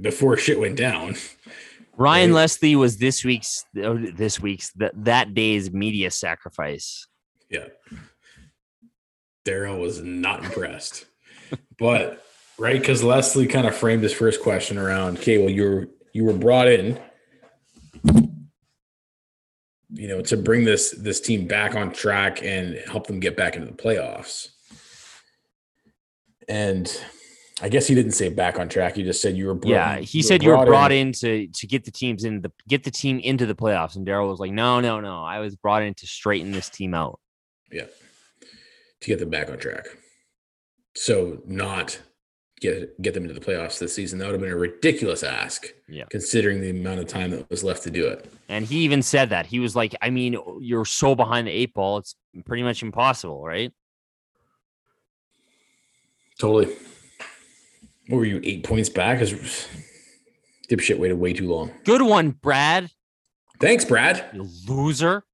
before 0.00 0.36
shit 0.36 0.60
went 0.60 0.76
down. 0.76 1.16
Ryan 1.96 2.32
Leslie 2.32 2.76
was 2.76 2.98
this 2.98 3.24
week's 3.24 3.64
this 3.74 4.40
week's 4.40 4.70
that 4.74 4.92
that 5.04 5.34
day's 5.34 5.72
media 5.72 6.12
sacrifice. 6.12 7.08
Yeah. 7.50 7.66
Daryl 9.44 9.80
was 9.80 10.00
not 10.00 10.44
impressed. 10.44 11.06
but 11.80 12.24
right, 12.58 12.78
because 12.78 13.02
Leslie 13.02 13.48
kind 13.48 13.66
of 13.66 13.74
framed 13.74 14.04
his 14.04 14.12
first 14.12 14.40
question 14.40 14.78
around, 14.78 15.18
okay, 15.18 15.38
well, 15.38 15.50
you 15.50 15.64
were 15.64 15.88
you 16.12 16.24
were 16.24 16.32
brought 16.32 16.68
in, 16.68 16.96
you 19.90 20.08
know, 20.08 20.20
to 20.20 20.36
bring 20.36 20.64
this 20.64 20.90
this 20.90 21.20
team 21.20 21.46
back 21.46 21.74
on 21.74 21.92
track 21.92 22.42
and 22.42 22.78
help 22.86 23.06
them 23.06 23.20
get 23.20 23.36
back 23.36 23.56
into 23.56 23.66
the 23.66 23.76
playoffs. 23.76 24.48
And 26.48 26.90
I 27.60 27.68
guess 27.68 27.86
he 27.86 27.94
didn't 27.94 28.12
say 28.12 28.28
back 28.28 28.58
on 28.58 28.68
track. 28.68 28.96
He 28.96 29.02
just 29.02 29.20
said 29.20 29.36
you 29.36 29.46
were. 29.46 29.54
Brought, 29.54 29.70
yeah, 29.70 29.98
he 29.98 30.22
said 30.22 30.42
you 30.42 30.50
were 30.50 30.64
brought 30.64 30.92
in. 30.92 31.08
in, 31.08 31.12
to 31.14 31.46
to 31.48 31.66
get 31.66 31.84
the 31.84 31.90
teams 31.90 32.24
in 32.24 32.40
the 32.40 32.52
get 32.68 32.84
the 32.84 32.90
team 32.90 33.18
into 33.18 33.46
the 33.46 33.54
playoffs. 33.54 33.96
And 33.96 34.06
Daryl 34.06 34.28
was 34.28 34.38
like, 34.38 34.52
"No, 34.52 34.80
no, 34.80 35.00
no. 35.00 35.22
I 35.24 35.40
was 35.40 35.56
brought 35.56 35.82
in 35.82 35.94
to 35.94 36.06
straighten 36.06 36.52
this 36.52 36.68
team 36.68 36.94
out." 36.94 37.18
Yeah, 37.72 37.86
to 39.00 39.06
get 39.06 39.18
them 39.18 39.30
back 39.30 39.50
on 39.50 39.58
track. 39.58 39.86
So 40.94 41.42
not 41.46 42.00
get 42.60 43.00
get 43.00 43.14
them 43.14 43.24
into 43.24 43.34
the 43.34 43.40
playoffs 43.40 43.78
this 43.78 43.94
season. 43.94 44.18
That 44.18 44.26
would 44.26 44.32
have 44.32 44.40
been 44.40 44.52
a 44.52 44.56
ridiculous 44.56 45.22
ask. 45.22 45.66
Yeah, 45.88 46.04
considering 46.10 46.60
the 46.60 46.70
amount 46.70 47.00
of 47.00 47.06
time 47.06 47.30
that 47.30 47.48
was 47.50 47.64
left 47.64 47.82
to 47.84 47.90
do 47.90 48.06
it. 48.06 48.32
And 48.48 48.64
he 48.64 48.78
even 48.80 49.02
said 49.02 49.30
that 49.30 49.46
he 49.46 49.60
was 49.60 49.76
like, 49.76 49.94
"I 50.02 50.10
mean, 50.10 50.36
you're 50.60 50.84
so 50.84 51.14
behind 51.14 51.46
the 51.46 51.52
eight 51.52 51.74
ball. 51.74 51.98
It's 51.98 52.14
pretty 52.44 52.62
much 52.62 52.82
impossible, 52.82 53.44
right?" 53.44 53.72
Totally. 56.38 56.74
What 58.08 58.18
were 58.18 58.24
you, 58.24 58.40
eight 58.44 58.64
points 58.64 58.88
back? 58.88 59.18
Because 59.18 59.68
dipshit 60.70 60.98
waited 60.98 61.18
way 61.18 61.32
too 61.32 61.48
long. 61.48 61.72
Good 61.84 62.02
one, 62.02 62.30
Brad. 62.30 62.90
Thanks, 63.60 63.84
Brad. 63.84 64.24
You 64.32 64.48
loser. 64.66 65.24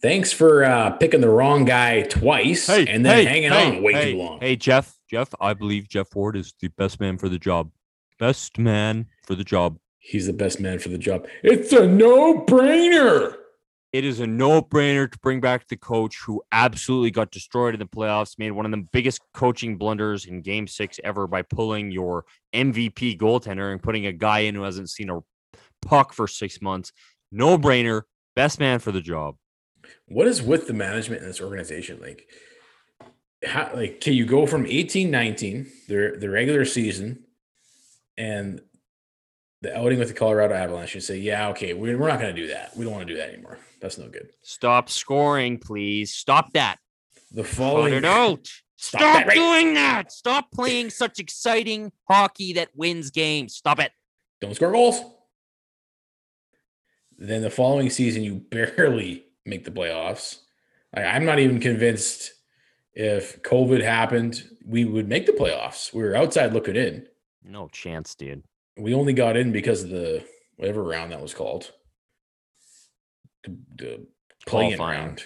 Thanks 0.00 0.32
for 0.32 0.64
uh, 0.64 0.90
picking 0.90 1.20
the 1.20 1.28
wrong 1.28 1.64
guy 1.64 2.02
twice 2.02 2.66
hey, 2.66 2.86
and 2.86 3.06
then 3.06 3.18
hey, 3.18 3.24
hanging 3.24 3.52
hey, 3.52 3.76
on 3.76 3.82
way 3.82 3.92
hey, 3.92 4.12
too 4.12 4.18
long. 4.18 4.40
Hey, 4.40 4.56
Jeff. 4.56 4.93
Jeff, 5.10 5.34
I 5.40 5.54
believe 5.54 5.88
Geoff 5.88 6.14
Ward 6.14 6.36
is 6.36 6.54
the 6.60 6.68
best 6.68 7.00
man 7.00 7.18
for 7.18 7.28
the 7.28 7.38
job. 7.38 7.70
Best 8.18 8.58
man 8.58 9.06
for 9.26 9.34
the 9.34 9.44
job. 9.44 9.78
He's 9.98 10.26
the 10.26 10.32
best 10.32 10.60
man 10.60 10.78
for 10.78 10.88
the 10.88 10.98
job. 10.98 11.26
It's 11.42 11.72
a 11.72 11.86
no 11.86 12.44
brainer 12.44 13.36
it 13.94 14.04
is 14.04 14.18
a 14.18 14.26
no-brainer 14.26 15.08
to 15.08 15.18
bring 15.20 15.40
back 15.40 15.68
the 15.68 15.76
coach 15.76 16.18
who 16.26 16.42
absolutely 16.50 17.12
got 17.12 17.30
destroyed 17.30 17.74
in 17.74 17.78
the 17.78 17.86
playoffs, 17.86 18.36
made 18.40 18.50
one 18.50 18.64
of 18.64 18.72
the 18.72 18.88
biggest 18.92 19.20
coaching 19.32 19.78
blunders 19.78 20.26
in 20.26 20.42
game 20.42 20.66
six 20.66 20.98
ever 21.04 21.28
by 21.28 21.42
pulling 21.42 21.92
your 21.92 22.24
MVP 22.52 23.16
goaltender 23.16 23.70
and 23.70 23.80
putting 23.80 24.06
a 24.06 24.12
guy 24.12 24.40
in 24.40 24.56
who 24.56 24.62
hasn't 24.62 24.90
seen 24.90 25.10
a 25.10 25.20
puck 25.80 26.12
for 26.12 26.26
six 26.26 26.60
months. 26.60 26.90
No-brainer, 27.30 28.02
best 28.34 28.58
man 28.58 28.80
for 28.80 28.90
the 28.90 29.00
job. 29.00 29.36
What 30.06 30.26
is 30.26 30.42
with 30.42 30.66
the 30.66 30.72
management 30.72 31.22
in 31.22 31.28
this 31.28 31.40
organization? 31.40 32.00
Like, 32.00 32.26
how 33.46 33.70
like 33.74 34.00
can 34.00 34.14
you 34.14 34.26
go 34.26 34.46
from 34.46 34.66
18 34.66 35.10
19, 35.10 35.66
the 35.88 36.16
the 36.18 36.30
regular 36.30 36.64
season, 36.64 37.24
and 38.16 38.60
the 39.64 39.76
outing 39.76 39.98
with 39.98 40.08
the 40.08 40.14
Colorado 40.14 40.54
Avalanche, 40.54 40.94
you 40.94 41.00
say, 41.00 41.16
yeah, 41.16 41.48
okay, 41.48 41.72
we're, 41.72 41.98
we're 41.98 42.08
not 42.08 42.20
going 42.20 42.34
to 42.34 42.40
do 42.40 42.48
that. 42.48 42.76
We 42.76 42.84
don't 42.84 42.92
want 42.92 43.08
to 43.08 43.12
do 43.14 43.18
that 43.18 43.30
anymore. 43.30 43.58
That's 43.80 43.96
no 43.96 44.08
good. 44.08 44.28
Stop 44.42 44.90
scoring, 44.90 45.58
please. 45.58 46.12
Stop 46.12 46.52
that. 46.52 46.76
The 47.32 47.44
following. 47.44 47.94
Cut 47.94 47.98
it 47.98 48.04
out. 48.04 48.46
Stop, 48.76 49.00
Stop 49.00 49.16
that 49.16 49.26
right. 49.28 49.34
doing 49.34 49.74
that. 49.74 50.12
Stop 50.12 50.52
playing 50.52 50.90
such 50.90 51.18
exciting 51.18 51.92
hockey 52.06 52.52
that 52.52 52.68
wins 52.74 53.10
games. 53.10 53.54
Stop 53.54 53.80
it. 53.80 53.90
Don't 54.42 54.54
score 54.54 54.70
goals. 54.70 55.00
Then 57.16 57.40
the 57.40 57.48
following 57.48 57.88
season, 57.88 58.22
you 58.22 58.34
barely 58.50 59.24
make 59.46 59.64
the 59.64 59.70
playoffs. 59.70 60.40
I, 60.94 61.04
I'm 61.04 61.24
not 61.24 61.38
even 61.38 61.58
convinced 61.58 62.33
if 62.94 63.42
COVID 63.42 63.82
happened, 63.82 64.44
we 64.64 64.84
would 64.84 65.08
make 65.08 65.26
the 65.26 65.32
playoffs. 65.32 65.92
We 65.92 66.02
were 66.02 66.14
outside 66.14 66.52
looking 66.52 66.76
in. 66.76 67.06
No 67.42 67.68
chance, 67.68 68.14
dude. 68.14 68.42
We 68.76 68.94
only 68.94 69.12
got 69.12 69.36
in 69.36 69.52
because 69.52 69.82
of 69.82 69.90
the 69.90 70.24
whatever 70.56 70.82
round 70.82 71.12
that 71.12 71.20
was 71.20 71.34
called 71.34 71.72
the 73.76 74.06
playing 74.46 74.78
round. 74.80 75.24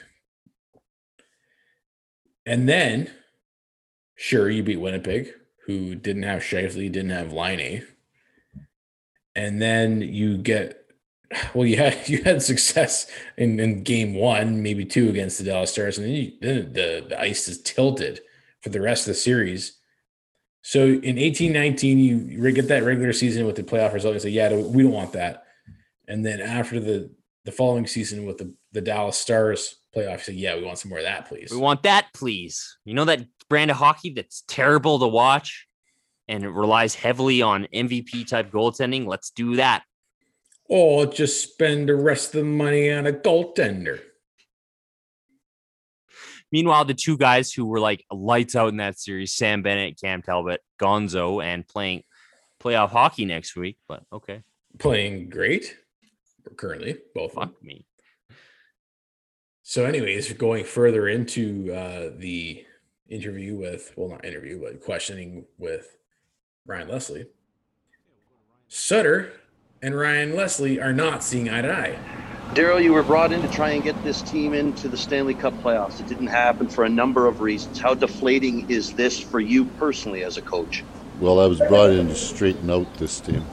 And 2.46 2.68
then, 2.68 3.10
sure, 4.16 4.48
you 4.48 4.62
beat 4.62 4.80
Winnipeg, 4.80 5.32
who 5.66 5.94
didn't 5.94 6.22
have 6.22 6.40
Scheifele, 6.40 6.90
didn't 6.90 7.10
have 7.10 7.32
Laine. 7.32 7.86
And 9.36 9.60
then 9.60 10.00
you 10.00 10.38
get, 10.38 10.87
well, 11.54 11.66
you 11.66 11.76
had 11.76 11.96
you 12.08 12.22
had 12.22 12.42
success 12.42 13.06
in, 13.36 13.58
in 13.60 13.82
game 13.82 14.14
one, 14.14 14.62
maybe 14.62 14.84
two 14.84 15.08
against 15.08 15.38
the 15.38 15.44
Dallas 15.44 15.72
Stars, 15.72 15.98
and 15.98 16.06
then, 16.06 16.14
you, 16.14 16.32
the, 16.40 17.06
the 17.08 17.20
ice 17.20 17.48
is 17.48 17.62
tilted 17.62 18.20
for 18.62 18.70
the 18.70 18.80
rest 18.80 19.02
of 19.02 19.12
the 19.12 19.14
series. 19.14 19.78
So 20.62 20.84
in 20.84 21.18
eighteen 21.18 21.52
nineteen, 21.52 21.98
you 21.98 22.52
get 22.52 22.68
that 22.68 22.82
regular 22.82 23.12
season 23.12 23.46
with 23.46 23.56
the 23.56 23.62
playoff 23.62 23.94
result. 23.94 24.14
You 24.14 24.20
say, 24.20 24.30
yeah, 24.30 24.54
we 24.54 24.82
don't 24.82 24.92
want 24.92 25.12
that. 25.12 25.44
And 26.08 26.24
then 26.24 26.40
after 26.40 26.80
the 26.80 27.10
the 27.44 27.52
following 27.52 27.86
season 27.86 28.26
with 28.26 28.36
the, 28.36 28.54
the 28.72 28.80
Dallas 28.82 29.16
Stars 29.16 29.76
playoff. 29.96 30.18
you 30.18 30.24
say, 30.24 30.32
yeah, 30.34 30.54
we 30.54 30.64
want 30.64 30.78
some 30.78 30.90
more 30.90 30.98
of 30.98 31.04
that, 31.06 31.28
please. 31.28 31.50
We 31.50 31.56
want 31.56 31.82
that, 31.84 32.08
please. 32.12 32.76
You 32.84 32.92
know 32.92 33.06
that 33.06 33.24
brand 33.48 33.70
of 33.70 33.78
hockey 33.78 34.10
that's 34.10 34.44
terrible 34.46 34.98
to 34.98 35.08
watch 35.08 35.66
and 36.28 36.44
it 36.44 36.50
relies 36.50 36.94
heavily 36.94 37.40
on 37.40 37.66
MVP 37.74 38.28
type 38.28 38.50
goaltending. 38.50 39.06
Let's 39.06 39.30
do 39.30 39.56
that. 39.56 39.82
Or 40.68 41.06
just 41.06 41.42
spend 41.42 41.88
the 41.88 41.96
rest 41.96 42.34
of 42.34 42.40
the 42.40 42.44
money 42.44 42.90
on 42.90 43.06
a 43.06 43.12
goaltender. 43.12 44.00
Meanwhile, 46.52 46.84
the 46.86 46.94
two 46.94 47.16
guys 47.16 47.52
who 47.52 47.66
were 47.66 47.80
like 47.80 48.04
lights 48.10 48.56
out 48.56 48.68
in 48.68 48.78
that 48.78 48.98
series, 48.98 49.34
Sam 49.34 49.62
Bennett, 49.62 50.00
Cam 50.00 50.22
Talbot, 50.22 50.60
Gonzo, 50.80 51.42
and 51.42 51.66
playing 51.66 52.02
playoff 52.60 52.90
hockey 52.90 53.24
next 53.24 53.56
week. 53.56 53.78
But 53.86 54.02
okay. 54.12 54.42
Playing 54.78 55.28
great 55.28 55.76
currently, 56.56 56.98
both 57.14 57.32
Fuck 57.32 57.62
me. 57.62 57.84
So, 59.62 59.84
anyways, 59.84 60.32
going 60.32 60.64
further 60.64 61.08
into 61.08 61.72
uh, 61.74 62.10
the 62.16 62.64
interview 63.08 63.54
with, 63.56 63.92
well, 63.96 64.08
not 64.08 64.24
interview, 64.24 64.60
but 64.62 64.80
questioning 64.80 65.44
with 65.58 65.98
Ryan 66.66 66.88
Leslie, 66.88 67.26
Sutter 68.68 69.32
and 69.82 69.96
Ryan 69.96 70.34
Leslie 70.34 70.80
are 70.80 70.92
not 70.92 71.22
seeing 71.22 71.48
eye 71.48 71.62
to 71.62 71.72
eye. 71.72 71.98
Daryl, 72.54 72.82
you 72.82 72.92
were 72.92 73.02
brought 73.02 73.32
in 73.32 73.42
to 73.42 73.48
try 73.48 73.70
and 73.70 73.82
get 73.84 74.02
this 74.02 74.22
team 74.22 74.54
into 74.54 74.88
the 74.88 74.96
Stanley 74.96 75.34
Cup 75.34 75.52
playoffs. 75.62 76.00
It 76.00 76.08
didn't 76.08 76.28
happen 76.28 76.68
for 76.68 76.84
a 76.84 76.88
number 76.88 77.26
of 77.26 77.40
reasons. 77.40 77.78
How 77.78 77.94
deflating 77.94 78.68
is 78.70 78.94
this 78.94 79.20
for 79.20 79.38
you 79.38 79.66
personally 79.66 80.24
as 80.24 80.38
a 80.38 80.42
coach? 80.42 80.82
Well, 81.20 81.40
I 81.40 81.46
was 81.46 81.58
brought 81.58 81.90
in 81.90 82.08
to 82.08 82.14
straighten 82.14 82.70
out 82.70 82.92
this 82.94 83.20
team, 83.20 83.44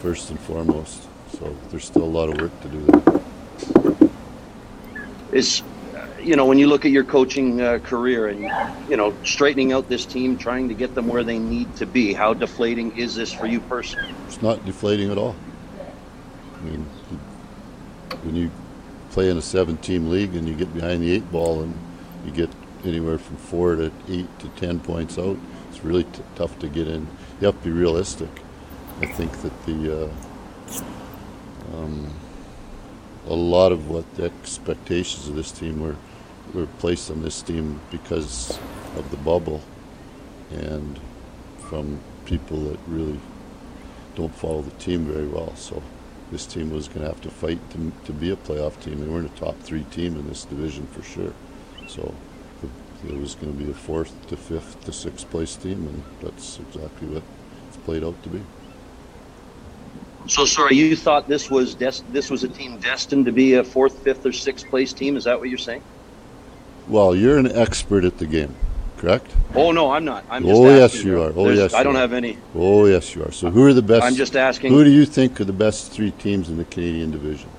first 0.00 0.30
and 0.30 0.40
foremost. 0.40 1.06
So 1.38 1.56
there's 1.70 1.84
still 1.84 2.02
a 2.02 2.04
lot 2.04 2.28
of 2.28 2.40
work 2.40 2.60
to 2.62 2.68
do 2.68 2.80
there. 2.80 4.10
Is 5.32 5.62
you 6.26 6.34
know 6.34 6.44
when 6.44 6.58
you 6.58 6.66
look 6.66 6.84
at 6.84 6.90
your 6.90 7.04
coaching 7.04 7.60
uh, 7.60 7.78
career 7.84 8.26
and 8.28 8.40
you 8.90 8.96
know 8.96 9.14
straightening 9.22 9.72
out 9.72 9.88
this 9.88 10.04
team, 10.04 10.36
trying 10.36 10.68
to 10.68 10.74
get 10.74 10.94
them 10.94 11.06
where 11.06 11.22
they 11.22 11.38
need 11.38 11.74
to 11.76 11.86
be, 11.86 12.12
how 12.12 12.34
deflating 12.34 12.96
is 12.98 13.14
this 13.14 13.32
for 13.32 13.46
you 13.46 13.60
personally? 13.60 14.12
It's 14.26 14.42
not 14.42 14.64
deflating 14.66 15.12
at 15.12 15.18
all. 15.18 15.36
I 16.54 16.60
mean, 16.64 16.84
when 18.24 18.34
you 18.34 18.50
play 19.10 19.30
in 19.30 19.36
a 19.38 19.42
seven-team 19.42 20.10
league 20.10 20.34
and 20.34 20.48
you 20.48 20.54
get 20.54 20.74
behind 20.74 21.02
the 21.02 21.12
eight 21.12 21.30
ball 21.30 21.62
and 21.62 21.74
you 22.24 22.32
get 22.32 22.50
anywhere 22.84 23.18
from 23.18 23.36
four 23.36 23.76
to 23.76 23.92
eight 24.08 24.38
to 24.40 24.48
ten 24.50 24.80
points 24.80 25.18
out, 25.18 25.38
it's 25.70 25.84
really 25.84 26.04
t- 26.04 26.22
tough 26.34 26.58
to 26.58 26.68
get 26.68 26.88
in. 26.88 27.06
You 27.40 27.46
have 27.46 27.58
to 27.62 27.64
be 27.64 27.70
realistic. 27.70 28.30
I 29.00 29.06
think 29.06 29.30
that 29.42 29.66
the 29.66 30.04
uh, 30.04 30.08
um, 31.72 32.10
a 33.28 33.34
lot 33.34 33.70
of 33.70 33.88
what 33.88 34.12
the 34.16 34.24
expectations 34.24 35.28
of 35.28 35.36
this 35.36 35.52
team 35.52 35.80
were 35.80 35.96
were 36.54 36.66
placed 36.78 37.10
on 37.10 37.22
this 37.22 37.42
team 37.42 37.80
because 37.90 38.58
of 38.96 39.10
the 39.10 39.16
bubble 39.18 39.62
and 40.50 40.98
from 41.68 42.00
people 42.24 42.58
that 42.64 42.78
really 42.86 43.18
don't 44.14 44.34
follow 44.34 44.62
the 44.62 44.70
team 44.72 45.04
very 45.04 45.26
well. 45.26 45.54
So 45.56 45.82
this 46.30 46.46
team 46.46 46.70
was 46.70 46.88
going 46.88 47.00
to 47.02 47.08
have 47.08 47.20
to 47.22 47.30
fight 47.30 47.58
to, 47.70 47.92
to 48.04 48.12
be 48.12 48.30
a 48.30 48.36
playoff 48.36 48.80
team. 48.82 49.00
They 49.00 49.06
weren't 49.06 49.30
a 49.30 49.40
top 49.40 49.58
three 49.60 49.84
team 49.84 50.16
in 50.16 50.26
this 50.28 50.44
division 50.44 50.86
for 50.88 51.02
sure. 51.02 51.32
So 51.88 52.14
it 53.06 53.18
was 53.18 53.34
going 53.34 53.56
to 53.56 53.64
be 53.64 53.70
a 53.70 53.74
fourth 53.74 54.26
to 54.28 54.36
fifth 54.36 54.84
to 54.84 54.92
sixth 54.92 55.30
place 55.30 55.54
team, 55.56 55.86
and 55.86 56.02
that's 56.20 56.58
exactly 56.58 57.08
what 57.08 57.22
it's 57.68 57.76
played 57.78 58.02
out 58.02 58.20
to 58.22 58.28
be. 58.28 58.40
So 60.26 60.44
sorry, 60.44 60.74
you 60.74 60.96
thought 60.96 61.28
this 61.28 61.50
was 61.50 61.74
des- 61.74 62.02
this 62.10 62.30
was 62.30 62.42
a 62.42 62.48
team 62.48 62.78
destined 62.78 63.26
to 63.26 63.32
be 63.32 63.54
a 63.54 63.64
fourth, 63.64 63.98
fifth, 64.02 64.26
or 64.26 64.32
sixth 64.32 64.68
place 64.68 64.92
team? 64.92 65.16
Is 65.16 65.24
that 65.24 65.38
what 65.38 65.48
you're 65.48 65.58
saying? 65.58 65.82
Well, 66.88 67.14
you're 67.14 67.38
an 67.38 67.50
expert 67.50 68.04
at 68.04 68.18
the 68.18 68.26
game, 68.26 68.54
correct? 68.96 69.34
Oh 69.54 69.72
no, 69.72 69.90
I'm 69.90 70.04
not. 70.04 70.24
I'm 70.30 70.44
just 70.44 70.54
oh 70.54 70.68
yes, 70.68 71.02
you 71.02 71.20
are. 71.20 71.32
Oh 71.34 71.44
There's- 71.44 71.58
yes, 71.58 71.74
I 71.74 71.82
don't 71.82 71.96
are. 71.96 72.00
have 72.00 72.12
any. 72.12 72.38
Oh 72.54 72.86
yes, 72.86 73.14
you 73.14 73.22
are. 73.24 73.32
So 73.32 73.50
who 73.50 73.64
are 73.64 73.72
the 73.72 73.82
best? 73.82 74.04
I'm 74.04 74.14
just 74.14 74.36
asking. 74.36 74.72
Who 74.72 74.84
do 74.84 74.90
you 74.90 75.04
think 75.04 75.40
are 75.40 75.44
the 75.44 75.52
best 75.52 75.92
three 75.92 76.12
teams 76.12 76.48
in 76.48 76.56
the 76.56 76.64
Canadian 76.64 77.10
division? 77.10 77.50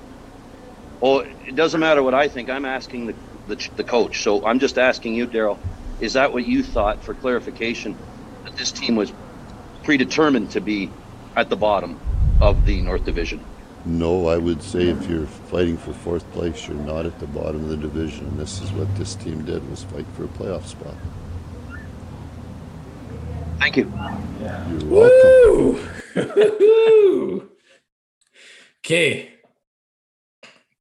Oh, 1.02 1.20
it 1.20 1.54
doesn't 1.54 1.80
matter 1.80 2.02
what 2.02 2.14
I 2.14 2.28
think. 2.28 2.48
I'm 2.50 2.64
asking 2.64 3.06
the 3.06 3.14
the, 3.46 3.68
the 3.76 3.84
coach. 3.84 4.22
So 4.22 4.44
I'm 4.46 4.58
just 4.58 4.78
asking 4.78 5.14
you, 5.14 5.26
Daryl. 5.26 5.58
Is 6.00 6.14
that 6.14 6.32
what 6.32 6.46
you 6.46 6.62
thought? 6.62 7.04
For 7.04 7.14
clarification, 7.14 7.98
that 8.44 8.56
this 8.56 8.72
team 8.72 8.96
was 8.96 9.12
predetermined 9.84 10.52
to 10.52 10.60
be 10.60 10.90
at 11.36 11.50
the 11.50 11.56
bottom 11.56 12.00
of 12.40 12.64
the 12.64 12.80
North 12.82 13.04
Division. 13.04 13.44
No, 13.84 14.28
I 14.28 14.36
would 14.36 14.62
say 14.62 14.88
if 14.88 15.08
you're 15.08 15.26
fighting 15.26 15.76
for 15.76 15.92
fourth 15.92 16.30
place, 16.32 16.66
you're 16.68 16.76
not 16.76 17.06
at 17.06 17.18
the 17.20 17.26
bottom 17.28 17.62
of 17.64 17.68
the 17.70 17.76
division. 17.76 18.26
And 18.26 18.38
this 18.38 18.60
is 18.60 18.70
what 18.72 18.94
this 18.96 19.14
team 19.14 19.44
did: 19.44 19.68
was 19.70 19.84
fight 19.84 20.06
for 20.16 20.24
a 20.24 20.28
playoff 20.28 20.66
spot. 20.66 20.94
Thank 23.58 23.76
you. 23.76 23.92
You're 24.70 24.84
welcome. 24.84 25.88
Woo! 26.18 27.50
okay. 28.84 29.30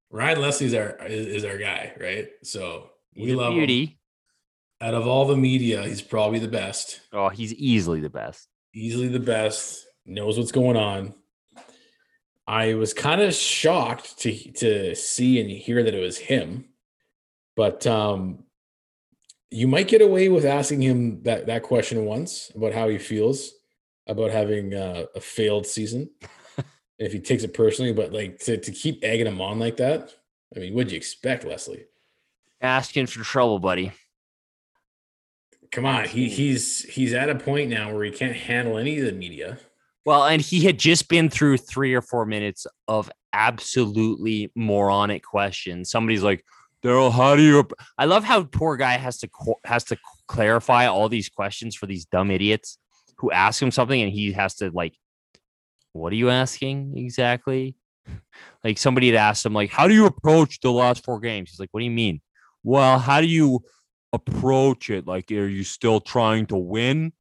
Ryan 0.09 0.41
Leslie's 0.41 0.73
our 0.73 0.97
is, 1.07 1.27
is 1.27 1.45
our 1.45 1.57
guy, 1.57 1.93
right? 1.99 2.27
So 2.43 2.89
we 3.15 3.23
He's 3.25 3.33
a 3.33 3.37
love 3.37 3.51
him. 3.53 3.59
beauty. 3.59 3.99
Out 4.79 4.93
of 4.93 5.07
all 5.07 5.25
the 5.25 5.35
media, 5.35 5.83
he's 5.83 6.01
probably 6.03 6.37
the 6.39 6.47
best. 6.47 7.01
Oh, 7.11 7.29
he's 7.29 7.53
easily 7.55 7.99
the 7.99 8.11
best. 8.11 8.47
Easily 8.75 9.07
the 9.07 9.19
best. 9.19 9.83
Knows 10.05 10.37
what's 10.37 10.51
going 10.51 10.77
on. 10.77 11.15
I 12.47 12.75
was 12.75 12.93
kind 12.93 13.21
of 13.21 13.33
shocked 13.33 14.19
to 14.19 14.51
to 14.53 14.95
see 14.95 15.39
and 15.41 15.49
hear 15.49 15.83
that 15.83 15.93
it 15.93 15.99
was 15.99 16.17
him, 16.17 16.65
but 17.55 17.85
um, 17.85 18.45
you 19.51 19.67
might 19.67 19.89
get 19.89 20.01
away 20.01 20.29
with 20.29 20.45
asking 20.45 20.81
him 20.81 21.23
that 21.23 21.47
that 21.47 21.63
question 21.63 22.05
once 22.05 22.51
about 22.55 22.73
how 22.73 22.87
he 22.87 22.97
feels 22.97 23.51
about 24.07 24.31
having 24.31 24.73
uh, 24.73 25.05
a 25.15 25.19
failed 25.19 25.67
season, 25.67 26.09
if 26.99 27.11
he 27.11 27.19
takes 27.19 27.43
it 27.43 27.53
personally. 27.53 27.91
But 27.91 28.13
like 28.13 28.39
to 28.39 28.57
to 28.57 28.71
keep 28.71 29.03
egging 29.03 29.27
him 29.27 29.41
on 29.41 29.59
like 29.59 29.77
that, 29.77 30.13
I 30.55 30.59
mean, 30.59 30.73
what'd 30.73 30.91
you 30.91 30.97
expect, 30.97 31.43
Leslie? 31.43 31.85
Asking 32.61 33.07
for 33.07 33.23
trouble, 33.23 33.59
buddy. 33.59 33.91
Come 35.71 35.85
on, 35.85 36.07
he 36.07 36.29
he's 36.29 36.83
he's 36.83 37.13
at 37.13 37.29
a 37.29 37.35
point 37.35 37.69
now 37.69 37.93
where 37.93 38.05
he 38.05 38.11
can't 38.11 38.35
handle 38.35 38.77
any 38.77 38.99
of 38.99 39.05
the 39.05 39.11
media. 39.11 39.59
Well, 40.08 40.24
and 40.24 40.41
he 40.41 40.62
had 40.62 40.80
just 40.80 41.10
been 41.10 41.30
through 41.30 41.58
three 41.58 41.93
or 41.93 42.01
four 42.01 42.26
minutes 42.26 42.66
of 42.88 43.12
absolutely 43.34 44.49
moronic 44.55 45.22
questions. 45.22 45.91
Somebody's 45.91 46.24
like, 46.24 46.45
Daryl, 46.82 47.12
how 47.12 47.36
do 47.36 47.41
you? 47.41 47.68
I 47.97 48.05
love 48.05 48.24
how 48.24 48.43
poor 48.43 48.78
guy 48.78 48.93
has 48.93 49.18
to 49.18 49.30
has 49.66 49.84
to 49.84 49.97
clarify 50.30 50.88
all 50.88 51.10
these 51.10 51.28
questions 51.28 51.76
for 51.76 51.88
these 51.88 52.05
dumb 52.05 52.32
idiots 52.32 52.78
who 53.18 53.32
ask 53.32 53.62
him 53.62 53.70
something, 53.70 54.01
and 54.01 54.10
he 54.10 54.32
has 54.32 54.55
to 54.55 54.72
like, 54.72 54.95
what 55.91 56.14
are 56.14 56.16
you 56.16 56.30
asking 56.30 56.97
exactly? 56.97 57.76
Like 58.64 58.78
somebody 58.78 59.08
had 59.08 59.18
asked 59.18 59.45
him, 59.45 59.53
like, 59.53 59.72
how 59.72 59.89
do 59.89 59.93
you 59.93 60.05
approach 60.05 60.62
the 60.62 60.72
last 60.72 61.03
four 61.03 61.20
games? 61.20 61.49
He's 61.49 61.60
like, 61.60 61.70
what 61.72 61.82
do 61.82 61.86
you 61.86 61.91
mean? 61.91 62.22
Well, 62.64 62.97
how 62.97 63.20
do 63.20 63.28
you 63.28 63.60
approach 64.14 64.89
it? 64.89 65.05
Like, 65.05 65.30
are 65.32 65.47
you 65.47 65.66
still 65.66 65.99
trying 65.99 66.45
to 66.47 66.55
win? 66.55 67.12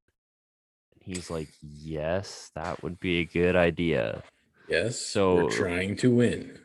He's 1.07 1.31
like, 1.31 1.49
yes, 1.63 2.51
that 2.57 2.83
would 2.83 2.99
be 2.99 3.21
a 3.21 3.25
good 3.25 3.55
idea. 3.55 4.25
Yes, 4.69 4.99
So- 4.99 5.45
we're 5.45 5.51
trying 5.51 5.97
to 5.99 6.11
win. 6.11 6.59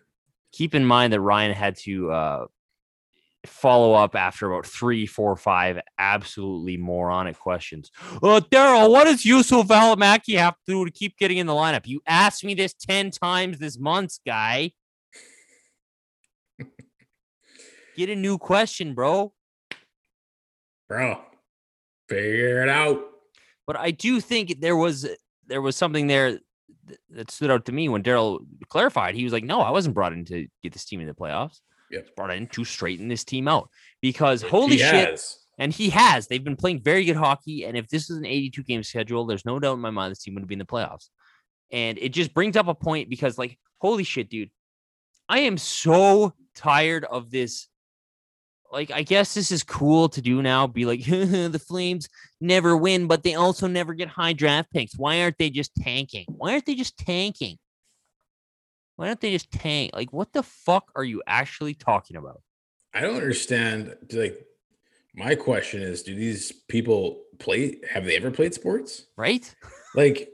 Keep 0.51 0.73
in 0.75 0.83
mind 0.83 1.13
that 1.13 1.21
Ryan 1.21 1.53
had 1.53 1.77
to 1.83 2.11
uh, 2.11 2.45
follow 3.45 3.93
up 3.93 4.15
after 4.15 4.51
about 4.51 4.65
three, 4.65 5.05
four, 5.05 5.35
five 5.37 5.79
absolutely 5.97 6.75
moronic 6.75 7.39
questions. 7.39 7.89
Uh, 8.21 8.41
Daryl, 8.51 8.89
what 8.91 9.05
does 9.05 9.23
Juuso 9.23 9.63
Valimaki 9.63 10.37
have 10.37 10.55
to 10.55 10.59
do 10.65 10.83
to 10.85 10.91
keep 10.91 11.17
getting 11.17 11.37
in 11.37 11.47
the 11.47 11.53
lineup? 11.53 11.85
You 11.87 12.01
asked 12.05 12.43
me 12.43 12.53
this 12.53 12.73
10 12.73 13.11
times 13.11 13.59
this 13.59 13.79
month, 13.79 14.17
guy. 14.25 14.73
Get 17.95 18.09
a 18.09 18.15
new 18.15 18.37
question, 18.37 18.93
bro. 18.93 19.31
Bro, 20.89 21.21
figure 22.09 22.61
it 22.63 22.67
out. 22.69 23.10
But 23.67 23.77
I 23.77 23.91
do 23.91 24.19
think 24.19 24.59
there 24.59 24.75
was 24.75 25.07
there 25.47 25.61
was 25.61 25.75
something 25.75 26.07
there 26.07 26.39
that 27.11 27.31
stood 27.31 27.51
out 27.51 27.65
to 27.65 27.71
me 27.71 27.89
when 27.89 28.03
Daryl 28.03 28.39
clarified. 28.69 29.15
He 29.15 29.23
was 29.23 29.33
like, 29.33 29.43
"No, 29.43 29.61
I 29.61 29.71
wasn't 29.71 29.95
brought 29.95 30.13
in 30.13 30.25
to 30.25 30.47
get 30.63 30.73
this 30.73 30.85
team 30.85 31.01
in 31.01 31.07
the 31.07 31.13
playoffs. 31.13 31.59
Yep. 31.91 31.99
I 31.99 32.03
was 32.03 32.11
brought 32.15 32.31
in 32.31 32.47
to 32.47 32.65
straighten 32.65 33.07
this 33.07 33.23
team 33.23 33.47
out 33.47 33.69
because 34.01 34.41
holy 34.41 34.77
He 34.77 34.77
shit, 34.79 35.09
has. 35.09 35.37
and 35.57 35.73
he 35.73 35.89
has. 35.89 36.27
They've 36.27 36.43
been 36.43 36.55
playing 36.55 36.81
very 36.81 37.05
good 37.05 37.17
hockey, 37.17 37.65
and 37.65 37.77
if 37.77 37.87
this 37.89 38.09
is 38.09 38.17
an 38.17 38.25
82 38.25 38.63
game 38.63 38.83
schedule, 38.83 39.25
there's 39.25 39.45
no 39.45 39.59
doubt 39.59 39.73
in 39.73 39.79
my 39.79 39.89
mind 39.89 40.11
this 40.11 40.23
team 40.23 40.35
would 40.35 40.47
be 40.47 40.55
in 40.55 40.59
the 40.59 40.65
playoffs. 40.65 41.09
And 41.71 41.97
it 41.97 42.09
just 42.09 42.33
brings 42.33 42.57
up 42.57 42.67
a 42.67 42.75
point 42.75 43.09
because, 43.09 43.37
like, 43.37 43.57
holy 43.79 44.03
shit, 44.03 44.29
dude, 44.29 44.49
I 45.29 45.39
am 45.39 45.57
so 45.57 46.33
tired 46.55 47.05
of 47.05 47.31
this. 47.31 47.67
Like, 48.71 48.91
I 48.91 49.03
guess 49.03 49.33
this 49.33 49.51
is 49.51 49.63
cool 49.63 50.07
to 50.09 50.21
do 50.21 50.41
now. 50.41 50.65
Be 50.67 50.85
like, 50.85 51.03
the 51.05 51.61
Flames 51.65 52.07
never 52.39 52.77
win, 52.77 53.07
but 53.07 53.23
they 53.23 53.35
also 53.35 53.67
never 53.67 53.93
get 53.93 54.07
high 54.07 54.33
draft 54.33 54.71
picks. 54.71 54.97
Why 54.97 55.21
aren't 55.21 55.37
they 55.37 55.49
just 55.49 55.75
tanking? 55.75 56.25
Why 56.29 56.53
aren't 56.53 56.65
they 56.65 56.75
just 56.75 56.97
tanking? 56.97 57.57
Why 58.95 59.07
don't 59.07 59.19
they 59.19 59.31
just 59.31 59.51
tank? 59.51 59.91
Like, 59.93 60.13
what 60.13 60.31
the 60.31 60.43
fuck 60.43 60.91
are 60.95 61.03
you 61.03 61.21
actually 61.25 61.73
talking 61.73 62.17
about? 62.17 62.41
I 62.93 63.01
don't 63.01 63.15
understand. 63.15 63.95
Like, 64.11 64.37
my 65.15 65.35
question 65.35 65.81
is: 65.81 66.03
Do 66.03 66.15
these 66.15 66.51
people 66.69 67.23
play? 67.39 67.79
Have 67.89 68.05
they 68.05 68.15
ever 68.15 68.31
played 68.31 68.53
sports? 68.53 69.07
Right? 69.17 69.53
Like, 69.95 70.29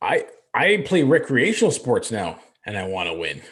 I 0.00 0.26
I 0.54 0.84
play 0.86 1.02
recreational 1.02 1.72
sports 1.72 2.10
now, 2.10 2.38
and 2.64 2.78
I 2.78 2.86
want 2.86 3.08
to 3.08 3.14
win. 3.14 3.42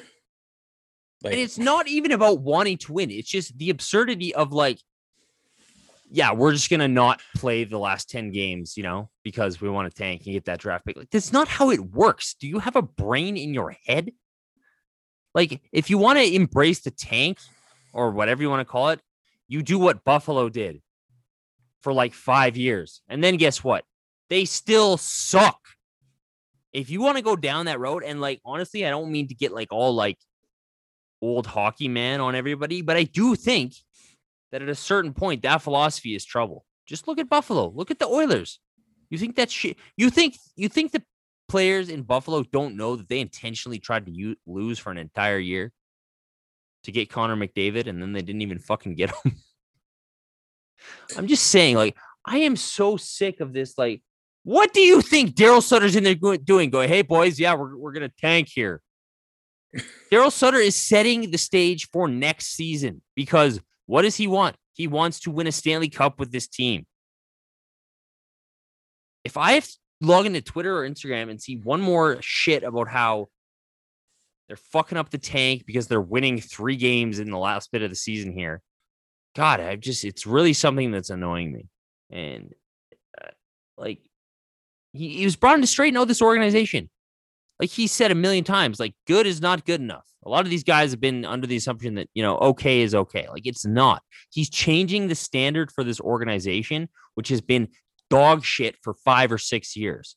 Like, 1.22 1.32
and 1.32 1.42
it's 1.42 1.58
not 1.58 1.88
even 1.88 2.12
about 2.12 2.40
wanting 2.40 2.78
to 2.78 2.92
win. 2.92 3.10
It's 3.10 3.28
just 3.28 3.58
the 3.58 3.70
absurdity 3.70 4.34
of 4.34 4.52
like, 4.52 4.78
yeah, 6.10 6.32
we're 6.32 6.52
just 6.52 6.70
gonna 6.70 6.88
not 6.88 7.20
play 7.36 7.64
the 7.64 7.78
last 7.78 8.08
10 8.08 8.30
games, 8.30 8.76
you 8.76 8.82
know, 8.82 9.10
because 9.24 9.60
we 9.60 9.68
want 9.68 9.90
to 9.90 9.96
tank 9.96 10.22
and 10.24 10.32
get 10.32 10.44
that 10.46 10.60
draft 10.60 10.86
pick. 10.86 10.96
Like, 10.96 11.10
that's 11.10 11.32
not 11.32 11.48
how 11.48 11.70
it 11.70 11.80
works. 11.80 12.34
Do 12.34 12.46
you 12.46 12.60
have 12.60 12.76
a 12.76 12.82
brain 12.82 13.36
in 13.36 13.52
your 13.52 13.76
head? 13.86 14.12
Like, 15.34 15.60
if 15.72 15.90
you 15.90 15.98
want 15.98 16.18
to 16.18 16.34
embrace 16.34 16.80
the 16.80 16.90
tank 16.90 17.38
or 17.92 18.10
whatever 18.12 18.42
you 18.42 18.48
want 18.48 18.60
to 18.60 18.64
call 18.64 18.90
it, 18.90 19.00
you 19.48 19.62
do 19.62 19.78
what 19.78 20.04
Buffalo 20.04 20.48
did 20.48 20.80
for 21.82 21.92
like 21.92 22.14
five 22.14 22.56
years. 22.56 23.02
And 23.08 23.22
then 23.22 23.36
guess 23.36 23.62
what? 23.62 23.84
They 24.30 24.44
still 24.44 24.96
suck. 24.96 25.60
If 26.72 26.90
you 26.90 27.00
want 27.00 27.16
to 27.16 27.22
go 27.22 27.34
down 27.34 27.66
that 27.66 27.80
road, 27.80 28.02
and 28.04 28.20
like 28.20 28.40
honestly, 28.44 28.86
I 28.86 28.90
don't 28.90 29.10
mean 29.10 29.28
to 29.28 29.34
get 29.34 29.52
like 29.52 29.72
all 29.72 29.94
like 29.94 30.18
old 31.20 31.46
hockey 31.46 31.88
man 31.88 32.20
on 32.20 32.34
everybody, 32.34 32.82
but 32.82 32.96
I 32.96 33.04
do 33.04 33.34
think 33.34 33.74
that 34.52 34.62
at 34.62 34.68
a 34.68 34.74
certain 34.74 35.12
point 35.12 35.42
that 35.42 35.62
philosophy 35.62 36.14
is 36.14 36.24
trouble. 36.24 36.64
Just 36.86 37.06
look 37.06 37.18
at 37.18 37.28
Buffalo. 37.28 37.70
Look 37.74 37.90
at 37.90 37.98
the 37.98 38.06
Oilers. 38.06 38.60
You 39.10 39.18
think 39.18 39.36
that 39.36 39.50
shit? 39.50 39.76
You 39.96 40.10
think 40.10 40.36
you 40.56 40.68
think 40.68 40.92
the 40.92 41.02
players 41.48 41.88
in 41.88 42.02
Buffalo 42.02 42.42
don't 42.42 42.76
know 42.76 42.96
that 42.96 43.08
they 43.08 43.20
intentionally 43.20 43.78
tried 43.78 44.06
to 44.06 44.12
u- 44.12 44.36
lose 44.46 44.78
for 44.78 44.90
an 44.90 44.98
entire 44.98 45.38
year 45.38 45.72
to 46.84 46.92
get 46.92 47.10
Connor 47.10 47.36
McDavid, 47.36 47.86
and 47.86 48.00
then 48.00 48.12
they 48.12 48.22
didn't 48.22 48.42
even 48.42 48.58
fucking 48.58 48.94
get 48.94 49.10
him. 49.10 49.36
I'm 51.16 51.26
just 51.26 51.46
saying, 51.46 51.76
like, 51.76 51.96
I 52.24 52.38
am 52.38 52.56
so 52.56 52.96
sick 52.96 53.40
of 53.40 53.52
this. 53.52 53.76
Like, 53.78 54.02
what 54.44 54.72
do 54.72 54.80
you 54.80 55.02
think 55.02 55.34
Daryl 55.34 55.62
Sutter's 55.62 55.96
in 55.96 56.04
there 56.04 56.14
doing? 56.14 56.70
Going, 56.70 56.88
hey 56.88 57.02
boys, 57.02 57.38
yeah, 57.38 57.54
we're 57.54 57.76
we're 57.76 57.92
gonna 57.92 58.12
tank 58.20 58.48
here. 58.48 58.82
Daryl 60.10 60.32
Sutter 60.32 60.58
is 60.58 60.74
setting 60.74 61.30
the 61.30 61.38
stage 61.38 61.88
for 61.90 62.08
next 62.08 62.54
season 62.54 63.02
because 63.14 63.60
what 63.86 64.02
does 64.02 64.16
he 64.16 64.26
want? 64.26 64.56
He 64.72 64.86
wants 64.86 65.20
to 65.20 65.30
win 65.30 65.46
a 65.46 65.52
Stanley 65.52 65.88
Cup 65.88 66.18
with 66.18 66.32
this 66.32 66.46
team. 66.46 66.86
If 69.24 69.36
I 69.36 69.52
have 69.52 69.68
log 70.00 70.26
into 70.26 70.40
Twitter 70.40 70.78
or 70.78 70.88
Instagram 70.88 71.30
and 71.30 71.40
see 71.40 71.56
one 71.56 71.80
more 71.80 72.18
shit 72.20 72.62
about 72.62 72.88
how 72.88 73.28
they're 74.46 74.56
fucking 74.56 74.96
up 74.96 75.10
the 75.10 75.18
tank 75.18 75.64
because 75.66 75.88
they're 75.88 76.00
winning 76.00 76.40
three 76.40 76.76
games 76.76 77.18
in 77.18 77.30
the 77.30 77.38
last 77.38 77.70
bit 77.70 77.82
of 77.82 77.90
the 77.90 77.96
season 77.96 78.32
here. 78.32 78.62
God, 79.36 79.60
I 79.60 79.76
just 79.76 80.04
it's 80.04 80.26
really 80.26 80.54
something 80.54 80.90
that's 80.90 81.10
annoying 81.10 81.52
me. 81.52 81.66
And 82.10 82.54
uh, 83.20 83.28
like 83.76 84.00
he, 84.92 85.08
he 85.10 85.24
was 85.24 85.36
brought 85.36 85.56
in 85.56 85.60
to 85.60 85.66
straighten 85.66 85.98
out 85.98 86.08
this 86.08 86.22
organization. 86.22 86.88
Like 87.60 87.70
he 87.70 87.86
said 87.86 88.10
a 88.10 88.14
million 88.14 88.44
times, 88.44 88.78
like 88.78 88.94
good 89.06 89.26
is 89.26 89.40
not 89.40 89.64
good 89.64 89.80
enough. 89.80 90.06
A 90.24 90.28
lot 90.28 90.44
of 90.44 90.50
these 90.50 90.64
guys 90.64 90.90
have 90.90 91.00
been 91.00 91.24
under 91.24 91.46
the 91.46 91.56
assumption 91.56 91.94
that, 91.94 92.08
you 92.14 92.22
know, 92.22 92.38
okay 92.38 92.82
is 92.82 92.94
okay. 92.94 93.26
Like 93.28 93.46
it's 93.46 93.66
not. 93.66 94.02
He's 94.30 94.50
changing 94.50 95.08
the 95.08 95.14
standard 95.14 95.72
for 95.72 95.82
this 95.82 96.00
organization, 96.00 96.88
which 97.14 97.28
has 97.30 97.40
been 97.40 97.68
dog 98.10 98.44
shit 98.44 98.76
for 98.82 98.94
five 98.94 99.32
or 99.32 99.38
six 99.38 99.76
years. 99.76 100.16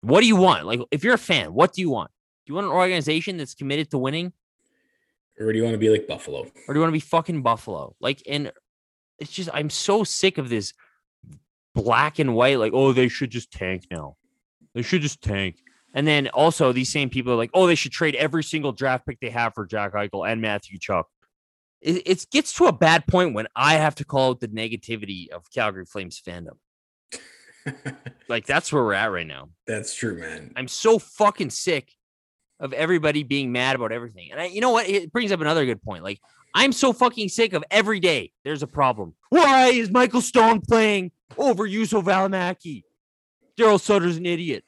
What 0.00 0.20
do 0.20 0.26
you 0.26 0.36
want? 0.36 0.66
Like, 0.66 0.80
if 0.90 1.02
you're 1.02 1.14
a 1.14 1.18
fan, 1.18 1.52
what 1.52 1.72
do 1.72 1.80
you 1.80 1.90
want? 1.90 2.10
Do 2.46 2.52
you 2.52 2.54
want 2.54 2.66
an 2.66 2.72
organization 2.72 3.38
that's 3.38 3.54
committed 3.54 3.90
to 3.90 3.98
winning? 3.98 4.32
Or 5.38 5.52
do 5.52 5.58
you 5.58 5.64
want 5.64 5.74
to 5.74 5.78
be 5.78 5.90
like 5.90 6.06
Buffalo? 6.06 6.40
Or 6.40 6.74
do 6.74 6.74
you 6.74 6.80
want 6.80 6.90
to 6.90 6.92
be 6.92 7.00
fucking 7.00 7.42
Buffalo? 7.42 7.96
Like, 8.00 8.22
and 8.28 8.52
it's 9.18 9.32
just, 9.32 9.50
I'm 9.52 9.68
so 9.68 10.04
sick 10.04 10.38
of 10.38 10.48
this 10.48 10.72
black 11.74 12.18
and 12.18 12.34
white, 12.34 12.58
like, 12.58 12.72
oh, 12.72 12.92
they 12.92 13.08
should 13.08 13.30
just 13.30 13.50
tank 13.50 13.86
now. 13.90 14.16
They 14.76 14.82
should 14.82 15.00
just 15.00 15.22
tank. 15.22 15.56
And 15.94 16.06
then 16.06 16.28
also 16.28 16.70
these 16.70 16.92
same 16.92 17.08
people 17.08 17.32
are 17.32 17.36
like, 17.36 17.50
oh, 17.54 17.66
they 17.66 17.74
should 17.74 17.92
trade 17.92 18.14
every 18.14 18.44
single 18.44 18.72
draft 18.72 19.06
pick 19.06 19.18
they 19.20 19.30
have 19.30 19.54
for 19.54 19.64
Jack 19.64 19.94
Eichel 19.94 20.30
and 20.30 20.42
Matthew 20.42 20.78
Tkachuk. 20.78 21.04
It, 21.80 22.02
it 22.04 22.26
gets 22.30 22.52
to 22.54 22.66
a 22.66 22.72
bad 22.72 23.06
point 23.06 23.34
when 23.34 23.46
I 23.56 23.74
have 23.74 23.94
to 23.96 24.04
call 24.04 24.30
out 24.30 24.40
the 24.40 24.48
negativity 24.48 25.30
of 25.30 25.50
Calgary 25.50 25.86
Flames 25.86 26.20
fandom. 26.20 26.58
like 28.28 28.44
that's 28.44 28.70
where 28.70 28.84
we're 28.84 28.92
at 28.92 29.06
right 29.06 29.26
now. 29.26 29.48
That's 29.66 29.94
true, 29.94 30.18
man. 30.18 30.52
I'm 30.56 30.68
so 30.68 30.98
fucking 30.98 31.50
sick 31.50 31.90
of 32.60 32.74
everybody 32.74 33.22
being 33.22 33.52
mad 33.52 33.76
about 33.76 33.92
everything. 33.92 34.28
And 34.30 34.40
I, 34.40 34.44
you 34.46 34.60
know 34.60 34.72
what? 34.72 34.88
It 34.90 35.10
brings 35.10 35.32
up 35.32 35.40
another 35.40 35.64
good 35.64 35.82
point. 35.82 36.04
Like 36.04 36.20
I'm 36.54 36.72
so 36.72 36.92
fucking 36.92 37.30
sick 37.30 37.54
of 37.54 37.64
every 37.70 38.00
day. 38.00 38.32
There's 38.44 38.62
a 38.62 38.66
problem. 38.66 39.14
Why 39.30 39.68
is 39.68 39.90
Michael 39.90 40.20
Stone 40.20 40.60
playing 40.68 41.12
over 41.38 41.66
Juuso 41.66 42.04
Valimaki? 42.04 42.82
Daryl 43.58 43.80
Sutter's 43.80 44.18
an 44.18 44.26
idiot. 44.26 44.64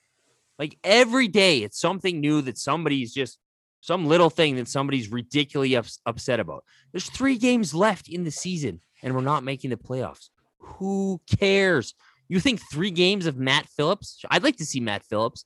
Like 0.59 0.79
every 0.83 1.29
day, 1.29 1.59
it's 1.63 1.81
something 1.81 2.21
new 2.21 2.43
that 2.43 2.59
somebody's 2.59 3.13
just 3.15 3.39
some 3.81 4.07
little 4.07 4.31
thing 4.31 4.57
that 4.57 4.69
somebody's 4.69 5.11
ridiculously 5.11 5.77
ups- 5.77 6.01
upset 6.05 6.41
about. 6.41 6.65
There's 6.93 7.09
three 7.11 7.39
games 7.39 7.75
left 7.75 8.09
in 8.09 8.25
the 8.25 8.31
season, 8.31 8.81
and 9.03 9.15
we're 9.15 9.21
not 9.21 9.45
making 9.45 9.71
the 9.71 9.77
playoffs. 9.77 10.31
Who 10.59 11.21
cares? 11.39 11.95
You 12.29 12.41
think 12.41 12.61
three 12.61 12.91
games 12.91 13.27
of 13.27 13.37
Matt 13.37 13.67
Phillips? 13.67 14.23
I'd 14.31 14.43
like 14.43 14.57
to 14.57 14.67
see 14.67 14.81
Matt 14.81 15.05
Phillips, 15.05 15.45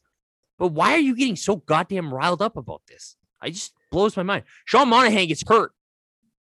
but 0.58 0.68
why 0.68 0.92
are 0.94 0.98
you 0.98 1.14
getting 1.14 1.36
so 1.36 1.56
goddamn 1.56 2.12
riled 2.12 2.42
up 2.42 2.56
about 2.56 2.82
this? 2.88 3.16
I 3.40 3.50
just 3.50 3.72
blows 3.90 4.16
my 4.16 4.22
mind. 4.22 4.44
Sean 4.64 4.88
Monahan 4.88 5.28
gets 5.28 5.44
hurt. 5.46 5.72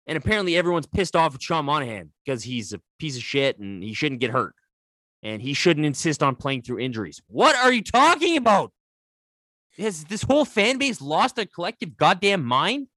And 0.06 0.16
apparently 0.16 0.56
everyone's 0.56 0.86
pissed 0.86 1.14
off 1.14 1.34
at 1.34 1.42
Sean 1.42 1.66
Monahan 1.66 2.12
because 2.24 2.42
he's 2.42 2.72
a 2.72 2.80
piece 2.98 3.16
of 3.16 3.22
shit 3.22 3.58
and 3.58 3.82
he 3.82 3.92
shouldn't 3.92 4.22
get 4.22 4.30
hurt. 4.30 4.54
And 5.22 5.42
he 5.42 5.52
shouldn't 5.52 5.86
insist 5.86 6.22
on 6.22 6.36
playing 6.36 6.62
through 6.62 6.78
injuries. 6.78 7.20
What 7.26 7.56
are 7.56 7.72
you 7.72 7.82
talking 7.82 8.36
about? 8.36 8.72
Has 9.76 10.04
this 10.04 10.22
whole 10.22 10.44
fan 10.44 10.78
base 10.78 11.00
lost 11.00 11.38
a 11.38 11.46
collective 11.46 11.96
goddamn 11.96 12.44
mind? 12.44 12.88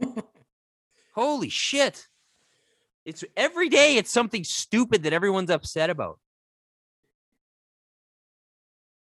Holy 1.14 1.48
shit. 1.48 2.06
It's 3.04 3.24
every 3.36 3.68
day 3.68 3.96
it's 3.96 4.10
something 4.10 4.44
stupid 4.44 5.04
that 5.04 5.12
everyone's 5.12 5.50
upset 5.50 5.90
about. 5.90 6.18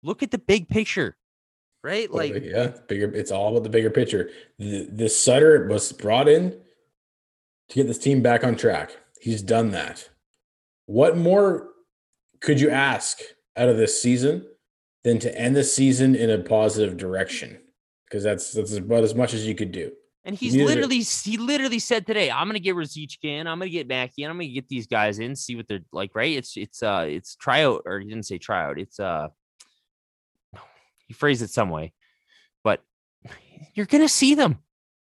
Look 0.03 0.24
at 0.24 0.32
the 0.32 0.38
big 0.38 0.70
picture, 0.70 1.18
right? 1.84 2.11
Like, 2.11 2.43
yeah, 2.43 2.74
bigger. 2.88 3.11
It's 3.13 3.32
all 3.32 3.49
about 3.49 3.63
the 3.63 3.70
bigger 3.70 3.89
picture. 3.89 4.30
The, 4.59 4.88
the 4.91 5.09
Sutter 5.09 5.68
was 5.68 5.91
brought 5.91 6.28
in 6.28 6.51
to 7.70 7.76
get 7.76 7.88
this 7.88 7.97
team 7.97 8.22
back 8.22 8.43
on 8.43 8.55
track. 8.55 8.95
He's 9.20 9.41
done 9.41 9.72
that. 9.72 10.09
What 10.88 11.18
more 11.18 11.70
could 12.42 12.60
you 12.60 12.70
ask 12.70 13.20
out 13.56 13.70
of 13.70 13.78
this 13.78 14.02
season 14.02 14.48
than 15.04 15.20
to 15.20 15.40
end 15.40 15.56
the 15.56 15.64
season 15.64 16.16
in 16.16 16.30
a 16.30 16.40
positive 16.40 16.98
direction? 16.98 17.60
Because 18.06 18.24
that's 18.24 18.54
that's 18.54 18.76
about 18.76 19.04
as 19.04 19.14
much 19.14 19.34
as 19.34 19.46
you 19.46 19.54
could 19.54 19.72
do. 19.72 19.92
And 20.24 20.36
he's 20.36 20.56
literally 20.56 21.02
he 21.02 21.38
literally 21.38 21.80
said 21.80 22.06
today, 22.06 22.32
I'm 22.32 22.48
gonna 22.48 22.60
get 22.60 22.76
Ruzicka 22.76 23.40
I'm 23.40 23.46
gonna 23.46 23.70
get 23.70 23.88
Mackey, 23.88 24.24
and 24.24 24.32
I'm 24.32 24.38
gonna 24.38 24.48
get 24.48 24.68
these 24.68 24.88
guys 24.88 25.20
in, 25.20 25.36
see 25.36 25.56
what 25.56 25.68
they're 25.68 25.86
like, 25.92 26.12
right? 26.16 26.36
It's 26.36 26.58
it's 26.58 26.82
uh 26.84 27.06
it's 27.08 27.36
tryout, 27.36 27.84
or 27.86 28.00
he 28.00 28.08
didn't 28.08 28.26
say 28.26 28.38
tryout, 28.38 28.80
it's 28.80 29.00
uh 29.00 29.28
he 31.08 31.14
phrased 31.14 31.42
it 31.42 31.50
some 31.50 31.70
way, 31.70 31.94
but 32.64 32.82
you're 33.74 33.86
gonna 33.86 34.10
see 34.10 34.36
them. 34.36 34.60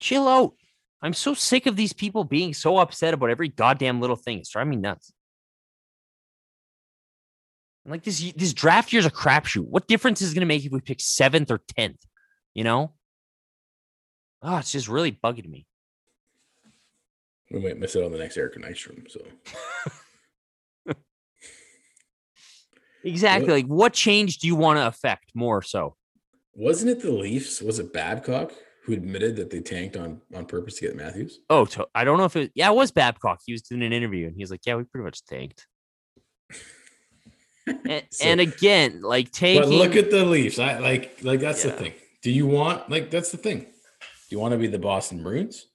Chill 0.01 0.29
out. 0.29 0.55
I'm 1.01 1.15
so 1.15 1.35
sick 1.35 1.67
of 1.67 1.77
these 1.77 1.93
people 1.93 2.25
being 2.25 2.53
so 2.53 2.79
upset 2.79 3.15
about 3.15 3.31
every 3.31 3.49
goddamn 3.49 4.01
little 4.01 4.17
thing. 4.17 4.39
It's 4.39 4.51
driving 4.51 4.71
me 4.71 4.77
nuts. 4.77 5.13
Like 7.89 8.03
this, 8.03 8.33
this 8.37 8.53
draft 8.53 8.93
year's 8.93 9.07
a 9.07 9.11
crapshoot. 9.11 9.67
What 9.67 9.89
difference 9.89 10.21
is 10.21 10.33
it 10.33 10.35
going 10.35 10.41
to 10.41 10.47
make 10.47 10.65
if 10.65 10.73
we 10.73 10.81
pick 10.81 11.01
seventh 11.01 11.51
or 11.51 11.61
tenth? 11.77 12.05
You 12.55 12.65
know, 12.65 12.93
Oh, 14.43 14.59
it's 14.59 14.73
just 14.73 14.89
really 14.89 15.13
bugging 15.13 15.49
me. 15.49 15.67
We 17.51 17.61
might 17.61 17.79
miss 17.79 17.97
it 17.97 18.05
on 18.05 18.13
the 18.13 18.19
next 18.19 18.37
Eric 18.37 18.57
Nystrom. 18.57 19.11
So 19.11 19.21
exactly. 23.05 23.49
What, 23.49 23.55
like 23.55 23.67
what 23.67 23.93
change 23.95 24.39
do 24.39 24.47
you 24.47 24.55
want 24.55 24.79
to 24.79 24.87
affect 24.87 25.33
more 25.35 25.63
so? 25.63 25.97
Wasn't 26.55 26.91
it 26.91 27.01
the 27.01 27.11
Leafs? 27.11 27.63
Was 27.63 27.79
it 27.79 27.93
Babcock 27.93 28.53
who 28.85 28.93
admitted 28.93 29.37
that 29.37 29.51
they 29.51 29.61
tanked 29.61 29.97
on 29.97 30.21
on 30.35 30.45
purpose 30.45 30.77
to 30.77 30.87
get 30.87 30.95
Matthews? 30.95 31.41
Oh, 31.49 31.65
to, 31.67 31.89
I 31.95 32.05
don't 32.05 32.19
know 32.19 32.27
if 32.27 32.37
it 32.37 32.53
yeah, 32.55 32.71
it 32.71 32.75
was 32.75 32.93
Babcock. 32.93 33.41
He 33.45 33.53
was 33.53 33.63
doing 33.63 33.83
an 33.83 33.93
interview 33.93 34.27
and 34.27 34.37
he 34.37 34.43
was 34.43 34.51
like, 34.51 34.61
Yeah, 34.67 34.77
we 34.77 34.85
pretty 34.85 35.05
much 35.05 35.25
tanked. 35.25 35.67
And, 37.69 38.05
so, 38.11 38.25
and, 38.25 38.41
again, 38.41 39.03
like 39.03 39.31
taking 39.33 39.63
But 39.63 39.71
look 39.71 39.97
at 39.97 40.11
the 40.11 40.25
Leafs. 40.25 40.59
I 40.59 40.79
like 40.79 41.19
like 41.23 41.41
that's 41.41 41.65
yeah. 41.65 41.73
the 41.73 41.77
thing. 41.77 41.93
Do 42.23 42.31
you 42.31 42.47
want 42.47 42.91
like 42.91 43.11
that's 43.11 43.31
the 43.31 43.39
thing? 43.39 43.61
Do 43.61 44.37
you 44.37 44.39
want 44.39 44.53
to 44.53 44.59
be 44.59 44.67
the 44.67 44.79
Boston 44.79 45.23
Bruins? 45.23 45.67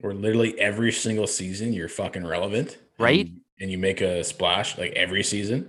Where 0.00 0.14
literally 0.14 0.58
every 0.60 0.92
single 0.92 1.26
season 1.26 1.72
you're 1.72 1.88
fucking 1.88 2.26
relevant, 2.26 2.78
right? 2.98 3.26
And, 3.26 3.40
and 3.60 3.70
you 3.70 3.78
make 3.78 4.00
a 4.00 4.22
splash 4.22 4.78
like 4.78 4.92
every 4.92 5.22
season. 5.22 5.68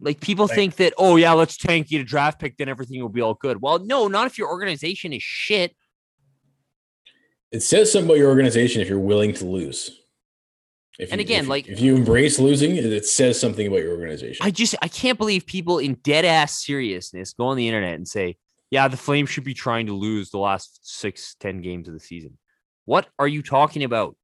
Like 0.00 0.20
people 0.20 0.46
like, 0.46 0.54
think 0.54 0.76
that, 0.76 0.94
oh 0.96 1.16
yeah, 1.16 1.32
let's 1.32 1.56
tank 1.56 1.90
you 1.90 1.98
to 1.98 2.04
draft 2.04 2.40
pick, 2.40 2.56
then 2.56 2.68
everything 2.68 3.00
will 3.00 3.08
be 3.08 3.20
all 3.20 3.34
good. 3.34 3.60
Well, 3.60 3.80
no, 3.80 4.06
not 4.06 4.26
if 4.26 4.38
your 4.38 4.48
organization 4.48 5.12
is 5.12 5.22
shit. 5.22 5.74
It 7.50 7.62
says 7.62 7.90
something 7.90 8.08
about 8.08 8.18
your 8.18 8.28
organization 8.28 8.80
if 8.80 8.88
you're 8.88 8.98
willing 8.98 9.32
to 9.34 9.46
lose. 9.46 9.98
If 10.98 11.12
and 11.12 11.20
you, 11.20 11.24
again, 11.24 11.44
if, 11.44 11.48
like 11.48 11.68
if 11.68 11.80
you 11.80 11.94
embrace 11.94 12.38
losing, 12.40 12.74
it 12.74 13.06
says 13.06 13.40
something 13.40 13.66
about 13.66 13.80
your 13.80 13.92
organization. 13.92 14.44
I 14.44 14.50
just 14.50 14.74
I 14.82 14.88
can't 14.88 15.16
believe 15.16 15.46
people 15.46 15.78
in 15.78 15.94
dead 16.02 16.24
ass 16.24 16.64
seriousness 16.64 17.32
go 17.34 17.46
on 17.46 17.56
the 17.56 17.68
internet 17.68 17.94
and 17.94 18.06
say, 18.06 18.36
yeah, 18.70 18.88
the 18.88 18.96
Flames 18.96 19.30
should 19.30 19.44
be 19.44 19.54
trying 19.54 19.86
to 19.86 19.94
lose 19.94 20.30
the 20.30 20.38
last 20.38 20.80
six, 20.82 21.36
ten 21.38 21.60
games 21.60 21.86
of 21.86 21.94
the 21.94 22.00
season. 22.00 22.36
What 22.84 23.06
are 23.18 23.28
you 23.28 23.42
talking 23.42 23.84
about? 23.84 24.16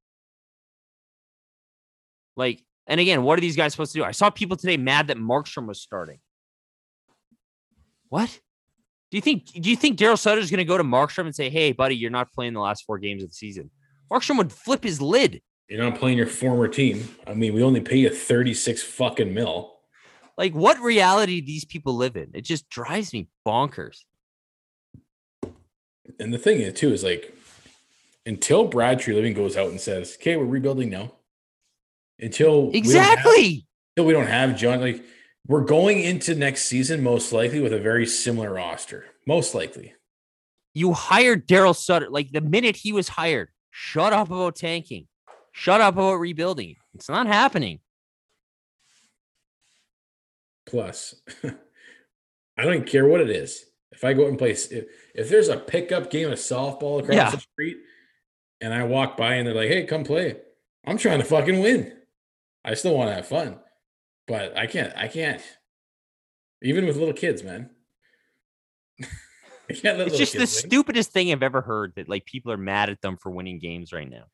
Like, 2.35 2.61
and 2.87 2.99
again, 2.99 3.23
what 3.23 3.37
are 3.37 3.41
these 3.41 3.55
guys 3.55 3.71
supposed 3.71 3.93
to 3.93 3.99
do? 3.99 4.03
I 4.03 4.11
saw 4.11 4.29
people 4.29 4.57
today 4.57 4.75
mad 4.75 5.07
that 5.07 5.17
Markstrom 5.17 5.67
was 5.67 5.81
starting. 5.81 6.19
What? 8.09 8.39
Do 9.11 9.17
you 9.17 9.21
think 9.21 9.45
do 9.45 9.69
you 9.69 9.77
think 9.77 9.97
Daryl 9.97 10.19
Sutter 10.19 10.41
is 10.41 10.51
going 10.51 10.57
to 10.57 10.65
go 10.65 10.77
to 10.77 10.83
Markstrom 10.83 11.25
and 11.25 11.33
say, 11.35 11.49
"Hey, 11.49 11.71
buddy, 11.71 11.95
you're 11.95 12.11
not 12.11 12.33
playing 12.33 12.53
the 12.53 12.59
last 12.59 12.83
four 12.85 12.99
games 12.99 13.23
of 13.23 13.29
the 13.29 13.35
season"? 13.35 13.71
Markstrom 14.11 14.37
would 14.37 14.51
flip 14.51 14.83
his 14.83 15.01
lid. 15.01 15.41
You're 15.67 15.83
not 15.83 15.97
playing 15.97 16.17
your 16.17 16.27
former 16.27 16.67
team. 16.67 17.09
I 17.25 17.33
mean, 17.33 17.53
we 17.53 17.63
only 17.63 17.81
pay 17.81 17.97
you 17.97 18.09
36 18.09 18.83
fucking 18.83 19.33
mil. 19.33 19.73
Like, 20.37 20.53
what 20.53 20.79
reality 20.79 21.41
these 21.41 21.65
people 21.65 21.95
live 21.95 22.15
in? 22.15 22.31
It 22.33 22.41
just 22.41 22.69
drives 22.69 23.13
me 23.13 23.29
bonkers 23.47 24.01
and 26.19 26.33
the 26.33 26.37
thing 26.37 26.61
is 26.61 26.73
too 26.73 26.91
is 26.93 27.03
like 27.03 27.33
until 28.25 28.65
Brad 28.65 28.99
Treliving 28.99 29.35
goes 29.35 29.55
out 29.55 29.69
and 29.69 29.79
says, 29.79 30.17
"Okay, 30.19 30.35
we're 30.35 30.45
rebuilding 30.45 30.89
now," 30.89 31.11
until 32.19 32.71
exactly 32.73 33.31
we 33.31 33.43
have, 33.43 33.63
until 33.97 34.05
we 34.07 34.13
don't 34.13 34.27
have 34.27 34.57
John, 34.57 34.81
like 34.81 35.03
we're 35.47 35.63
going 35.63 35.99
into 35.99 36.33
next 36.35 36.65
season 36.65 37.03
most 37.03 37.31
likely 37.31 37.59
with 37.59 37.73
a 37.73 37.79
very 37.79 38.05
similar 38.05 38.53
roster, 38.53 39.05
most 39.27 39.53
likely. 39.53 39.93
You 40.73 40.93
hired 40.93 41.47
Daryl 41.47 41.75
Sutter 41.75 42.09
like 42.09 42.31
the 42.31 42.41
minute 42.41 42.75
he 42.75 42.91
was 42.91 43.09
hired. 43.09 43.49
Shut 43.69 44.13
up 44.13 44.27
about 44.27 44.55
tanking. 44.55 45.07
Shut 45.57 45.79
up 45.79 45.93
about 45.93 46.15
rebuilding. 46.15 46.75
It's 46.95 47.07
not 47.07 47.27
happening. 47.27 47.79
Plus, 50.65 51.15
I 52.57 52.65
don't 52.65 52.85
care 52.85 53.07
what 53.07 53.21
it 53.21 53.29
is. 53.29 53.63
If 53.93 54.03
I 54.03 54.11
go 54.11 54.23
out 54.23 54.29
and 54.29 54.37
play, 54.37 54.51
if, 54.51 54.83
if 55.15 55.29
there's 55.29 55.47
a 55.47 55.55
pickup 55.55 56.11
game 56.11 56.29
of 56.29 56.39
softball 56.39 56.99
across 56.99 57.15
yeah. 57.15 57.29
the 57.29 57.39
street 57.39 57.77
and 58.59 58.73
I 58.73 58.83
walk 58.83 59.15
by 59.15 59.35
and 59.35 59.47
they're 59.47 59.55
like, 59.55 59.69
hey, 59.69 59.85
come 59.85 60.03
play, 60.03 60.35
I'm 60.85 60.97
trying 60.97 61.19
to 61.19 61.25
fucking 61.25 61.61
win. 61.61 61.93
I 62.65 62.73
still 62.73 62.93
want 62.93 63.11
to 63.11 63.15
have 63.15 63.27
fun, 63.27 63.57
but 64.27 64.57
I 64.57 64.67
can't. 64.67 64.91
I 64.97 65.07
can't. 65.07 65.41
Even 66.61 66.85
with 66.85 66.97
little 66.97 67.13
kids, 67.13 67.43
man. 67.43 67.69
I 69.69 69.73
can't 69.73 69.97
let 69.97 70.07
It's 70.07 70.17
just 70.17 70.33
the 70.33 70.39
win. 70.39 70.47
stupidest 70.47 71.13
thing 71.13 71.31
I've 71.31 71.43
ever 71.43 71.61
heard 71.61 71.93
that 71.95 72.09
like 72.09 72.25
people 72.25 72.51
are 72.51 72.57
mad 72.57 72.89
at 72.89 73.01
them 73.01 73.15
for 73.15 73.31
winning 73.31 73.57
games 73.57 73.93
right 73.93 74.09
now. 74.09 74.25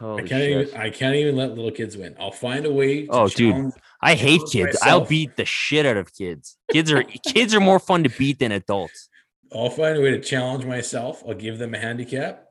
Oh, 0.00 0.14
I 0.16 0.22
can't 0.22 0.28
shit. 0.30 0.68
even. 0.68 0.80
I 0.80 0.90
can't 0.90 1.14
even 1.16 1.36
let 1.36 1.50
little 1.54 1.70
kids 1.70 1.96
win. 1.96 2.14
I'll 2.20 2.30
find 2.30 2.66
a 2.66 2.72
way. 2.72 3.06
To 3.06 3.12
Oh, 3.12 3.28
dude. 3.28 3.72
I 4.02 4.14
hate 4.14 4.42
kids. 4.50 4.78
I'll 4.82 5.04
beat 5.04 5.36
the 5.36 5.44
shit 5.46 5.86
out 5.86 5.96
of 5.96 6.12
kids. 6.14 6.58
Kids 6.70 6.92
are 6.92 7.02
kids 7.26 7.54
are 7.54 7.60
more 7.60 7.78
fun 7.78 8.02
to 8.04 8.10
beat 8.10 8.38
than 8.38 8.52
adults. 8.52 9.08
I'll 9.54 9.70
find 9.70 9.96
a 9.96 10.00
way 10.00 10.10
to 10.10 10.20
challenge 10.20 10.64
myself. 10.64 11.22
I'll 11.26 11.34
give 11.34 11.58
them 11.58 11.74
a 11.74 11.78
handicap, 11.78 12.44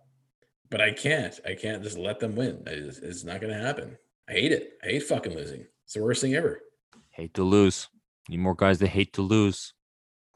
but 0.69 0.81
I 0.81 0.91
can't. 0.91 1.37
I 1.45 1.53
can't 1.55 1.83
just 1.83 1.97
let 1.97 2.19
them 2.19 2.35
win. 2.35 2.63
Just- 2.65 3.03
it's 3.03 3.23
not 3.23 3.41
going 3.41 3.53
to 3.53 3.59
happen. 3.59 3.97
I 4.27 4.31
hate 4.33 4.51
it. 4.51 4.71
I 4.83 4.87
hate 4.87 5.03
fucking 5.03 5.35
losing. 5.35 5.65
It's 5.83 5.93
the 5.93 6.01
worst 6.01 6.21
thing 6.21 6.33
ever. 6.35 6.61
Hate 7.11 7.33
to 7.35 7.43
lose. 7.43 7.89
Need 8.27 8.39
more 8.39 8.55
guys 8.55 8.79
that 8.79 8.87
hate 8.87 9.13
to 9.13 9.21
lose. 9.21 9.73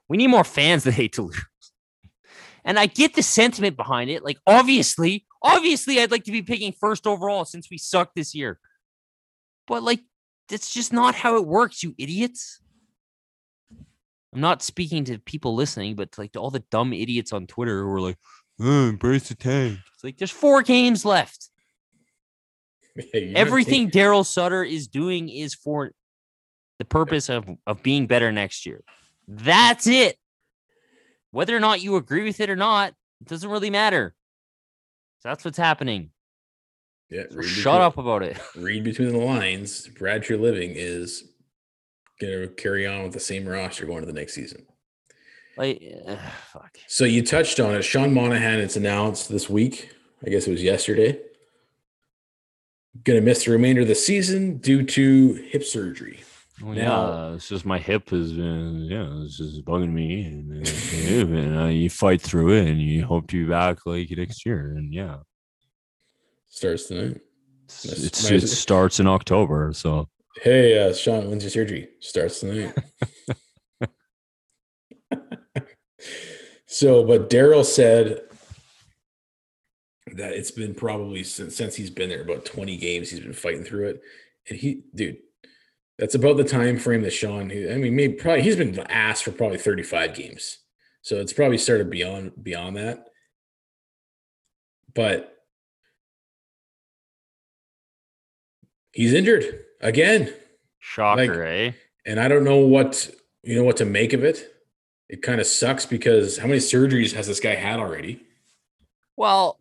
We 0.08 0.18
need 0.18 0.28
more 0.28 0.44
fans 0.44 0.84
that 0.84 0.94
hate 0.94 1.14
to 1.14 1.24
lose. 1.24 1.44
And 2.64 2.78
I 2.78 2.86
get 2.86 3.16
the 3.16 3.24
sentiment 3.24 3.78
behind 3.78 4.10
it. 4.12 4.24
Like, 4.24 4.38
obviously, 4.46 5.26
obviously, 5.42 6.00
I'd 6.00 6.12
like 6.12 6.26
to 6.26 6.32
be 6.32 6.42
picking 6.42 6.72
first 6.72 7.08
overall 7.08 7.46
since 7.46 7.70
we 7.70 7.78
suck 7.78 8.14
this 8.16 8.34
year. 8.36 8.60
But 9.68 9.84
like, 9.84 10.02
that's 10.50 10.74
just 10.74 10.92
not 10.92 11.16
how 11.16 11.36
it 11.36 11.46
works, 11.46 11.84
you 11.84 11.94
idiots. 11.98 12.60
I'm 14.34 14.42
not 14.42 14.62
speaking 14.62 15.06
to 15.06 15.18
people 15.18 15.56
listening, 15.56 15.96
but 15.96 16.18
like 16.18 16.34
to 16.34 16.40
all 16.40 16.52
the 16.52 16.64
dumb 16.72 16.94
idiots 16.94 17.34
on 17.34 17.48
Twitter 17.48 17.82
who 17.84 17.90
are 17.90 18.02
like, 18.02 18.18
oh, 18.62 18.90
embrace 18.90 19.30
the 19.30 19.36
tank. 19.36 19.80
It's 19.94 20.04
like 20.04 20.18
there's 20.18 20.32
four 20.32 20.62
games 20.62 21.06
left. 21.06 21.50
Yeah, 23.14 23.38
Everything 23.38 23.90
Daryl 23.90 24.26
Sutter 24.26 24.62
is 24.62 24.90
doing 24.90 25.30
is 25.30 25.54
for 25.54 25.92
the 26.80 26.86
purpose 26.86 27.30
of, 27.30 27.48
of 27.66 27.82
being 27.82 28.08
better 28.08 28.30
next 28.30 28.66
year. 28.66 28.84
That's 29.26 29.88
it. 29.88 30.18
Whether 31.32 31.56
or 31.56 31.62
not 31.62 31.82
you 31.82 31.96
agree 31.96 32.26
with 32.26 32.42
it 32.42 32.50
or 32.50 32.58
not, 32.58 32.90
it 33.22 33.28
doesn't 33.28 33.50
really 33.50 33.70
matter. 33.70 34.16
So 35.20 35.30
that's 35.30 35.44
what's 35.44 35.58
happening. 35.58 36.12
yeah, 37.10 37.24
So 37.30 37.42
shut 37.42 37.82
up 37.82 37.98
about 37.98 38.24
it. 38.24 38.38
Read 38.56 38.84
between 38.84 39.12
the 39.12 39.18
lines. 39.18 39.88
Brad 39.88 40.30
Living 40.30 40.74
is 40.76 41.24
going 42.22 42.42
to 42.42 42.48
carry 42.50 42.88
on 42.88 43.04
with 43.04 43.14
the 43.14 43.20
same 43.20 43.48
roster 43.48 43.86
going 43.86 44.02
to 44.02 44.06
the 44.06 44.14
next 44.14 44.34
season. 44.34 44.66
Like, 45.58 45.84
ugh, 46.08 46.18
fuck. 46.54 46.78
So 46.88 47.04
you 47.04 47.22
touched 47.26 47.60
on 47.60 47.76
it. 47.76 47.82
Sean 47.82 48.14
Monahan, 48.14 48.60
it's 48.60 48.78
announced 48.78 49.30
this 49.30 49.50
week. 49.50 49.94
I 50.26 50.30
guess 50.30 50.48
it 50.48 50.52
was 50.52 50.64
yesterday. 50.64 51.20
Going 53.04 53.20
to 53.20 53.26
miss 53.26 53.44
the 53.44 53.52
remainder 53.52 53.82
of 53.82 53.88
the 53.90 53.96
season 53.96 54.58
due 54.58 54.84
to 54.84 55.34
hip 55.34 55.64
surgery. 55.64 56.22
Well, 56.62 56.74
Now- 56.76 57.30
yeah, 57.30 57.36
it's 57.36 57.48
just 57.48 57.66
my 57.66 57.78
hip 57.80 58.10
has 58.10 58.34
been, 58.34 58.86
yeah, 58.90 59.24
it's 59.24 59.38
just 59.38 59.64
bugging 59.66 59.94
me, 59.94 60.24
and, 60.24 60.68
uh, 60.68 61.38
and 61.38 61.58
uh, 61.62 61.66
you 61.66 61.90
fight 61.90 62.22
through 62.22 62.52
it, 62.54 62.68
and 62.68 62.82
you 62.82 63.06
hope 63.06 63.28
to 63.28 63.46
be 63.46 63.50
back 63.50 63.86
like 63.86 64.10
next 64.12 64.46
year, 64.46 64.74
and 64.76 64.94
yeah, 64.94 65.18
Starts 66.50 66.88
tonight. 66.88 67.22
it's, 67.66 67.86
it's, 67.86 68.30
it 68.32 68.48
starts 68.48 69.00
in 69.00 69.08
October, 69.08 69.72
so 69.74 70.10
Hey, 70.42 70.78
uh, 70.80 70.94
Sean, 70.94 71.30
when's 71.30 71.44
your 71.44 71.50
surgery? 71.50 71.90
Starts 72.00 72.40
tonight. 72.40 72.74
so, 76.66 77.04
but 77.04 77.30
Daryl 77.30 77.66
said 77.66 78.22
that 80.16 80.34
it's 80.34 80.52
been 80.52 80.74
probably 80.74 81.24
since, 81.24 81.56
since 81.56 81.76
he's 81.76 81.90
been 81.90 82.10
there 82.10 82.22
about 82.22 82.46
20 82.46 82.78
games, 82.78 83.10
he's 83.10 83.20
been 83.20 83.34
fighting 83.34 83.64
through 83.64 83.90
it. 83.90 84.02
And 84.50 84.58
he, 84.58 84.84
dude, 84.96 85.18
that's 86.00 86.16
about 86.16 86.38
the 86.38 86.46
time 86.46 86.80
frame 86.80 87.02
that 87.02 87.12
Sean, 87.12 87.52
I 87.52 87.76
mean, 87.76 87.96
maybe 87.96 88.14
probably 88.14 88.42
he's 88.42 88.56
been 88.56 88.80
asked 88.90 89.26
for 89.26 89.32
probably 89.32 89.58
35 89.58 90.16
games. 90.16 90.60
So 91.02 91.18
it's 91.18 91.34
probably 91.34 91.58
started 91.58 91.90
beyond 91.90 92.32
beyond 92.42 92.78
that. 92.78 93.08
But 94.96 95.36
he's 98.92 99.14
injured 99.14 99.66
again. 99.82 100.34
shocker, 100.80 101.44
eh? 101.44 101.72
and 102.06 102.20
I 102.20 102.28
don't 102.28 102.44
know 102.44 102.58
what 102.58 103.10
you 103.44 103.56
know 103.56 103.64
what 103.64 103.78
to 103.78 103.86
make 103.86 104.14
of 104.14 104.24
it. 104.24 104.54
It 105.10 105.22
kind 105.22 105.42
of 105.42 105.48
sucks 105.48 105.86
because 105.86 106.38
how 106.38 106.48
many 106.48 106.60
surgeries 106.60 107.14
has 107.14 107.28
this 107.28 107.40
guy 107.40 107.56
had 107.56 107.80
already? 107.80 108.22
Well, 109.18 109.60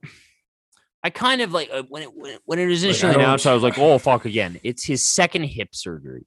I 1.02 1.10
kind 1.10 1.40
of 1.40 1.52
like 1.52 1.70
uh, 1.72 1.84
when 1.88 2.02
it 2.02 2.14
when 2.14 2.32
it, 2.32 2.40
when 2.44 2.58
it 2.58 2.66
was 2.66 2.82
initially 2.84 3.12
don't- 3.12 3.22
announced, 3.22 3.46
I 3.46 3.54
was 3.54 3.62
like, 3.62 3.78
"Oh 3.78 3.98
fuck!" 3.98 4.24
Again, 4.24 4.58
it's 4.64 4.84
his 4.84 5.04
second 5.04 5.44
hip 5.44 5.68
surgery. 5.72 6.26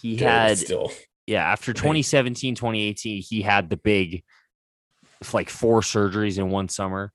He 0.00 0.14
Okay, 0.16 0.24
but 0.24 0.30
had 0.30 0.58
still 0.58 0.92
yeah 1.26 1.42
after 1.44 1.70
Right. 1.72 1.76
2017 1.76 2.54
2018 2.54 3.22
he 3.22 3.42
had 3.42 3.68
the 3.70 3.76
big 3.76 4.22
like 5.32 5.50
four 5.50 5.80
surgeries 5.80 6.38
in 6.38 6.50
one 6.50 6.68
summer 6.68 7.12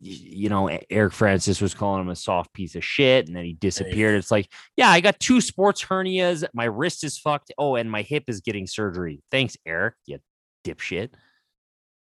you 0.00 0.48
know 0.48 0.68
eric 0.90 1.12
francis 1.12 1.60
was 1.60 1.72
calling 1.74 2.00
him 2.02 2.08
a 2.08 2.16
soft 2.16 2.52
piece 2.52 2.74
of 2.74 2.84
shit 2.84 3.26
and 3.26 3.36
then 3.36 3.44
he 3.44 3.52
disappeared 3.54 4.16
it's 4.16 4.30
like 4.30 4.50
yeah 4.76 4.88
i 4.90 5.00
got 5.00 5.18
two 5.20 5.40
sports 5.40 5.82
hernias 5.84 6.44
my 6.52 6.64
wrist 6.64 7.04
is 7.04 7.18
fucked 7.18 7.52
oh 7.58 7.74
and 7.76 7.90
my 7.90 8.02
hip 8.02 8.24
is 8.28 8.40
getting 8.40 8.66
surgery 8.66 9.22
thanks 9.30 9.56
eric 9.66 9.94
you 10.06 10.18
dipshit 10.64 11.10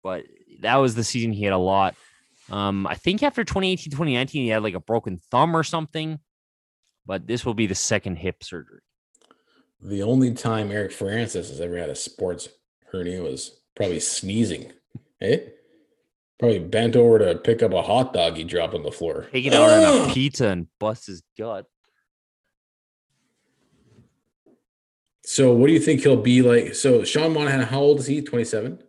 but 0.08 0.24
that 0.62 0.78
was 0.78 0.96
the 0.96 1.04
season 1.04 1.34
he 1.34 1.44
had 1.44 1.54
a 1.54 1.58
lot 1.58 1.96
um 2.50 2.88
i 2.88 2.96
think 2.96 3.22
after 3.22 3.44
2018 3.44 3.92
2019 3.92 4.44
he 4.44 4.48
had 4.50 4.64
like 4.64 4.74
a 4.74 4.80
broken 4.80 5.20
thumb 5.32 5.56
or 5.56 5.64
something 5.64 6.20
but 7.06 7.28
this 7.28 7.46
will 7.46 7.54
be 7.54 7.68
the 7.68 7.76
second 7.76 8.16
hip 8.16 8.44
surgery 8.44 8.80
the 9.80 10.02
only 10.02 10.34
time 10.34 10.72
Eric 10.72 10.92
Francis 10.92 11.50
has 11.50 11.62
ever 11.62 11.78
had 11.78 11.90
a 11.90 11.96
sports 11.96 12.50
hernia 12.92 13.22
was 13.22 13.62
probably 13.76 14.00
sneezing. 14.00 14.74
Eh? 15.22 15.40
Probably 16.40 16.60
bent 16.60 16.96
over 16.96 17.20
to 17.20 17.36
pick 17.36 17.64
up 17.64 17.74
a 17.74 17.82
hot 17.82 18.14
dog 18.14 18.36
he 18.36 18.44
dropped 18.44 18.74
on 18.74 18.84
the 18.84 18.92
floor. 18.92 19.28
take 19.32 19.46
it 19.46 19.54
out 19.54 19.70
on 19.70 20.10
a 20.10 20.14
pizza 20.14 20.48
and 20.48 20.68
bust 20.80 21.08
his 21.08 21.24
gut. 21.38 21.66
So 25.24 25.54
what 25.54 25.68
do 25.68 25.74
you 25.74 25.80
think 25.80 26.02
he'll 26.02 26.16
be 26.22 26.42
like? 26.42 26.74
So 26.74 27.04
Sean 27.04 27.34
Monahan, 27.34 27.62
how 27.62 27.80
old 27.80 28.00
is 28.00 28.08
he? 28.08 28.22
27? 28.22 28.82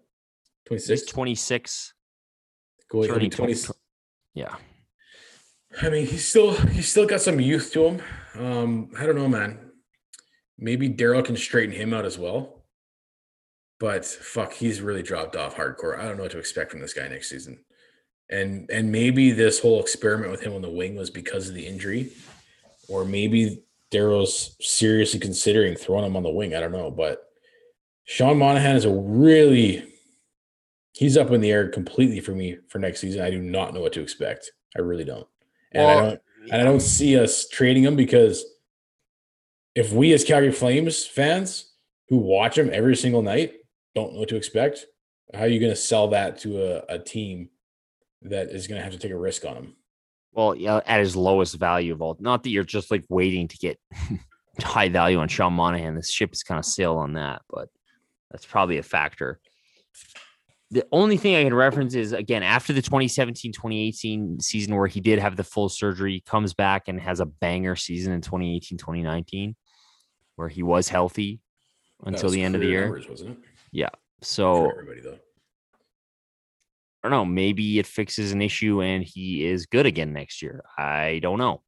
He's 0.68 0.86
26? 0.86 1.12
26. 1.12 1.94
Going 2.90 3.04
he'll 3.04 3.14
20. 3.14 3.30
20 3.30 3.54
Yeah. 4.34 4.54
I 5.82 5.90
mean, 5.90 6.06
he's 6.06 6.26
still 6.26 6.54
he's 6.54 6.88
still 6.88 7.06
got 7.06 7.20
some 7.20 7.40
youth 7.40 7.72
to 7.72 7.84
him. 7.84 8.02
Um, 8.34 8.90
I 8.98 9.06
don't 9.06 9.16
know, 9.16 9.28
man. 9.28 9.58
Maybe 10.58 10.88
Daryl 10.88 11.24
can 11.24 11.36
straighten 11.36 11.74
him 11.74 11.92
out 11.94 12.04
as 12.04 12.18
well. 12.18 12.64
But 13.78 14.04
fuck, 14.04 14.52
he's 14.52 14.80
really 14.80 15.02
dropped 15.02 15.36
off 15.36 15.54
hardcore. 15.54 15.98
I 15.98 16.04
don't 16.04 16.16
know 16.16 16.24
what 16.24 16.32
to 16.32 16.38
expect 16.38 16.72
from 16.72 16.80
this 16.80 16.94
guy 16.94 17.06
next 17.06 17.28
season. 17.28 17.64
And 18.30 18.68
and 18.70 18.90
maybe 18.90 19.30
this 19.30 19.60
whole 19.60 19.80
experiment 19.80 20.30
with 20.30 20.40
him 20.40 20.54
on 20.54 20.62
the 20.62 20.70
wing 20.70 20.96
was 20.96 21.10
because 21.10 21.48
of 21.48 21.54
the 21.54 21.66
injury, 21.66 22.12
or 22.88 23.04
maybe 23.04 23.62
Daryl's 23.90 24.56
seriously 24.60 25.20
considering 25.20 25.76
throwing 25.76 26.04
him 26.04 26.16
on 26.16 26.22
the 26.22 26.30
wing. 26.30 26.54
I 26.54 26.60
don't 26.60 26.72
know, 26.72 26.90
but 26.90 27.24
Sean 28.04 28.38
Monahan 28.38 28.76
is 28.76 28.84
a 28.84 28.92
really 28.92 29.84
he's 30.98 31.16
up 31.16 31.30
in 31.30 31.40
the 31.40 31.52
air 31.52 31.68
completely 31.68 32.18
for 32.18 32.32
me 32.32 32.58
for 32.68 32.80
next 32.80 32.98
season. 32.98 33.20
I 33.20 33.30
do 33.30 33.40
not 33.40 33.72
know 33.72 33.80
what 33.80 33.92
to 33.92 34.00
expect. 34.00 34.50
I 34.76 34.80
really 34.80 35.04
don't. 35.04 35.28
And 35.70 35.86
I 35.86 35.94
don't 35.94 36.20
and 36.50 36.60
I 36.60 36.64
don't 36.64 36.80
see 36.80 37.16
us 37.16 37.46
trading 37.46 37.84
him 37.84 37.94
because 37.94 38.44
if 39.76 39.92
we 39.92 40.12
as 40.12 40.24
Calgary 40.24 40.50
Flames 40.50 41.06
fans 41.06 41.72
who 42.08 42.16
watch 42.16 42.58
him 42.58 42.70
every 42.72 42.96
single 42.96 43.22
night 43.22 43.52
don't 43.94 44.12
know 44.12 44.18
what 44.18 44.28
to 44.30 44.36
expect, 44.36 44.86
how 45.32 45.42
are 45.42 45.46
you 45.46 45.60
going 45.60 45.70
to 45.70 45.76
sell 45.76 46.08
that 46.08 46.38
to 46.40 46.62
a, 46.62 46.96
a 46.96 46.98
team 46.98 47.50
that 48.22 48.48
is 48.48 48.66
going 48.66 48.78
to 48.78 48.82
have 48.82 48.92
to 48.92 48.98
take 48.98 49.12
a 49.12 49.18
risk 49.18 49.44
on 49.44 49.54
him? 49.54 49.76
Well, 50.32 50.56
yeah, 50.56 50.80
at 50.84 50.98
his 50.98 51.14
lowest 51.14 51.54
value 51.56 51.92
of 51.92 52.02
all. 52.02 52.16
Not 52.18 52.42
that 52.42 52.50
you're 52.50 52.64
just 52.64 52.90
like 52.90 53.04
waiting 53.08 53.46
to 53.46 53.56
get 53.56 53.78
high 54.60 54.88
value 54.88 55.18
on 55.18 55.28
Sean 55.28 55.52
Monahan. 55.52 55.94
This 55.94 56.10
ship 56.10 56.32
is 56.32 56.42
kind 56.42 56.58
of 56.58 56.64
sailed 56.64 56.98
on 56.98 57.12
that, 57.12 57.42
but 57.48 57.68
that's 58.32 58.46
probably 58.46 58.78
a 58.78 58.82
factor. 58.82 59.38
The 60.70 60.86
only 60.92 61.16
thing 61.16 61.34
I 61.34 61.44
can 61.44 61.54
reference 61.54 61.94
is 61.94 62.12
again 62.12 62.42
after 62.42 62.72
the 62.74 62.82
2017 62.82 63.52
2018 63.52 64.40
season 64.40 64.76
where 64.76 64.86
he 64.86 65.00
did 65.00 65.18
have 65.18 65.36
the 65.36 65.44
full 65.44 65.68
surgery, 65.68 66.22
comes 66.26 66.52
back 66.52 66.88
and 66.88 67.00
has 67.00 67.20
a 67.20 67.26
banger 67.26 67.74
season 67.74 68.12
in 68.12 68.20
2018 68.20 68.76
2019 68.76 69.56
where 70.36 70.48
he 70.48 70.62
was 70.62 70.88
healthy 70.88 71.40
until 72.04 72.24
was 72.24 72.32
the 72.34 72.42
end 72.42 72.54
of 72.54 72.60
the 72.60 72.66
year. 72.66 72.82
numbers, 72.82 73.08
wasn't 73.08 73.30
it? 73.30 73.38
So 74.22 74.70
everybody 74.70 75.00
though. 75.00 75.18
I 77.02 77.08
don't 77.08 77.12
know. 77.12 77.24
Maybe 77.24 77.78
it 77.78 77.86
fixes 77.86 78.32
an 78.32 78.42
issue 78.42 78.82
and 78.82 79.04
he 79.04 79.46
is 79.46 79.66
good 79.66 79.86
again 79.86 80.12
next 80.12 80.42
year. 80.42 80.62
I 80.76 81.20
don't 81.22 81.38
know. 81.38 81.62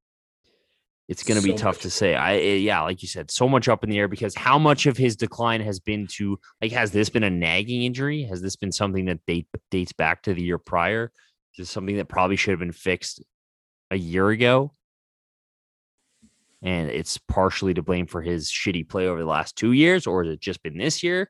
It's 1.11 1.25
going 1.25 1.41
to 1.41 1.45
be 1.45 1.55
tough 1.55 1.75
much- 1.75 1.83
to 1.83 1.91
say. 1.91 2.15
I 2.15 2.37
eh, 2.37 2.55
yeah, 2.55 2.83
like 2.83 3.03
you 3.03 3.09
said, 3.09 3.33
so 3.33 3.49
much 3.49 3.69
up 3.69 3.83
in 3.83 3.91
the 3.91 3.99
air 3.99 4.07
because 4.07 4.33
how 4.37 4.61
much 4.61 4.87
of 4.87 4.97
his 4.97 5.17
decline 5.17 5.61
has 5.61 5.81
been 5.81 6.07
to 6.13 6.39
like 6.63 6.71
has 6.71 6.93
this 6.93 7.11
been 7.11 7.25
a 7.25 7.31
nagging 7.31 7.83
injury? 7.83 8.23
Has 8.23 8.41
this 8.41 8.55
been 8.55 8.71
something 8.71 9.07
that 9.07 9.27
date, 9.27 9.49
dates 9.73 9.93
back 9.93 10.23
to 10.23 10.35
the 10.35 10.41
year 10.41 10.57
prior? 10.57 11.11
Is 11.55 11.65
this 11.65 11.71
something 11.71 11.97
that 11.97 12.09
probably 12.09 12.37
should 12.37 12.53
have 12.53 12.61
been 12.61 12.71
fixed 12.71 13.25
a 13.91 13.97
year 13.97 14.29
ago? 14.29 14.73
And 16.63 16.91
it's 16.91 17.19
partially 17.19 17.75
to 17.75 17.83
blame 17.83 18.07
for 18.07 18.23
his 18.23 18.49
shitty 18.49 18.89
play 18.89 19.09
over 19.09 19.19
the 19.19 19.27
last 19.27 19.57
two 19.57 19.73
years, 19.73 20.07
or 20.07 20.23
has 20.23 20.35
it 20.35 20.41
just 20.41 20.63
been 20.63 20.79
this 20.79 21.03
year? 21.03 21.29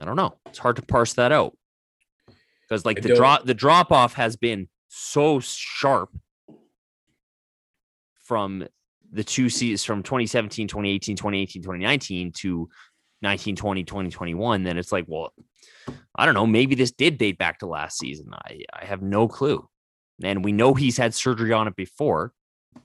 I 0.00 0.04
don't 0.04 0.16
know. 0.16 0.34
It's 0.46 0.58
hard 0.58 0.74
to 0.76 0.82
parse 0.82 1.12
that 1.12 1.30
out 1.30 1.56
because, 2.62 2.84
like, 2.84 2.98
I 2.98 3.02
the 3.02 3.14
drop 3.14 3.44
the 3.44 3.54
drop 3.54 3.92
off 3.92 4.14
has 4.14 4.34
been 4.34 4.68
so 4.88 5.38
sharp 5.38 6.10
from 8.28 8.66
the 9.10 9.24
two 9.24 9.48
seasons 9.48 9.84
from 9.84 10.02
2017, 10.02 10.68
2018, 10.68 11.16
2018, 11.16 11.62
2019 11.62 12.32
to 12.32 12.68
19, 13.22 13.56
20, 13.56 13.84
2021, 13.84 14.62
then 14.62 14.78
it's 14.78 14.92
like, 14.92 15.06
well, 15.08 15.32
I 16.14 16.26
don't 16.26 16.34
know. 16.34 16.46
Maybe 16.46 16.74
this 16.74 16.92
did 16.92 17.18
date 17.18 17.38
back 17.38 17.58
to 17.60 17.66
last 17.66 17.98
season. 17.98 18.28
I, 18.32 18.60
I 18.72 18.84
have 18.84 19.02
no 19.02 19.26
clue. 19.26 19.66
And 20.22 20.44
we 20.44 20.52
know 20.52 20.74
he's 20.74 20.98
had 20.98 21.14
surgery 21.14 21.52
on 21.52 21.66
it 21.66 21.74
before. 21.74 22.32
I 22.76 22.80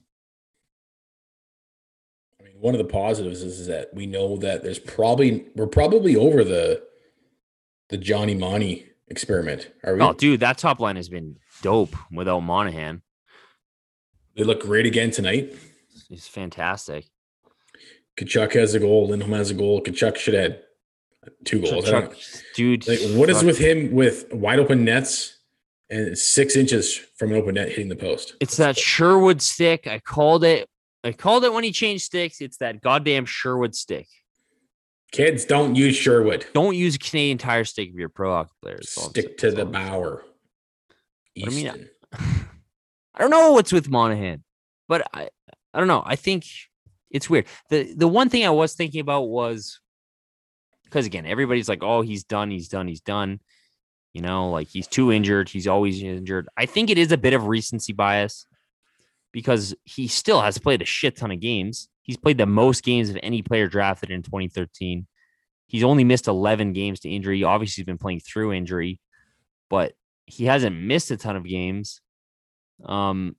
mean, 2.42 2.54
one 2.58 2.74
of 2.74 2.78
the 2.78 2.84
positives 2.84 3.42
is, 3.42 3.60
is 3.60 3.66
that 3.66 3.92
we 3.92 4.06
know 4.06 4.36
that 4.38 4.62
there's 4.62 4.78
probably 4.78 5.46
we're 5.54 5.66
probably 5.66 6.16
over 6.16 6.42
the 6.42 6.82
the 7.90 7.98
Johnny 7.98 8.34
Monty 8.34 8.86
experiment. 9.08 9.70
Are 9.84 9.94
we? 9.94 10.00
Oh, 10.00 10.12
dude, 10.12 10.40
that 10.40 10.58
top 10.58 10.80
line 10.80 10.96
has 10.96 11.08
been 11.08 11.36
dope 11.62 11.94
without 12.10 12.40
Monahan. 12.40 13.02
They 14.36 14.44
look 14.44 14.60
great 14.62 14.86
again 14.86 15.10
tonight. 15.10 15.54
He's 16.08 16.26
fantastic. 16.26 17.06
Tkachuk 18.16 18.52
has 18.54 18.74
a 18.74 18.80
goal. 18.80 19.08
Lindholm 19.08 19.32
has 19.32 19.50
a 19.50 19.54
goal. 19.54 19.80
Tkachuk 19.82 20.16
should 20.16 20.34
have 20.34 20.58
two 21.44 21.60
goals. 21.60 21.90
Dude, 22.54 22.86
Like, 22.86 23.00
what 23.16 23.30
is 23.30 23.42
with 23.42 23.58
him 23.58 23.92
with 23.92 24.32
wide 24.32 24.58
open 24.58 24.84
nets 24.84 25.38
and 25.90 26.16
six 26.16 26.56
inches 26.56 26.96
from 26.96 27.32
an 27.32 27.36
open 27.38 27.54
net 27.54 27.68
hitting 27.68 27.88
the 27.88 27.96
post? 27.96 28.34
It's 28.40 28.56
that 28.56 28.76
Sherwood 28.76 29.42
stick. 29.42 29.86
I 29.86 29.98
called 29.98 30.44
it. 30.44 30.68
I 31.02 31.12
called 31.12 31.44
it 31.44 31.52
when 31.52 31.64
he 31.64 31.72
changed 31.72 32.04
sticks. 32.04 32.40
It's 32.40 32.56
that 32.58 32.80
goddamn 32.80 33.26
Sherwood 33.26 33.74
stick. 33.74 34.08
Kids 35.12 35.44
don't 35.44 35.76
use 35.76 35.94
Sherwood. 35.94 36.46
Don't 36.54 36.74
use 36.74 36.98
Canadian 36.98 37.38
Tire 37.38 37.64
stick 37.64 37.90
if 37.90 37.94
you're 37.94 38.08
pro 38.08 38.32
hockey 38.32 38.50
player. 38.62 38.76
That's 38.76 38.98
all 38.98 39.04
I'm 39.04 39.10
Stick 39.10 39.38
to 39.38 39.50
the 39.50 39.62
I'm 39.62 39.72
Bauer. 39.72 40.24
I 41.40 41.50
mean, 41.50 41.66
Easton. 41.66 41.90
I 43.14 43.20
don't 43.20 43.30
know 43.30 43.52
what's 43.52 43.72
with 43.72 43.88
Monahan, 43.88 44.42
but 44.88 45.06
I 45.12 45.28
I 45.72 45.78
don't 45.78 45.88
know. 45.88 46.02
I 46.04 46.16
think 46.16 46.44
it's 47.10 47.30
weird. 47.30 47.46
The 47.70 47.94
the 47.94 48.08
one 48.08 48.28
thing 48.28 48.44
I 48.44 48.50
was 48.50 48.74
thinking 48.74 49.00
about 49.00 49.28
was 49.28 49.80
because 50.84 51.06
again, 51.06 51.26
everybody's 51.26 51.68
like, 51.68 51.82
oh, 51.82 52.02
he's 52.02 52.24
done, 52.24 52.50
he's 52.50 52.68
done, 52.68 52.88
he's 52.88 53.00
done. 53.00 53.40
You 54.12 54.22
know, 54.22 54.50
like 54.50 54.68
he's 54.68 54.86
too 54.86 55.10
injured. 55.10 55.48
He's 55.48 55.66
always 55.66 56.02
injured. 56.02 56.48
I 56.56 56.66
think 56.66 56.88
it 56.88 56.98
is 56.98 57.10
a 57.10 57.18
bit 57.18 57.34
of 57.34 57.48
recency 57.48 57.92
bias 57.92 58.46
because 59.32 59.74
he 59.82 60.06
still 60.06 60.40
has 60.40 60.58
played 60.58 60.82
a 60.82 60.84
shit 60.84 61.16
ton 61.16 61.32
of 61.32 61.40
games. 61.40 61.88
He's 62.02 62.16
played 62.16 62.38
the 62.38 62.46
most 62.46 62.84
games 62.84 63.10
of 63.10 63.18
any 63.22 63.42
player 63.42 63.66
drafted 63.66 64.10
in 64.10 64.22
2013. 64.22 65.06
He's 65.66 65.82
only 65.82 66.04
missed 66.04 66.28
11 66.28 66.72
games 66.74 67.00
to 67.00 67.08
injury. 67.08 67.42
Obviously, 67.42 67.80
he's 67.80 67.86
been 67.86 67.98
playing 67.98 68.20
through 68.20 68.52
injury, 68.52 69.00
but 69.68 69.94
he 70.26 70.44
hasn't 70.44 70.76
missed 70.76 71.10
a 71.10 71.16
ton 71.16 71.34
of 71.34 71.44
games. 71.44 72.00
Um, 72.84 73.36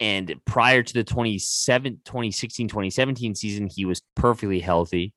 and 0.00 0.34
prior 0.46 0.82
to 0.82 0.92
the 0.92 1.04
27, 1.04 2.00
2016 2.04 2.68
2017 2.68 3.34
season, 3.34 3.68
he 3.68 3.84
was 3.84 4.02
perfectly 4.16 4.60
healthy. 4.60 5.12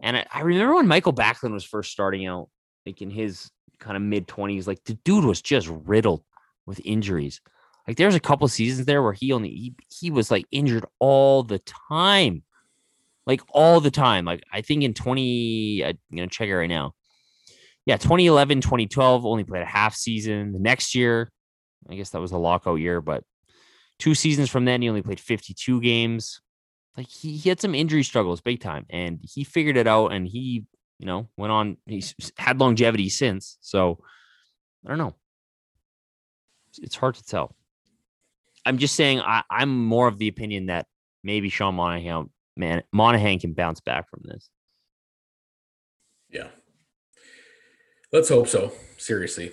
And 0.00 0.16
I, 0.16 0.26
I 0.32 0.40
remember 0.42 0.76
when 0.76 0.86
Michael 0.86 1.12
Backlund 1.12 1.52
was 1.52 1.64
first 1.64 1.90
starting 1.90 2.26
out, 2.26 2.48
like 2.86 3.02
in 3.02 3.10
his 3.10 3.50
kind 3.80 3.96
of 3.96 4.02
mid 4.02 4.28
20s, 4.28 4.66
like 4.66 4.82
the 4.84 4.94
dude 5.04 5.24
was 5.24 5.42
just 5.42 5.68
riddled 5.68 6.22
with 6.66 6.80
injuries. 6.84 7.40
Like 7.88 7.96
there's 7.96 8.14
a 8.14 8.20
couple 8.20 8.46
seasons 8.46 8.86
there 8.86 9.02
where 9.02 9.12
he 9.12 9.32
only 9.32 9.50
he, 9.50 9.74
he 9.88 10.10
was 10.10 10.30
like 10.30 10.46
injured 10.52 10.86
all 11.00 11.42
the 11.42 11.60
time. 11.90 12.44
Like 13.26 13.40
all 13.50 13.80
the 13.80 13.90
time. 13.90 14.24
Like 14.24 14.44
I 14.52 14.60
think 14.62 14.84
in 14.84 14.94
20, 14.94 15.84
I'm 15.84 15.98
gonna 16.14 16.28
check 16.28 16.48
it 16.48 16.56
right 16.56 16.68
now. 16.68 16.94
Yeah, 17.86 17.96
2011, 17.96 18.60
2012, 18.60 19.26
only 19.26 19.42
played 19.42 19.62
a 19.62 19.66
half 19.66 19.94
season. 19.94 20.52
The 20.52 20.58
next 20.60 20.94
year, 20.94 21.32
I 21.88 21.94
guess 21.94 22.10
that 22.10 22.20
was 22.20 22.32
a 22.32 22.38
lockout 22.38 22.76
year, 22.80 23.00
but 23.00 23.24
two 23.98 24.14
seasons 24.14 24.50
from 24.50 24.64
then, 24.64 24.82
he 24.82 24.88
only 24.88 25.02
played 25.02 25.20
52 25.20 25.80
games. 25.80 26.40
Like 26.96 27.08
he, 27.08 27.36
he 27.36 27.48
had 27.48 27.60
some 27.60 27.74
injury 27.74 28.02
struggles 28.02 28.40
big 28.40 28.60
time, 28.60 28.86
and 28.90 29.20
he 29.22 29.44
figured 29.44 29.76
it 29.76 29.86
out 29.86 30.08
and 30.12 30.26
he, 30.26 30.64
you 30.98 31.06
know, 31.06 31.28
went 31.36 31.52
on. 31.52 31.76
He's 31.86 32.14
had 32.36 32.60
longevity 32.60 33.08
since. 33.08 33.56
So 33.60 34.00
I 34.84 34.88
don't 34.88 34.98
know. 34.98 35.14
It's- 36.82 36.94
hard 36.96 37.14
to 37.16 37.24
tell. 37.24 37.54
I'm 38.66 38.78
just 38.78 38.94
saying 38.94 39.20
I, 39.20 39.42
I'm 39.50 39.84
more 39.84 40.06
of 40.06 40.18
the 40.18 40.28
opinion 40.28 40.66
that 40.66 40.86
maybe 41.24 41.48
Sean 41.48 41.74
Monahan 41.74 42.28
man 42.56 42.82
Monahan 42.92 43.38
can 43.38 43.54
bounce 43.54 43.80
back 43.80 44.10
from 44.10 44.20
this. 44.24 44.50
yeah. 46.30 46.48
Let's 48.12 48.28
hope 48.28 48.48
so. 48.48 48.72
Seriously. 48.98 49.52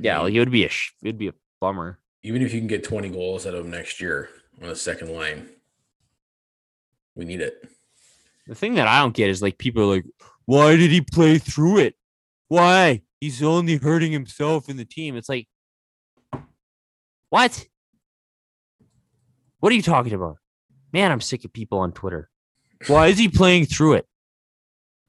Yeah, 0.00 0.20
like 0.20 0.34
it 0.34 0.38
would 0.38 0.50
be 0.50 0.64
a 0.64 0.68
sh- 0.68 0.92
it 1.02 1.06
would 1.08 1.18
be 1.18 1.28
a 1.28 1.34
bummer. 1.60 1.98
even 2.22 2.42
if 2.42 2.52
you 2.52 2.60
can 2.60 2.68
get 2.68 2.84
20 2.84 3.08
goals 3.10 3.46
out 3.46 3.54
of 3.54 3.64
him 3.64 3.70
next 3.70 4.00
year 4.00 4.28
on 4.60 4.68
the 4.68 4.76
second 4.76 5.12
line, 5.12 5.48
we 7.14 7.24
need 7.24 7.40
it. 7.40 7.62
The 8.46 8.54
thing 8.54 8.74
that 8.76 8.88
I 8.88 9.00
don't 9.00 9.14
get 9.14 9.28
is 9.30 9.42
like 9.42 9.58
people 9.58 9.82
are 9.84 9.96
like, 9.96 10.04
why 10.46 10.76
did 10.76 10.90
he 10.90 11.00
play 11.00 11.38
through 11.38 11.78
it? 11.78 11.94
Why? 12.48 13.02
He's 13.20 13.42
only 13.42 13.76
hurting 13.76 14.12
himself 14.12 14.68
and 14.68 14.78
the 14.78 14.84
team. 14.84 15.16
It's 15.16 15.28
like, 15.28 15.48
what? 17.30 17.66
What 19.60 19.72
are 19.72 19.76
you 19.76 19.82
talking 19.82 20.14
about? 20.14 20.36
Man, 20.92 21.12
I'm 21.12 21.20
sick 21.20 21.44
of 21.44 21.52
people 21.52 21.80
on 21.80 21.92
Twitter. 21.92 22.30
Why 22.86 23.08
is 23.08 23.18
he 23.18 23.28
playing 23.28 23.66
through 23.66 23.94
it? 23.94 24.06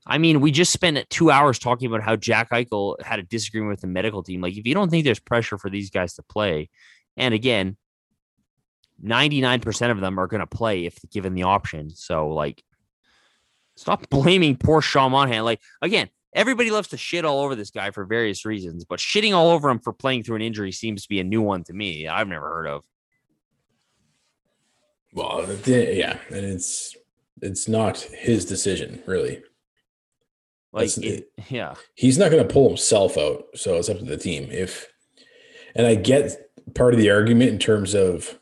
I 0.09 0.17
mean, 0.17 0.41
we 0.41 0.51
just 0.51 0.73
spent 0.73 1.07
two 1.11 1.29
hours 1.29 1.59
talking 1.59 1.87
about 1.87 2.01
how 2.01 2.15
Jack 2.15 2.49
Eichel 2.49 2.99
had 3.01 3.19
a 3.19 3.23
disagreement 3.23 3.69
with 3.69 3.81
the 3.81 3.87
medical 3.87 4.23
team. 4.23 4.41
Like, 4.41 4.57
if 4.57 4.65
you 4.65 4.73
don't 4.73 4.89
think 4.89 5.05
there's 5.05 5.19
pressure 5.19 5.59
for 5.59 5.69
these 5.69 5.91
guys 5.91 6.15
to 6.15 6.23
play, 6.23 6.69
and 7.15 7.31
again, 7.33 7.77
99% 9.03 9.91
of 9.91 10.01
them 10.01 10.19
are 10.19 10.25
going 10.25 10.39
to 10.39 10.47
play 10.47 10.85
if 10.85 10.97
given 11.11 11.35
the 11.35 11.43
option. 11.43 11.91
So, 11.91 12.29
like, 12.29 12.63
stop 13.75 14.09
blaming 14.09 14.57
poor 14.57 14.81
Sean 14.81 15.11
Monahan. 15.11 15.43
Like, 15.43 15.61
again, 15.83 16.09
everybody 16.33 16.71
loves 16.71 16.87
to 16.89 16.97
shit 16.97 17.23
all 17.23 17.41
over 17.41 17.53
this 17.53 17.69
guy 17.69 17.91
for 17.91 18.03
various 18.03 18.45
reasons, 18.45 18.85
but 18.85 18.99
shitting 18.99 19.35
all 19.35 19.51
over 19.51 19.69
him 19.69 19.79
for 19.79 19.93
playing 19.93 20.23
through 20.23 20.37
an 20.37 20.41
injury 20.41 20.71
seems 20.71 21.03
to 21.03 21.09
be 21.09 21.19
a 21.19 21.23
new 21.23 21.43
one 21.43 21.63
to 21.65 21.73
me. 21.73 22.07
I've 22.07 22.27
never 22.27 22.49
heard 22.49 22.67
of. 22.67 22.83
Well, 25.13 25.47
yeah, 25.65 26.17
and 26.29 26.45
it's 26.45 26.95
it's 27.41 27.67
not 27.67 27.99
his 27.99 28.45
decision, 28.45 29.01
really. 29.05 29.41
Like, 30.71 30.95
it- 30.97 31.31
yeah. 31.49 31.73
He's 31.95 32.17
not 32.17 32.31
going 32.31 32.45
to 32.47 32.53
pull 32.53 32.67
himself 32.67 33.17
out, 33.17 33.45
so 33.55 33.75
it's 33.75 33.89
up 33.89 33.97
to 33.99 34.05
the 34.05 34.17
team. 34.17 34.49
If 34.51 34.87
and 35.75 35.85
I 35.87 35.95
get 35.95 36.49
part 36.75 36.93
of 36.93 36.99
the 36.99 37.09
argument 37.09 37.49
in 37.51 37.59
terms 37.59 37.93
of 37.95 38.39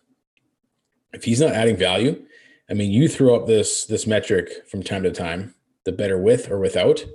if 1.14 1.24
he's 1.24 1.40
not 1.42 1.54
adding 1.54 1.78
value. 1.78 2.24
I 2.70 2.74
mean, 2.74 2.92
you 2.92 3.08
throw 3.08 3.36
up 3.36 3.48
this 3.48 3.86
this 3.86 4.06
metric 4.06 4.50
from 4.70 4.84
time 4.84 5.04
to 5.04 5.12
time, 5.12 5.56
the 5.86 5.92
better 5.94 6.18
with 6.18 6.52
or 6.52 6.60
without. 6.60 7.06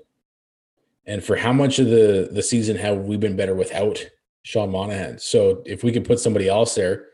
And 1.06 1.22
for 1.22 1.36
how 1.36 1.52
much 1.52 1.78
of 1.78 1.86
the 1.88 2.28
the 2.32 2.42
season 2.42 2.76
have 2.76 2.98
we 3.04 3.16
been 3.18 3.36
better 3.36 3.54
without 3.54 4.02
Sean 4.44 4.70
Monahan? 4.70 5.18
So 5.18 5.62
if 5.66 5.84
we 5.84 5.92
could 5.92 6.04
put 6.06 6.20
somebody 6.20 6.48
else 6.48 6.74
there, 6.74 7.06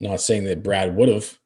not 0.00 0.20
saying 0.20 0.44
that 0.44 0.62
Brad 0.64 0.96
would 0.96 1.08
have. 1.08 1.38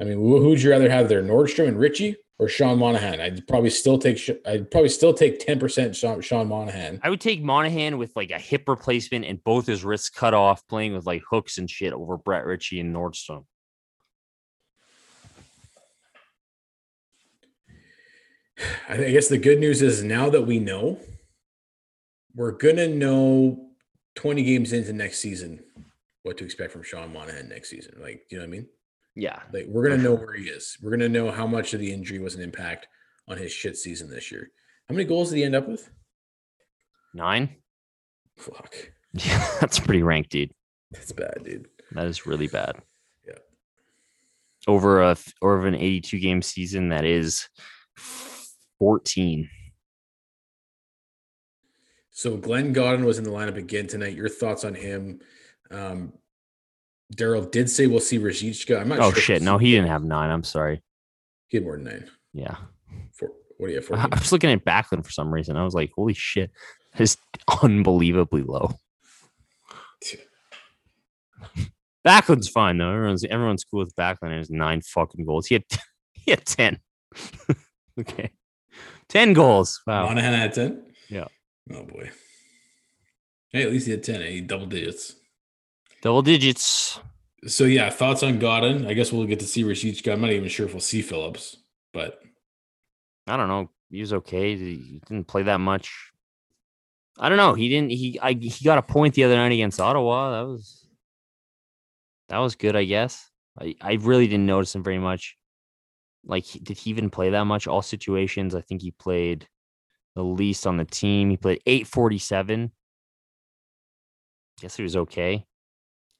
I 0.00 0.04
mean, 0.04 0.18
who 0.18 0.40
who'd 0.40 0.62
you 0.62 0.70
rather 0.70 0.88
have 0.90 1.08
there, 1.08 1.22
Nordstrom 1.22 1.68
and 1.68 1.78
Ritchie 1.78 2.16
or 2.38 2.48
Sean 2.48 2.78
Monahan? 2.78 3.20
I'd 3.20 3.46
probably 3.46 3.70
still 3.70 3.98
take 3.98 4.20
I'd 4.46 4.70
probably 4.70 4.88
still 4.88 5.14
take 5.14 5.38
ten 5.38 5.58
percent 5.58 5.96
Sean, 5.96 6.20
Sean 6.20 6.48
Monahan. 6.48 7.00
I 7.02 7.10
would 7.10 7.20
take 7.20 7.42
Monahan 7.42 7.98
with 7.98 8.14
like 8.16 8.30
a 8.30 8.38
hip 8.38 8.68
replacement 8.68 9.24
and 9.24 9.42
both 9.42 9.66
his 9.66 9.84
wrists 9.84 10.10
cut 10.10 10.34
off, 10.34 10.66
playing 10.68 10.94
with 10.94 11.06
like 11.06 11.22
hooks 11.28 11.58
and 11.58 11.70
shit 11.70 11.92
over 11.92 12.16
Brett 12.16 12.44
Ritchie 12.44 12.80
and 12.80 12.94
Nordstrom. 12.94 13.44
I 18.88 18.94
I 18.94 19.10
guess 19.10 19.28
the 19.28 19.38
good 19.38 19.58
news 19.58 19.82
is 19.82 20.02
now 20.02 20.30
that 20.30 20.42
we 20.42 20.58
know, 20.58 20.98
we're 22.34 22.52
gonna 22.52 22.88
know 22.88 23.68
20 24.16 24.42
games 24.44 24.72
into 24.72 24.92
next 24.92 25.18
season 25.18 25.62
what 26.24 26.38
to 26.38 26.44
expect 26.44 26.72
from 26.72 26.82
Sean 26.82 27.12
Monahan 27.12 27.48
next 27.48 27.70
season. 27.70 27.94
Like, 28.00 28.26
do 28.28 28.36
you 28.36 28.38
know 28.38 28.48
what 28.48 28.48
I 28.48 28.58
mean? 28.58 28.68
Yeah. 29.16 29.40
Like, 29.52 29.66
we're 29.68 29.88
gonna 29.88 30.02
know 30.02 30.14
where 30.14 30.34
he 30.34 30.44
is. 30.44 30.76
We're 30.82 30.90
gonna 30.90 31.08
know 31.08 31.30
how 31.30 31.46
much 31.46 31.72
of 31.74 31.80
the 31.80 31.92
injury 31.92 32.18
was 32.18 32.34
an 32.34 32.42
impact 32.42 32.88
on 33.28 33.36
his 33.38 33.52
shit 33.52 33.76
season 33.76 34.10
this 34.10 34.30
year. 34.32 34.50
How 34.88 34.94
many 34.94 35.04
goals 35.06 35.30
did 35.30 35.36
he 35.36 35.44
end 35.44 35.54
up 35.54 35.68
with? 35.68 35.88
Nine? 37.14 37.56
Fuck, 38.36 38.74
Yeah, 39.12 39.46
that's 39.60 39.78
pretty 39.78 40.02
rank, 40.02 40.28
dude. 40.28 40.50
that's 40.90 41.12
bad, 41.12 41.42
dude. 41.44 41.68
That 41.92 42.06
is 42.06 42.26
really 42.26 42.48
bad. 42.48 42.76
Yeah. 43.26 43.34
Over 44.66 45.02
a 45.02 45.10
f- 45.12 45.32
over 45.40 45.66
an 45.66 45.76
82 45.76 46.18
game 46.18 46.42
season, 46.42 46.88
that 46.88 47.04
is 47.04 47.48
14. 48.80 49.48
So 52.10 52.36
Glenn 52.36 52.72
Gawdin 52.72 53.04
was 53.04 53.18
in 53.18 53.24
the 53.24 53.30
lineup 53.30 53.56
again 53.56 53.86
tonight. 53.86 54.16
Your 54.16 54.28
thoughts 54.28 54.64
on 54.64 54.74
him? 54.74 55.20
Um, 55.70 56.12
Daryl 57.14 57.50
did 57.50 57.68
say 57.70 57.86
we'll 57.86 58.00
see 58.00 58.18
Ruzicka. 58.18 58.80
I'm 58.80 58.88
not 58.88 58.98
Oh 59.00 59.10
sure. 59.12 59.20
shit! 59.20 59.42
No, 59.42 59.58
he 59.58 59.70
didn't 59.72 59.88
have 59.88 60.02
nine. 60.04 60.30
I'm 60.30 60.44
sorry. 60.44 60.82
he 61.48 61.56
had 61.58 61.64
more 61.64 61.76
than 61.76 61.84
nine. 61.84 62.10
Yeah, 62.32 62.56
Four, 63.12 63.30
what 63.58 63.68
do 63.68 63.72
you 63.74 63.80
have? 63.80 64.12
I 64.12 64.18
was 64.18 64.32
looking 64.32 64.50
at 64.50 64.64
Backlund 64.64 65.04
for 65.04 65.10
some 65.12 65.32
reason. 65.32 65.56
I 65.56 65.64
was 65.64 65.74
like, 65.74 65.92
holy 65.94 66.14
shit, 66.14 66.50
it's 66.98 67.16
unbelievably 67.62 68.42
low. 68.42 68.74
Backlund's 72.06 72.48
fine 72.48 72.78
though. 72.78 72.90
Everyone's 72.92 73.24
everyone's 73.24 73.64
cool 73.64 73.80
with 73.80 73.94
Backlund. 73.96 74.28
and 74.30 74.38
His 74.38 74.50
nine 74.50 74.82
fucking 74.82 75.24
goals. 75.24 75.46
He 75.46 75.54
had 75.54 75.64
he 76.12 76.30
had 76.32 76.44
ten. 76.44 76.78
okay, 77.98 78.30
ten 79.08 79.32
goals. 79.32 79.80
Wow. 79.86 80.06
Monahan 80.06 80.34
had 80.34 80.52
10? 80.52 80.82
Yeah. 81.08 81.26
Oh 81.72 81.84
boy. 81.84 82.10
Hey, 83.50 83.62
at 83.62 83.70
least 83.70 83.86
he 83.86 83.92
had 83.92 84.02
10. 84.02 84.20
eh? 84.22 84.40
double 84.44 84.66
digits. 84.66 85.14
Double 86.04 86.20
digits. 86.20 87.00
So 87.46 87.64
yeah, 87.64 87.88
thoughts 87.88 88.22
on 88.22 88.38
Gawdin? 88.38 88.86
I 88.86 88.92
guess 88.92 89.10
we'll 89.10 89.24
get 89.24 89.40
to 89.40 89.46
see 89.46 89.64
Rashid. 89.64 90.06
I'm 90.06 90.20
not 90.20 90.32
even 90.32 90.50
sure 90.50 90.66
if 90.66 90.74
we'll 90.74 90.82
see 90.82 91.00
Phillips, 91.00 91.56
but 91.94 92.20
I 93.26 93.38
don't 93.38 93.48
know. 93.48 93.70
He 93.90 94.00
was 94.00 94.12
okay. 94.12 94.54
He 94.54 94.74
he 94.74 95.00
didn't 95.08 95.28
play 95.28 95.44
that 95.44 95.60
much. 95.60 95.90
I 97.18 97.30
don't 97.30 97.38
know. 97.38 97.54
He 97.54 97.70
didn't. 97.70 97.90
He 97.90 98.20
I, 98.20 98.34
he 98.34 98.64
got 98.66 98.76
a 98.76 98.82
point 98.82 99.14
the 99.14 99.24
other 99.24 99.36
night 99.36 99.52
against 99.52 99.80
Ottawa. 99.80 100.32
That 100.32 100.46
was 100.46 100.86
that 102.28 102.38
was 102.38 102.54
good. 102.54 102.76
I 102.76 102.84
guess. 102.84 103.30
I 103.58 103.74
I 103.80 103.94
really 103.94 104.26
didn't 104.26 104.44
notice 104.44 104.74
him 104.74 104.84
very 104.84 104.98
much. 104.98 105.38
Like, 106.22 106.44
did 106.62 106.76
he 106.76 106.90
even 106.90 107.08
play 107.08 107.30
that 107.30 107.44
much? 107.44 107.66
All 107.66 107.80
situations. 107.80 108.54
I 108.54 108.60
think 108.60 108.82
he 108.82 108.90
played 108.90 109.48
the 110.14 110.22
least 110.22 110.66
on 110.66 110.76
the 110.76 110.84
team. 110.84 111.30
He 111.30 111.38
played 111.38 111.62
eight 111.64 111.86
forty 111.86 112.18
seven. 112.18 112.72
Guess 114.60 114.76
he 114.76 114.82
was 114.82 114.96
okay. 114.96 115.46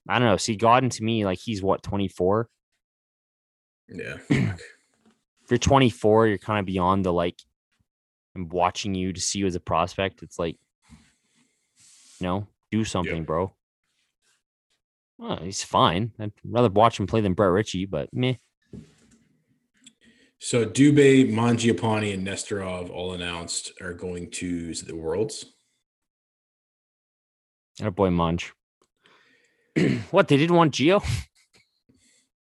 I 0.09 0.19
don't 0.19 0.29
know. 0.29 0.37
See, 0.37 0.57
Gawdin 0.57 0.91
to 0.91 1.03
me, 1.05 1.25
like 1.25 1.39
he's 1.39 1.63
what 1.63 1.83
twenty 1.83 2.09
four. 2.09 2.49
yeah. 3.89 4.19
if 4.31 5.51
you're 5.51 5.59
24, 5.59 6.29
you're 6.29 6.39
kind 6.39 6.59
of 6.59 6.67
beyond 6.67 7.05
the 7.05 7.13
like 7.13 7.39
I'm 8.35 8.49
watching 8.49 8.95
you 8.95 9.13
to 9.13 9.21
see 9.21 9.39
you 9.41 9.47
as 9.47 9.55
a 9.55 9.61
prospect. 9.61 10.23
It's 10.23 10.39
like, 10.39 10.57
you 12.21 12.27
know, 12.27 12.47
do 12.71 12.85
something, 12.85 13.25
bro. 13.25 13.53
Well, 15.19 15.39
he's 15.43 15.63
fine. 15.63 16.13
I'd 16.19 16.33
rather 16.45 16.69
watch 16.69 16.99
him 16.99 17.07
play 17.07 17.21
than 17.21 17.35
Brett 17.35 17.51
Ritchie, 17.51 17.87
but 17.87 18.09
meh. 18.13 18.35
so 20.41 20.67
Dubé, 20.67 21.31
Mangiapane, 21.33 22.13
and 22.13 22.27
Nesterov 22.27 22.91
all 22.91 23.13
announced 23.13 23.73
are 23.81 23.95
going 23.95 24.31
to 24.33 24.75
the 24.75 24.97
Worlds. 24.97 25.47
And 27.79 27.89
a 27.89 27.93
boy 27.93 28.11
Munch. 28.11 28.53
what 30.11 30.29
they 30.29 30.37
didn't 30.37 30.57
want 30.57 30.75
Gio? 30.75 31.05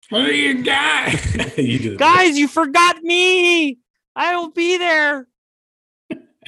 What 0.09 0.25
do 0.25 0.35
you 0.35 0.63
got? 0.63 1.57
you 1.57 1.95
Guys, 1.97 2.37
you 2.37 2.47
forgot 2.47 3.01
me. 3.01 3.77
I 4.15 4.35
will 4.35 4.51
be 4.51 4.77
there. 4.77 5.27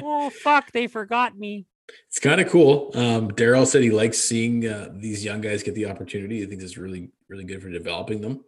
oh 0.02 0.30
fuck, 0.30 0.72
they 0.74 0.88
forgot 0.88 1.38
me. 1.38 1.66
It's 2.08 2.20
kind 2.20 2.42
of 2.42 2.50
cool. 2.50 2.92
Um, 2.94 3.32
Darryl 3.32 3.66
said 3.66 3.84
he 3.84 3.92
likes 3.92 4.18
seeing 4.18 4.68
uh, 4.68 4.90
these 4.94 5.24
young 5.24 5.42
guys 5.42 5.64
get 5.64 5.76
the 5.76 5.86
opportunity. 5.86 6.40
He 6.40 6.46
thinks 6.46 6.64
it's 6.64 6.78
really, 6.78 7.10
really 7.30 7.44
good 7.44 7.62
for 7.62 7.70
developing 7.70 8.22
them. 8.22 8.44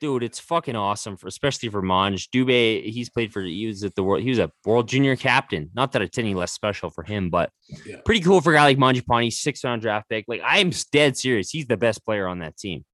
Dude, 0.00 0.22
it's 0.22 0.40
fucking 0.40 0.76
awesome 0.76 1.18
for 1.18 1.28
especially 1.28 1.68
for 1.68 1.82
Monge. 1.82 2.30
Dubé, 2.30 2.82
he's 2.90 3.10
played 3.10 3.32
for 3.34 3.42
he 3.42 3.66
was 3.66 3.84
at 3.84 3.94
the 3.94 4.02
world, 4.02 4.22
he 4.22 4.30
was 4.30 4.38
a 4.38 4.50
world 4.64 4.88
junior 4.88 5.14
captain. 5.14 5.70
Not 5.74 5.92
that 5.92 6.00
it's 6.00 6.16
any 6.16 6.32
less 6.32 6.52
special 6.52 6.88
for 6.88 7.02
him, 7.04 7.28
but 7.28 7.50
Yeah. 7.84 8.00
pretty 8.06 8.22
cool 8.22 8.40
for 8.40 8.52
a 8.52 8.56
guy 8.56 8.64
like 8.64 8.78
Mangiapane, 8.78 9.30
six 9.30 9.62
round 9.62 9.82
draft 9.82 10.08
pick. 10.08 10.24
Like 10.26 10.40
I'm 10.42 10.70
dead 10.90 11.18
serious. 11.18 11.50
He's 11.50 11.66
the 11.66 11.76
best 11.76 12.02
player 12.04 12.26
on 12.26 12.38
that 12.38 12.56
team. 12.56 12.84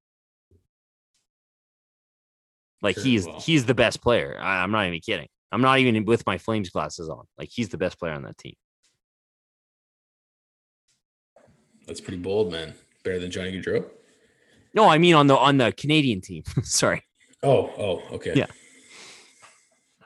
Like 2.83 2.97
Sure, 2.97 3.05
he's 3.05 3.27
well. 3.27 3.41
he's 3.41 3.67
the 3.67 3.75
best 3.75 4.03
player. 4.03 4.37
I, 4.41 4.63
I'm 4.65 4.73
not 4.73 4.87
even 4.89 4.99
kidding. 5.01 5.29
I'm 5.53 5.63
not 5.63 5.79
even 5.79 6.05
with 6.07 6.27
my 6.27 6.39
Flames 6.39 6.71
glasses 6.71 7.09
on. 7.09 7.25
Like 7.39 7.51
he's 7.53 7.69
the 7.69 7.79
best 7.79 8.01
player 8.01 8.15
on 8.15 8.23
that 8.23 8.37
team. 8.37 8.55
That's 11.87 12.01
pretty 12.01 12.19
bold, 12.19 12.51
man. 12.51 12.75
Better 13.05 13.21
than 13.21 13.31
Johnny 13.31 13.53
Gaudreau. 13.53 13.85
No, 14.77 14.89
I 14.89 14.99
mean 14.99 15.14
on 15.14 15.27
the 15.27 15.37
on 15.37 15.57
the 15.57 15.72
Canadian 15.72 16.20
team. 16.20 16.45
Sorry. 16.62 17.03
Oh, 17.43 17.70
oh, 17.79 18.14
okay. 18.16 18.33
Yeah. 18.35 18.47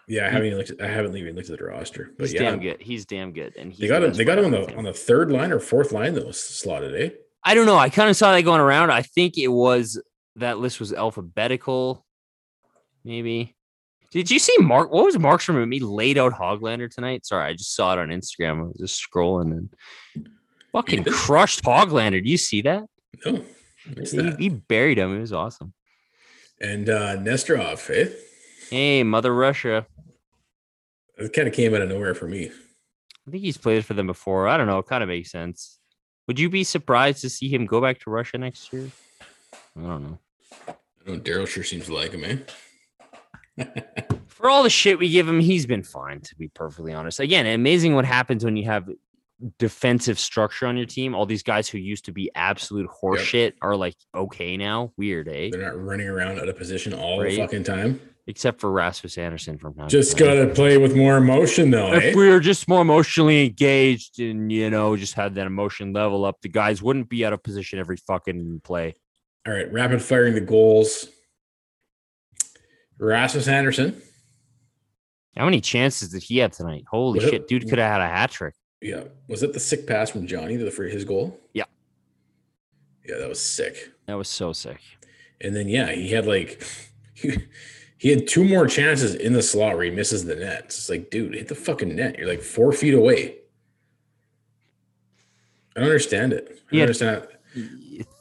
Yeah, 0.06 0.26
I 0.26 0.30
haven't 0.30 0.46
even 0.46 0.58
looked. 0.58 0.70
At, 0.70 0.80
I 0.80 0.88
haven't 0.88 1.16
even 1.16 1.36
looked 1.36 1.50
at 1.50 1.58
the 1.58 1.64
roster, 1.64 2.10
but 2.18 2.24
yeah. 2.24 2.32
He's 2.32 2.34
yeah, 2.34 2.50
damn 2.50 2.60
good. 2.60 2.80
He's 2.80 3.06
damn 3.06 3.32
good. 3.32 3.56
And 3.56 3.72
they 3.74 3.86
got 3.86 4.00
the 4.00 4.06
him. 4.06 4.12
They 4.14 4.24
got 4.24 4.38
him 4.38 4.46
on 4.46 4.54
on 4.54 4.60
the 4.60 4.66
team. 4.66 4.78
on 4.78 4.84
the 4.84 4.92
third 4.92 5.30
line 5.30 5.52
or 5.52 5.60
fourth 5.60 5.92
line. 5.92 6.14
That 6.14 6.26
was 6.26 6.40
slotted, 6.40 7.00
eh? 7.00 7.14
I 7.44 7.54
don't 7.54 7.66
know. 7.66 7.76
I 7.76 7.90
kind 7.90 8.10
of 8.10 8.16
saw 8.16 8.32
that 8.32 8.42
going 8.42 8.60
around. 8.60 8.90
I 8.90 9.02
think 9.02 9.38
it 9.38 9.48
was 9.48 10.00
that 10.36 10.58
list 10.58 10.80
was 10.80 10.92
alphabetical. 10.92 12.04
Maybe. 13.04 13.56
Did 14.10 14.30
you 14.30 14.40
see 14.40 14.56
Mark? 14.58 14.92
What 14.92 15.04
was 15.04 15.18
Mark's 15.18 15.44
from 15.44 15.68
me 15.68 15.78
laid 15.78 16.18
out 16.18 16.32
Hoglander 16.32 16.92
tonight? 16.92 17.24
Sorry, 17.24 17.48
I 17.48 17.52
just 17.52 17.74
saw 17.76 17.92
it 17.92 18.00
on 18.00 18.08
Instagram. 18.08 18.58
I 18.58 18.62
was 18.62 18.78
just 18.78 19.00
scrolling 19.00 19.52
and 19.52 19.70
fucking 20.72 21.04
crushed 21.04 21.62
Hoglander. 21.62 22.22
Do 22.22 22.28
you 22.28 22.36
see 22.36 22.62
that? 22.62 22.82
No, 23.24 23.30
I 23.30 23.32
missed 23.32 23.59
He, 23.84 24.32
he 24.38 24.48
buried 24.48 24.98
him. 24.98 25.16
It 25.16 25.20
was 25.20 25.32
awesome. 25.32 25.72
And 26.60 26.88
uh 26.88 27.16
Nesterov, 27.16 27.88
eh? 27.90 28.10
Hey, 28.70 29.02
Mother 29.02 29.34
Russia. 29.34 29.86
It 31.18 31.32
kind 31.32 31.48
of 31.48 31.54
came 31.54 31.74
out 31.74 31.82
of 31.82 31.88
nowhere 31.88 32.14
for 32.14 32.26
me. 32.26 32.50
I 33.26 33.30
think 33.30 33.42
he's 33.42 33.58
played 33.58 33.84
for 33.84 33.94
them 33.94 34.06
before. 34.06 34.48
I 34.48 34.56
don't 34.56 34.66
know. 34.66 34.78
It 34.78 34.86
kind 34.86 35.02
of 35.02 35.08
makes 35.08 35.30
sense. 35.30 35.78
Would 36.26 36.38
you 36.38 36.48
be 36.48 36.64
surprised 36.64 37.20
to 37.22 37.30
see 37.30 37.48
him 37.48 37.66
go 37.66 37.80
back 37.80 37.98
to 38.00 38.10
Russia 38.10 38.38
next 38.38 38.72
year? 38.72 38.90
I 39.76 39.80
don't 39.80 40.02
know. 40.02 40.18
I 40.68 40.74
know 41.10 41.18
Darryl 41.18 41.46
sure 41.46 41.64
seems 41.64 41.86
to 41.86 41.94
like 41.94 42.12
him, 42.12 42.24
eh? 42.24 43.64
for 44.26 44.48
all 44.48 44.62
the 44.62 44.70
shit 44.70 44.98
we 44.98 45.10
give 45.10 45.28
him, 45.28 45.40
he's 45.40 45.66
been 45.66 45.82
fine, 45.82 46.20
to 46.20 46.34
be 46.36 46.48
perfectly 46.48 46.92
honest. 46.92 47.20
Again, 47.20 47.46
amazing 47.46 47.94
what 47.94 48.04
happens 48.04 48.44
when 48.44 48.56
you 48.56 48.64
have 48.66 48.88
defensive 49.58 50.18
structure 50.18 50.66
on 50.66 50.76
your 50.76 50.86
team. 50.86 51.14
All 51.14 51.26
these 51.26 51.42
guys 51.42 51.68
who 51.68 51.78
used 51.78 52.04
to 52.06 52.12
be 52.12 52.30
absolute 52.34 52.88
horseshit 53.02 53.54
are 53.62 53.76
like 53.76 53.96
okay 54.14 54.56
now. 54.56 54.92
Weird, 54.96 55.28
eh? 55.28 55.48
They're 55.52 55.62
not 55.62 55.82
running 55.82 56.08
around 56.08 56.38
out 56.38 56.48
of 56.48 56.56
position 56.56 56.92
all 56.92 57.20
Right. 57.22 57.30
the 57.30 57.36
fucking 57.38 57.64
time. 57.64 58.00
Except 58.26 58.60
for 58.60 58.70
Rasmus 58.70 59.18
Andersson 59.18 59.58
from 59.58 59.74
time 59.74 59.88
Just 59.88 60.16
gotta 60.16 60.46
play 60.48 60.76
with 60.78 60.94
more 60.94 61.16
emotion, 61.16 61.70
though. 61.70 61.92
If 61.94 62.02
Eh? 62.04 62.12
we 62.14 62.28
were 62.28 62.38
just 62.38 62.68
more 62.68 62.82
emotionally 62.82 63.46
engaged 63.46 64.20
and 64.20 64.52
you 64.52 64.70
know 64.70 64.94
just 64.96 65.14
had 65.14 65.34
that 65.36 65.46
emotion 65.46 65.92
level 65.92 66.24
up, 66.24 66.40
the 66.42 66.48
guys 66.48 66.80
wouldn't 66.82 67.08
be 67.08 67.24
out 67.24 67.32
of 67.32 67.42
position 67.42 67.78
every 67.78 67.96
fucking 67.96 68.60
play. 68.62 68.94
All 69.46 69.52
right, 69.54 69.72
rapid 69.72 70.02
firing 70.02 70.34
the 70.34 70.40
goals. 70.42 71.08
Rasmus 72.98 73.48
Andersson. 73.48 74.00
How 75.36 75.44
many 75.46 75.60
chances 75.60 76.10
did 76.10 76.22
he 76.22 76.38
have 76.38 76.50
tonight? 76.52 76.84
Holy 76.90 77.18
it- 77.24 77.30
shit, 77.30 77.48
dude 77.48 77.68
could 77.68 77.78
have 77.78 77.90
had 77.90 78.00
a 78.00 78.06
hat 78.08 78.30
trick. 78.30 78.54
Yeah, 78.80 79.04
was 79.28 79.42
it 79.42 79.52
the 79.52 79.60
sick 79.60 79.86
pass 79.86 80.10
from 80.10 80.26
Johnny 80.26 80.56
to 80.56 80.64
the 80.64 80.70
for 80.70 80.84
his 80.84 81.04
goal? 81.04 81.38
Yeah. 81.52 81.64
Yeah, 83.06 83.18
that 83.18 83.28
was 83.28 83.40
sick. 83.44 83.90
That 84.06 84.14
was 84.14 84.28
so 84.28 84.52
sick. 84.52 84.80
And 85.40 85.54
then 85.54 85.68
yeah, 85.68 85.90
he 85.92 86.10
had 86.10 86.26
like 86.26 86.62
he, 87.14 87.36
he 87.98 88.08
had 88.10 88.26
two 88.26 88.44
more 88.44 88.66
chances 88.66 89.14
in 89.14 89.32
the 89.34 89.42
slot 89.42 89.74
where 89.76 89.84
he 89.84 89.90
misses 89.90 90.24
the 90.24 90.36
net. 90.36 90.62
It's 90.66 90.88
like, 90.88 91.10
dude, 91.10 91.34
hit 91.34 91.48
the 91.48 91.54
fucking 91.54 91.94
net. 91.94 92.18
You're 92.18 92.28
like 92.28 92.42
four 92.42 92.72
feet 92.72 92.94
away. 92.94 93.36
I 95.76 95.80
don't 95.80 95.84
understand 95.88 96.32
it. 96.32 96.46
I 96.48 96.54
don't 96.54 96.60
Yeah. 96.72 96.82
understand. 96.82 97.26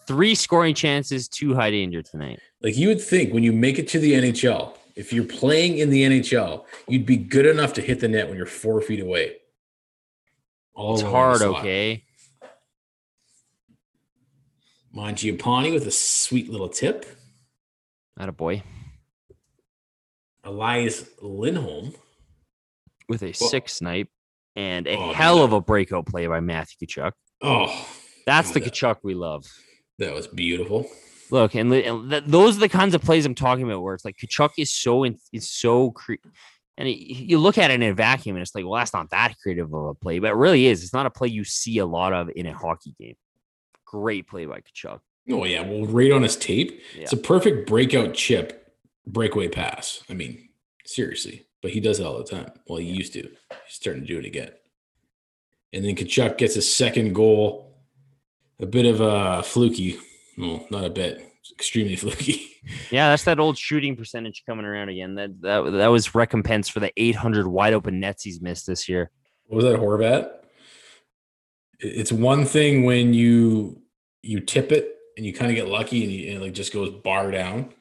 Three 0.08 0.34
scoring 0.36 0.74
chances, 0.74 1.28
two 1.28 1.54
high 1.54 1.72
danger 1.72 2.02
tonight. 2.02 2.40
Like 2.62 2.76
you 2.78 2.88
would 2.88 3.02
think 3.02 3.34
when 3.34 3.44
you 3.44 3.52
make 3.54 3.78
it 3.80 3.88
to 3.90 4.00
the 4.00 4.14
NHL, 4.14 4.74
if 4.96 5.14
you're 5.14 5.24
playing 5.24 5.78
in 5.78 5.90
the 5.90 6.04
NHL, 6.04 6.66
you'd 6.88 7.06
be 7.06 7.16
good 7.16 7.46
enough 7.46 7.74
to 7.74 7.82
hit 7.82 8.00
the 8.02 8.08
net 8.08 8.28
when 8.28 8.36
you're 8.38 8.46
four 8.46 8.82
feet 8.82 9.00
away. 9.00 9.36
All 10.76 10.94
It's 10.94 11.04
alone 11.04 11.34
in 11.34 11.40
the 11.40 11.46
hard, 11.48 11.58
okay. 11.60 12.04
Mangiapane 14.96 15.74
with 15.74 15.86
a 15.88 15.92
sweet 15.92 16.50
little 16.50 16.70
tip. 16.70 17.06
Not 18.18 18.30
a 18.30 18.34
boy. 18.34 18.64
Elias 20.44 21.10
Lindholm. 21.22 21.94
with 23.08 23.24
a 23.24 23.34
Well- 23.40 23.50
six 23.50 23.74
snipe 23.74 24.10
and 24.56 24.86
a 24.86 24.96
Oh, 24.96 25.14
hell 25.14 25.38
no. 25.38 25.44
of 25.44 25.54
a 25.54 25.62
breakout 25.62 26.06
play 26.06 26.28
by 26.28 26.42
Matthew 26.42 26.88
Tkachuk. 26.88 27.14
Oh, 27.42 27.88
That's 28.28 28.52
the 28.52 28.60
that- 28.60 28.72
Tkachuk 28.72 28.98
we 29.04 29.16
love. 29.16 29.46
that 29.98 30.14
was 30.14 30.28
beautiful. 30.28 30.88
Look, 31.32 31.56
and, 31.56 31.74
and 31.74 32.10
th- 32.12 32.24
those 32.28 32.58
are 32.58 32.60
the 32.60 32.70
kinds 32.70 32.94
of 32.94 33.02
plays 33.02 33.26
I'm 33.26 33.34
talking 33.34 33.64
about, 33.64 33.82
where 33.82 33.96
it's 33.96 34.06
like 34.06 34.18
Tkachuk 34.18 34.52
is 34.60 34.72
so 34.72 35.04
in, 35.04 35.18
is 35.34 35.50
so 35.50 35.90
cre- 35.92 36.16
and 36.80 36.88
it, 36.88 36.98
you 36.98 37.38
look 37.38 37.60
at 37.60 37.70
it 37.70 37.76
in 37.76 37.84
a 37.84 37.94
vacuum, 37.94 38.36
and 38.36 38.42
it's 38.42 38.56
like, 38.56 38.66
well, 38.66 38.80
that's 38.80 38.94
not 38.94 39.12
that 39.12 39.36
creative 39.44 39.72
of 39.72 39.86
a 39.86 39.94
play, 39.94 40.18
but 40.18 40.32
it 40.32 40.36
really 40.36 40.66
is. 40.66 40.82
It's 40.84 40.94
not 40.94 41.06
a 41.06 41.12
play 41.12 41.28
you 41.28 41.44
see 41.44 41.78
a 41.78 41.86
lot 41.86 42.14
of 42.14 42.32
in 42.36 42.48
a 42.48 42.54
hockey 42.54 42.96
game. 43.00 43.16
Great 43.86 44.28
play 44.28 44.46
by 44.48 44.62
Tkachuk. 44.62 45.00
Oh 45.30 45.44
yeah, 45.46 45.62
well, 45.62 45.86
right 45.86 46.12
on 46.12 46.24
his 46.24 46.36
tape, 46.36 46.82
it's 46.96 47.14
a 47.14 47.18
perfect 47.18 47.68
breakout 47.68 48.16
chip, 48.16 48.74
breakaway 49.06 49.48
pass. 49.48 50.02
I 50.10 50.14
mean, 50.14 50.50
seriously, 50.86 51.46
but 51.62 51.70
he 51.72 51.80
does 51.80 52.00
it 52.00 52.06
all 52.06 52.18
the 52.18 52.24
time. 52.24 52.52
Well, 52.68 52.80
he 52.80 52.88
used 52.88 53.14
to. 53.14 53.22
He's 53.22 53.30
starting 53.68 54.02
to 54.04 54.08
do 54.08 54.18
it 54.18 54.26
again. 54.26 54.52
and 55.74 55.86
then 55.86 55.96
Tkachuk 55.96 56.38
gets 56.40 56.56
a 56.56 56.62
second 56.64 57.14
goal. 57.14 57.76
A 58.60 58.66
bit 58.66 58.86
of 58.86 59.00
a 59.02 59.44
fluky. 59.44 59.98
Well, 60.38 60.66
not 60.72 60.84
a 60.86 60.90
bit. 60.90 61.29
Extremely 61.52 61.96
fluky. 61.98 62.48
Yeah, 62.92 63.10
that's 63.10 63.24
that 63.24 63.40
old 63.40 63.58
shooting 63.58 63.96
percentage 63.96 64.44
coming 64.48 64.66
around 64.66 64.90
again. 64.90 65.16
That 65.16 65.42
that 65.42 65.72
that 65.72 65.88
was 65.88 66.14
recompense 66.16 66.68
for 66.70 66.80
the 66.80 66.92
800 66.98 67.48
wide 67.48 67.74
open 67.74 68.00
nets 68.00 68.24
he's 68.24 68.42
missed 68.42 68.68
this 68.68 68.88
year. 68.90 69.12
What 69.48 69.58
was 69.58 69.66
that 69.66 69.80
Horvat? 69.80 70.32
It's 71.80 72.12
one 72.12 72.46
thing 72.46 72.84
when 72.84 73.14
you 73.14 73.82
you 74.22 74.42
tip 74.42 74.72
it 74.72 74.96
and 75.18 75.26
you 75.26 75.34
kind 75.34 75.50
of 75.50 75.56
get 75.56 75.68
lucky 75.68 76.04
and, 76.04 76.12
you, 76.12 76.28
and 76.28 76.38
it 76.38 76.42
like 76.46 76.54
just 76.54 76.74
goes 76.74 76.92
bar 77.04 77.32
down. 77.32 77.74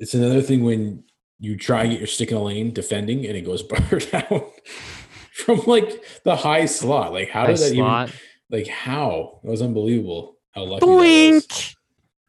It's 0.00 0.14
another 0.14 0.42
thing 0.42 0.64
when 0.64 1.04
you 1.38 1.56
try 1.56 1.82
and 1.82 1.90
get 1.90 2.00
your 2.00 2.06
stick 2.08 2.30
in 2.30 2.36
a 2.36 2.42
lane 2.42 2.72
defending 2.72 3.24
and 3.26 3.36
it 3.36 3.42
goes 3.42 3.62
bar 3.64 3.98
down 3.98 4.44
from 5.32 5.60
like 5.66 6.04
the 6.24 6.36
high 6.36 6.66
slot. 6.66 7.12
Like 7.12 7.30
how 7.30 7.42
High 7.42 7.52
did 7.52 7.58
that 7.58 7.74
slot. 7.74 8.08
even 8.08 8.20
like 8.50 8.66
how? 8.66 9.40
That 9.44 9.50
was 9.50 9.62
unbelievable. 9.62 10.36
How 10.52 10.64
lucky. 10.64 10.86
Boink. 10.86 11.74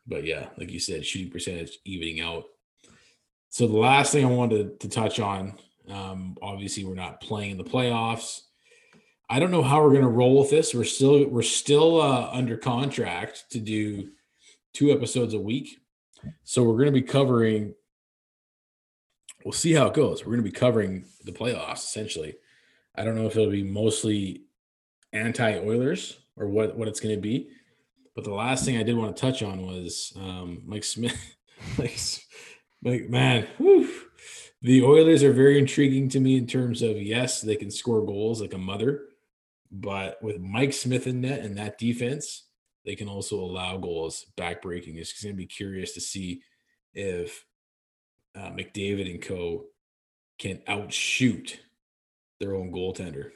But 0.10 0.26
yeah, 0.26 0.48
like 0.58 0.72
you 0.72 0.80
said, 0.80 1.06
shooting 1.06 1.32
percentage 1.32 1.78
evening 1.86 2.20
out. 2.20 2.46
So 3.50 3.68
the 3.68 3.78
last 3.78 4.12
thing 4.12 4.26
I 4.26 4.30
wanted 4.30 4.80
to 4.80 4.90
touch 4.90 5.20
on, 5.20 5.54
um, 5.88 6.36
obviously 6.42 6.84
we're 6.84 6.96
not 6.96 7.22
playing 7.22 7.52
in 7.52 7.58
the 7.58 7.64
playoffs. 7.64 8.42
I 9.30 9.40
don't 9.40 9.52
know 9.52 9.62
how 9.62 9.84
we're 9.84 9.94
gonna 9.94 10.10
roll 10.10 10.40
with 10.40 10.50
this. 10.50 10.74
We're 10.74 10.84
still 10.84 11.28
we're 11.28 11.44
still 11.44 12.02
uh, 12.02 12.30
under 12.32 12.58
contract 12.58 13.46
to 13.52 13.60
do 13.60 14.10
two 14.74 14.92
episodes 14.92 15.36
a 15.36 15.40
week. 15.40 15.78
So 16.44 16.64
we're 16.64 16.80
gonna 16.80 16.92
be 16.92 17.04
covering. 17.04 17.76
We'll 19.46 19.52
see 19.52 19.74
how 19.74 19.88
it 19.88 19.94
goes. 19.94 20.26
We're 20.26 20.34
gonna 20.34 20.44
be 20.44 20.52
covering 20.52 21.06
the 21.24 21.32
playoffs 21.32 21.84
essentially. 21.84 22.36
I 22.96 23.04
don't 23.04 23.16
know 23.16 23.28
if 23.28 23.38
it'll 23.38 23.52
be 23.52 23.64
mostly 23.64 24.44
anti 25.14 25.60
Oilers 25.60 26.20
or 26.36 26.48
what 26.48 26.76
what 26.76 26.88
it's 26.88 27.00
gonna 27.00 27.18
be. 27.18 27.50
But 28.20 28.26
the 28.26 28.36
last 28.36 28.66
thing 28.66 28.76
I 28.76 28.84
did 28.84 28.98
want 28.98 29.16
to 29.16 29.22
touch 29.22 29.42
on 29.44 29.66
was 29.66 30.12
um, 30.18 30.62
Mike 30.66 30.84
Smith. 30.84 31.38
like, 32.84 33.10
man, 33.10 33.48
whew. 33.58 33.90
the 34.62 34.84
Oilers 34.84 35.24
are 35.24 35.32
very 35.32 35.58
intriguing 35.58 36.10
to 36.10 36.20
me 36.20 36.36
in 36.36 36.46
terms 36.46 36.82
of 36.82 37.02
yes, 37.02 37.40
they 37.40 37.56
can 37.56 37.72
score 37.72 38.06
goals 38.06 38.42
like 38.42 38.54
a 38.54 38.58
mother, 38.58 39.06
but 39.72 40.22
with 40.22 40.38
Mike 40.42 40.74
Smith 40.74 41.08
in 41.08 41.22
net 41.22 41.40
and 41.46 41.58
that 41.58 41.78
defense, 41.78 42.44
they 42.84 42.94
can 42.94 43.08
also 43.08 43.40
allow 43.40 43.78
goals 43.78 44.26
backbreaking. 44.36 44.98
It's 44.98 45.24
going 45.24 45.34
to 45.34 45.38
be 45.38 45.46
curious 45.46 45.94
to 45.94 46.02
see 46.02 46.42
if 46.94 47.46
uh, 48.36 48.50
McDavid 48.50 49.10
and 49.10 49.22
Co. 49.22 49.64
can 50.38 50.62
outshoot 50.68 51.58
their 52.42 52.54
own 52.54 52.74
goaltender. 52.74 53.32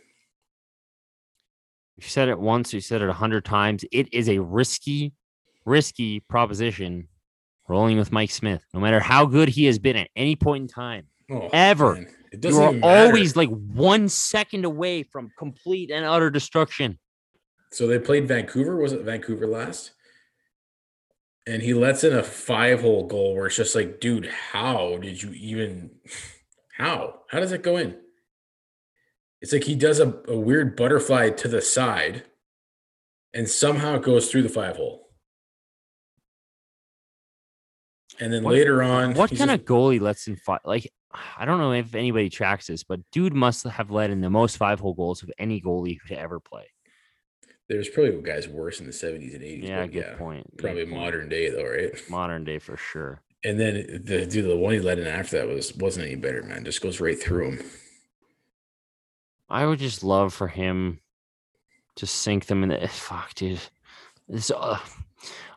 You 1.98 2.04
said 2.08 2.28
it 2.30 2.40
once, 2.40 2.74
you 2.74 2.80
said 2.82 3.02
it 3.02 3.10
a 3.10 3.14
hundred 3.14 3.46
times. 3.46 3.86
It 3.92 4.12
is 4.14 4.28
a 4.30 4.40
risky, 4.40 5.14
risky 5.66 6.20
proposition 6.22 7.08
rolling 7.68 7.98
with 7.98 8.12
Mike 8.12 8.32
Smith. 8.32 8.66
No 8.74 8.80
matter 8.80 9.00
how 9.00 9.26
good 9.26 9.50
he 9.50 9.66
has 9.66 9.80
been 9.80 9.96
at 9.96 10.10
any 10.16 10.36
point 10.36 10.64
in 10.64 10.68
time, 10.68 11.08
Oh, 11.32 11.50
Ever. 11.54 11.94
man. 11.96 12.08
It 12.32 12.38
you 12.44 12.50
doesn't 12.50 12.84
are 12.84 13.06
always 13.08 13.36
like 13.36 13.50
one 13.50 14.10
second 14.10 14.66
away 14.66 15.04
from 15.04 15.30
complete 15.38 15.92
and 15.92 16.04
utter 16.04 16.30
destruction. 16.32 16.98
So 17.72 17.86
they 17.88 18.00
played 18.00 18.28
Vancouver. 18.28 18.76
Was 18.76 18.92
it 18.92 19.02
Vancouver 19.02 19.46
last? 19.48 19.92
And 21.46 21.62
he 21.62 21.74
lets 21.74 22.04
in 22.04 22.14
a 22.14 22.24
five 22.24 22.82
hole 22.82 23.06
goal 23.06 23.36
where 23.36 23.46
it's 23.48 23.56
just 23.56 23.76
like, 23.76 24.00
dude, 24.00 24.26
how 24.26 24.98
did 24.98 25.22
you 25.22 25.32
even? 25.34 25.92
How? 26.78 27.20
How 27.30 27.40
does 27.40 27.52
it 27.52 27.62
go 27.62 27.78
in? 27.78 27.96
It's 29.44 29.52
like 29.54 29.66
he 29.66 29.76
does 29.76 30.00
a, 30.00 30.08
a 30.30 30.38
weird 30.40 30.76
butterfly 30.78 31.30
to 31.32 31.48
the 31.50 31.62
side 31.62 32.24
and 33.34 33.48
somehow 33.48 33.96
it 33.96 34.02
goes 34.04 34.32
through 34.32 34.44
the 34.44 34.50
five 34.50 34.78
hole. 34.78 35.10
And 38.20 38.32
then 38.32 38.44
What- 38.44 38.54
later 38.54 38.82
on, 38.82 39.14
What 39.16 39.30
kind 39.32 39.50
just- 39.50 39.52
of 39.52 39.66
goalie 39.66 40.00
lets 40.00 40.28
in 40.28 40.38
five? 40.38 40.62
Like, 40.64 40.90
I 41.38 41.46
don't 41.46 41.58
know 41.60 41.74
if 41.74 41.94
anybody 41.94 42.30
tracks 42.30 42.68
this, 42.68 42.84
but 42.84 43.02
dude 43.12 43.34
must 43.34 43.66
have 43.66 43.92
led 43.92 44.12
in 44.12 44.22
the 44.22 44.30
most 44.30 44.58
five 44.58 44.80
hole 44.80 44.94
goals 44.94 45.24
of 45.24 45.32
any 45.38 45.62
goalie 45.62 46.00
to 46.08 46.18
ever 46.18 46.40
play. 46.40 46.66
there's 47.70 47.90
probably 47.90 48.22
guys 48.22 48.48
worse 48.48 48.80
in 48.80 48.86
the 48.86 48.92
70s 48.92 49.34
and 49.34 49.42
80s. 49.44 49.64
Yeah, 49.68 49.88
good 49.88 50.18
point. 50.18 50.46
good 50.58 50.64
Probably 50.64 50.86
point. 50.86 50.96
modern 50.96 51.28
day 51.30 51.50
though, 51.50 51.64
right? 51.66 51.92
modern 52.10 52.44
day 52.44 52.60
for 52.60 52.78
sure. 52.78 53.22
And 53.44 53.60
then 53.60 54.02
the 54.06 54.26
dude, 54.26 54.46
the 54.46 54.56
one 54.56 54.74
he 54.74 54.80
let 54.80 55.00
in 55.00 55.08
after 55.08 55.38
that 55.40 55.48
was 55.48 55.74
wasn't 55.76 56.06
any 56.06 56.16
better, 56.16 56.44
man. 56.44 56.64
Just 56.66 56.82
goes 56.82 57.00
right 57.00 57.20
through 57.20 57.52
him. 57.52 57.60
I 59.54 59.68
would 59.68 59.78
just 59.78 60.04
love 60.04 60.34
for 60.34 60.48
him 60.48 61.00
to 61.98 62.08
sink 62.08 62.48
them 62.48 62.64
in 62.64 62.70
the 62.70 62.88
fuck, 62.92 63.36
dude. 63.36 63.60
This, 64.28 64.50
uh, 64.50 64.80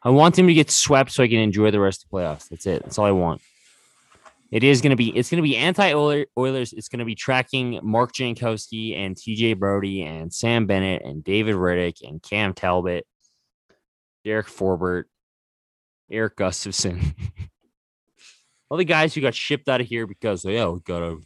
I 0.02 0.10
want 0.10 0.38
him 0.38 0.46
to 0.48 0.54
get 0.54 0.70
swept 0.70 1.12
so 1.12 1.22
I 1.22 1.28
can 1.28 1.38
enjoy 1.38 1.70
the 1.70 1.80
rest 1.80 2.04
of 2.04 2.10
the 2.10 2.16
playoffs. 2.16 2.48
That's 2.50 2.66
it. 2.66 2.82
That's 2.82 2.98
all 2.98 3.06
I 3.06 3.12
want. 3.12 3.40
It 4.52 4.62
is 4.62 4.80
gonna 4.80 4.96
be. 4.96 5.08
It's 5.16 5.28
gonna 5.28 5.42
be 5.42 5.56
anti 5.56 5.92
Oilers. 5.92 6.72
It's 6.72 6.88
gonna 6.88 7.04
be 7.04 7.16
tracking 7.16 7.80
Mark 7.82 8.12
Jankowski 8.12 8.96
and 8.96 9.16
T.J. 9.16 9.54
Brodie 9.54 10.02
and 10.02 10.32
Sam 10.32 10.66
Bennett 10.66 11.02
and 11.04 11.24
David 11.24 11.56
Rittich 11.56 12.06
and 12.06 12.22
Cam 12.22 12.54
Talbot, 12.54 13.06
Derek 14.24 14.46
Forbort, 14.46 15.04
Erik 16.08 16.36
Gustafsson. 16.36 17.14
all 18.70 18.78
the 18.78 18.84
guys 18.84 19.14
who 19.14 19.20
got 19.20 19.34
shipped 19.34 19.68
out 19.68 19.80
of 19.80 19.86
here 19.88 20.06
because 20.06 20.44
yeah, 20.44 20.68
we 20.68 20.80
gotta 20.80 21.18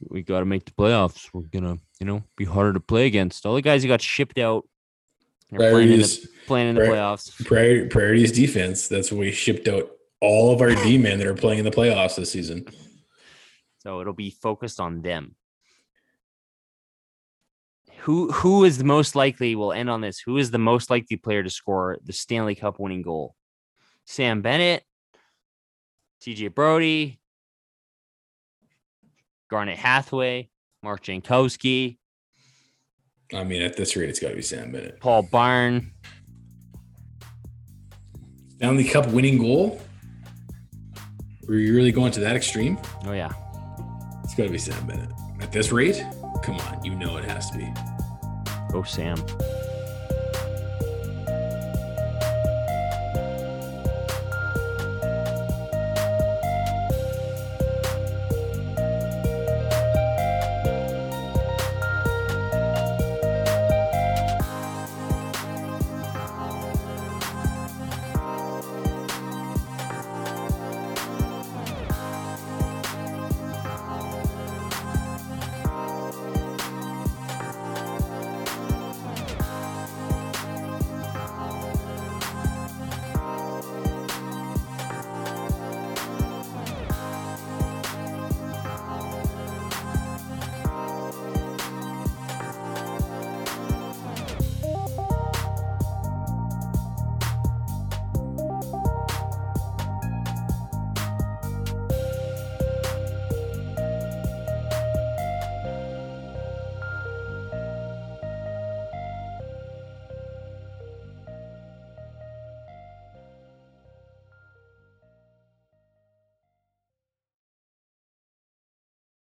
we 0.00 0.22
gotta 0.22 0.46
make 0.46 0.64
the 0.64 0.72
playoffs. 0.72 1.28
We're 1.32 1.42
gonna, 1.42 1.78
you 2.00 2.06
know, 2.06 2.22
be 2.36 2.44
harder 2.44 2.72
to 2.72 2.80
play 2.80 3.06
against. 3.06 3.44
All 3.44 3.54
the 3.54 3.62
guys 3.62 3.82
who 3.82 3.88
got 3.88 4.00
shipped 4.00 4.38
out. 4.38 4.68
They're 5.50 5.70
playing 5.70 5.92
in 5.92 6.00
the, 6.00 6.28
playing 6.46 6.68
in 6.68 6.74
the 6.74 6.82
playoffs. 6.82 7.44
prior, 7.46 7.88
priorities 7.88 8.32
defense. 8.32 8.86
That's 8.86 9.10
when 9.10 9.20
we 9.20 9.32
shipped 9.32 9.66
out 9.66 9.90
all 10.20 10.52
of 10.52 10.60
our 10.60 10.74
D 10.74 10.98
men 10.98 11.18
that 11.18 11.26
are 11.26 11.34
playing 11.34 11.60
in 11.60 11.64
the 11.64 11.70
playoffs 11.70 12.16
this 12.16 12.32
season. 12.32 12.66
So 13.78 14.00
it'll 14.00 14.12
be 14.12 14.30
focused 14.30 14.80
on 14.80 15.00
them. 15.00 15.36
Who 18.00 18.30
who 18.30 18.64
is 18.64 18.78
the 18.78 18.84
most 18.84 19.14
likely? 19.14 19.54
We'll 19.54 19.72
end 19.72 19.90
on 19.90 20.00
this. 20.00 20.18
Who 20.20 20.36
is 20.36 20.50
the 20.50 20.58
most 20.58 20.90
likely 20.90 21.16
player 21.16 21.42
to 21.42 21.50
score 21.50 21.98
the 22.04 22.12
Stanley 22.12 22.54
Cup 22.54 22.78
winning 22.78 23.02
goal? 23.02 23.34
Sam 24.04 24.40
Bennett, 24.40 24.84
TJ 26.22 26.54
Brodie, 26.54 27.20
Garnet 29.50 29.76
Hathaway, 29.76 30.48
Mark 30.82 31.02
Jankowski, 31.02 31.98
I 33.34 33.44
mean, 33.44 33.60
at 33.62 33.76
this 33.76 33.94
rate, 33.96 34.08
it's 34.08 34.20
got 34.20 34.30
to 34.30 34.36
be 34.36 34.42
Sam 34.42 34.72
Bennett. 34.72 35.00
Paul 35.00 35.22
Byron. 35.24 35.92
Stanley 38.56 38.84
Cup 38.84 39.06
winning 39.08 39.38
goal. 39.38 39.80
Were 41.46 41.56
you 41.56 41.74
really 41.74 41.92
going 41.92 42.10
to 42.12 42.20
that 42.20 42.36
extreme? 42.36 42.78
Oh 43.06 43.12
yeah, 43.12 43.30
It's 44.24 44.34
got 44.34 44.44
to 44.44 44.50
be 44.50 44.58
Sam 44.58 44.86
Bennett. 44.86 45.10
At 45.40 45.52
this 45.52 45.72
rate, 45.72 46.02
come 46.42 46.56
on, 46.56 46.84
you 46.84 46.94
know 46.94 47.16
it 47.18 47.24
has 47.24 47.50
to 47.50 47.58
be. 47.58 47.72
go 48.72 48.82
Sam. 48.82 49.16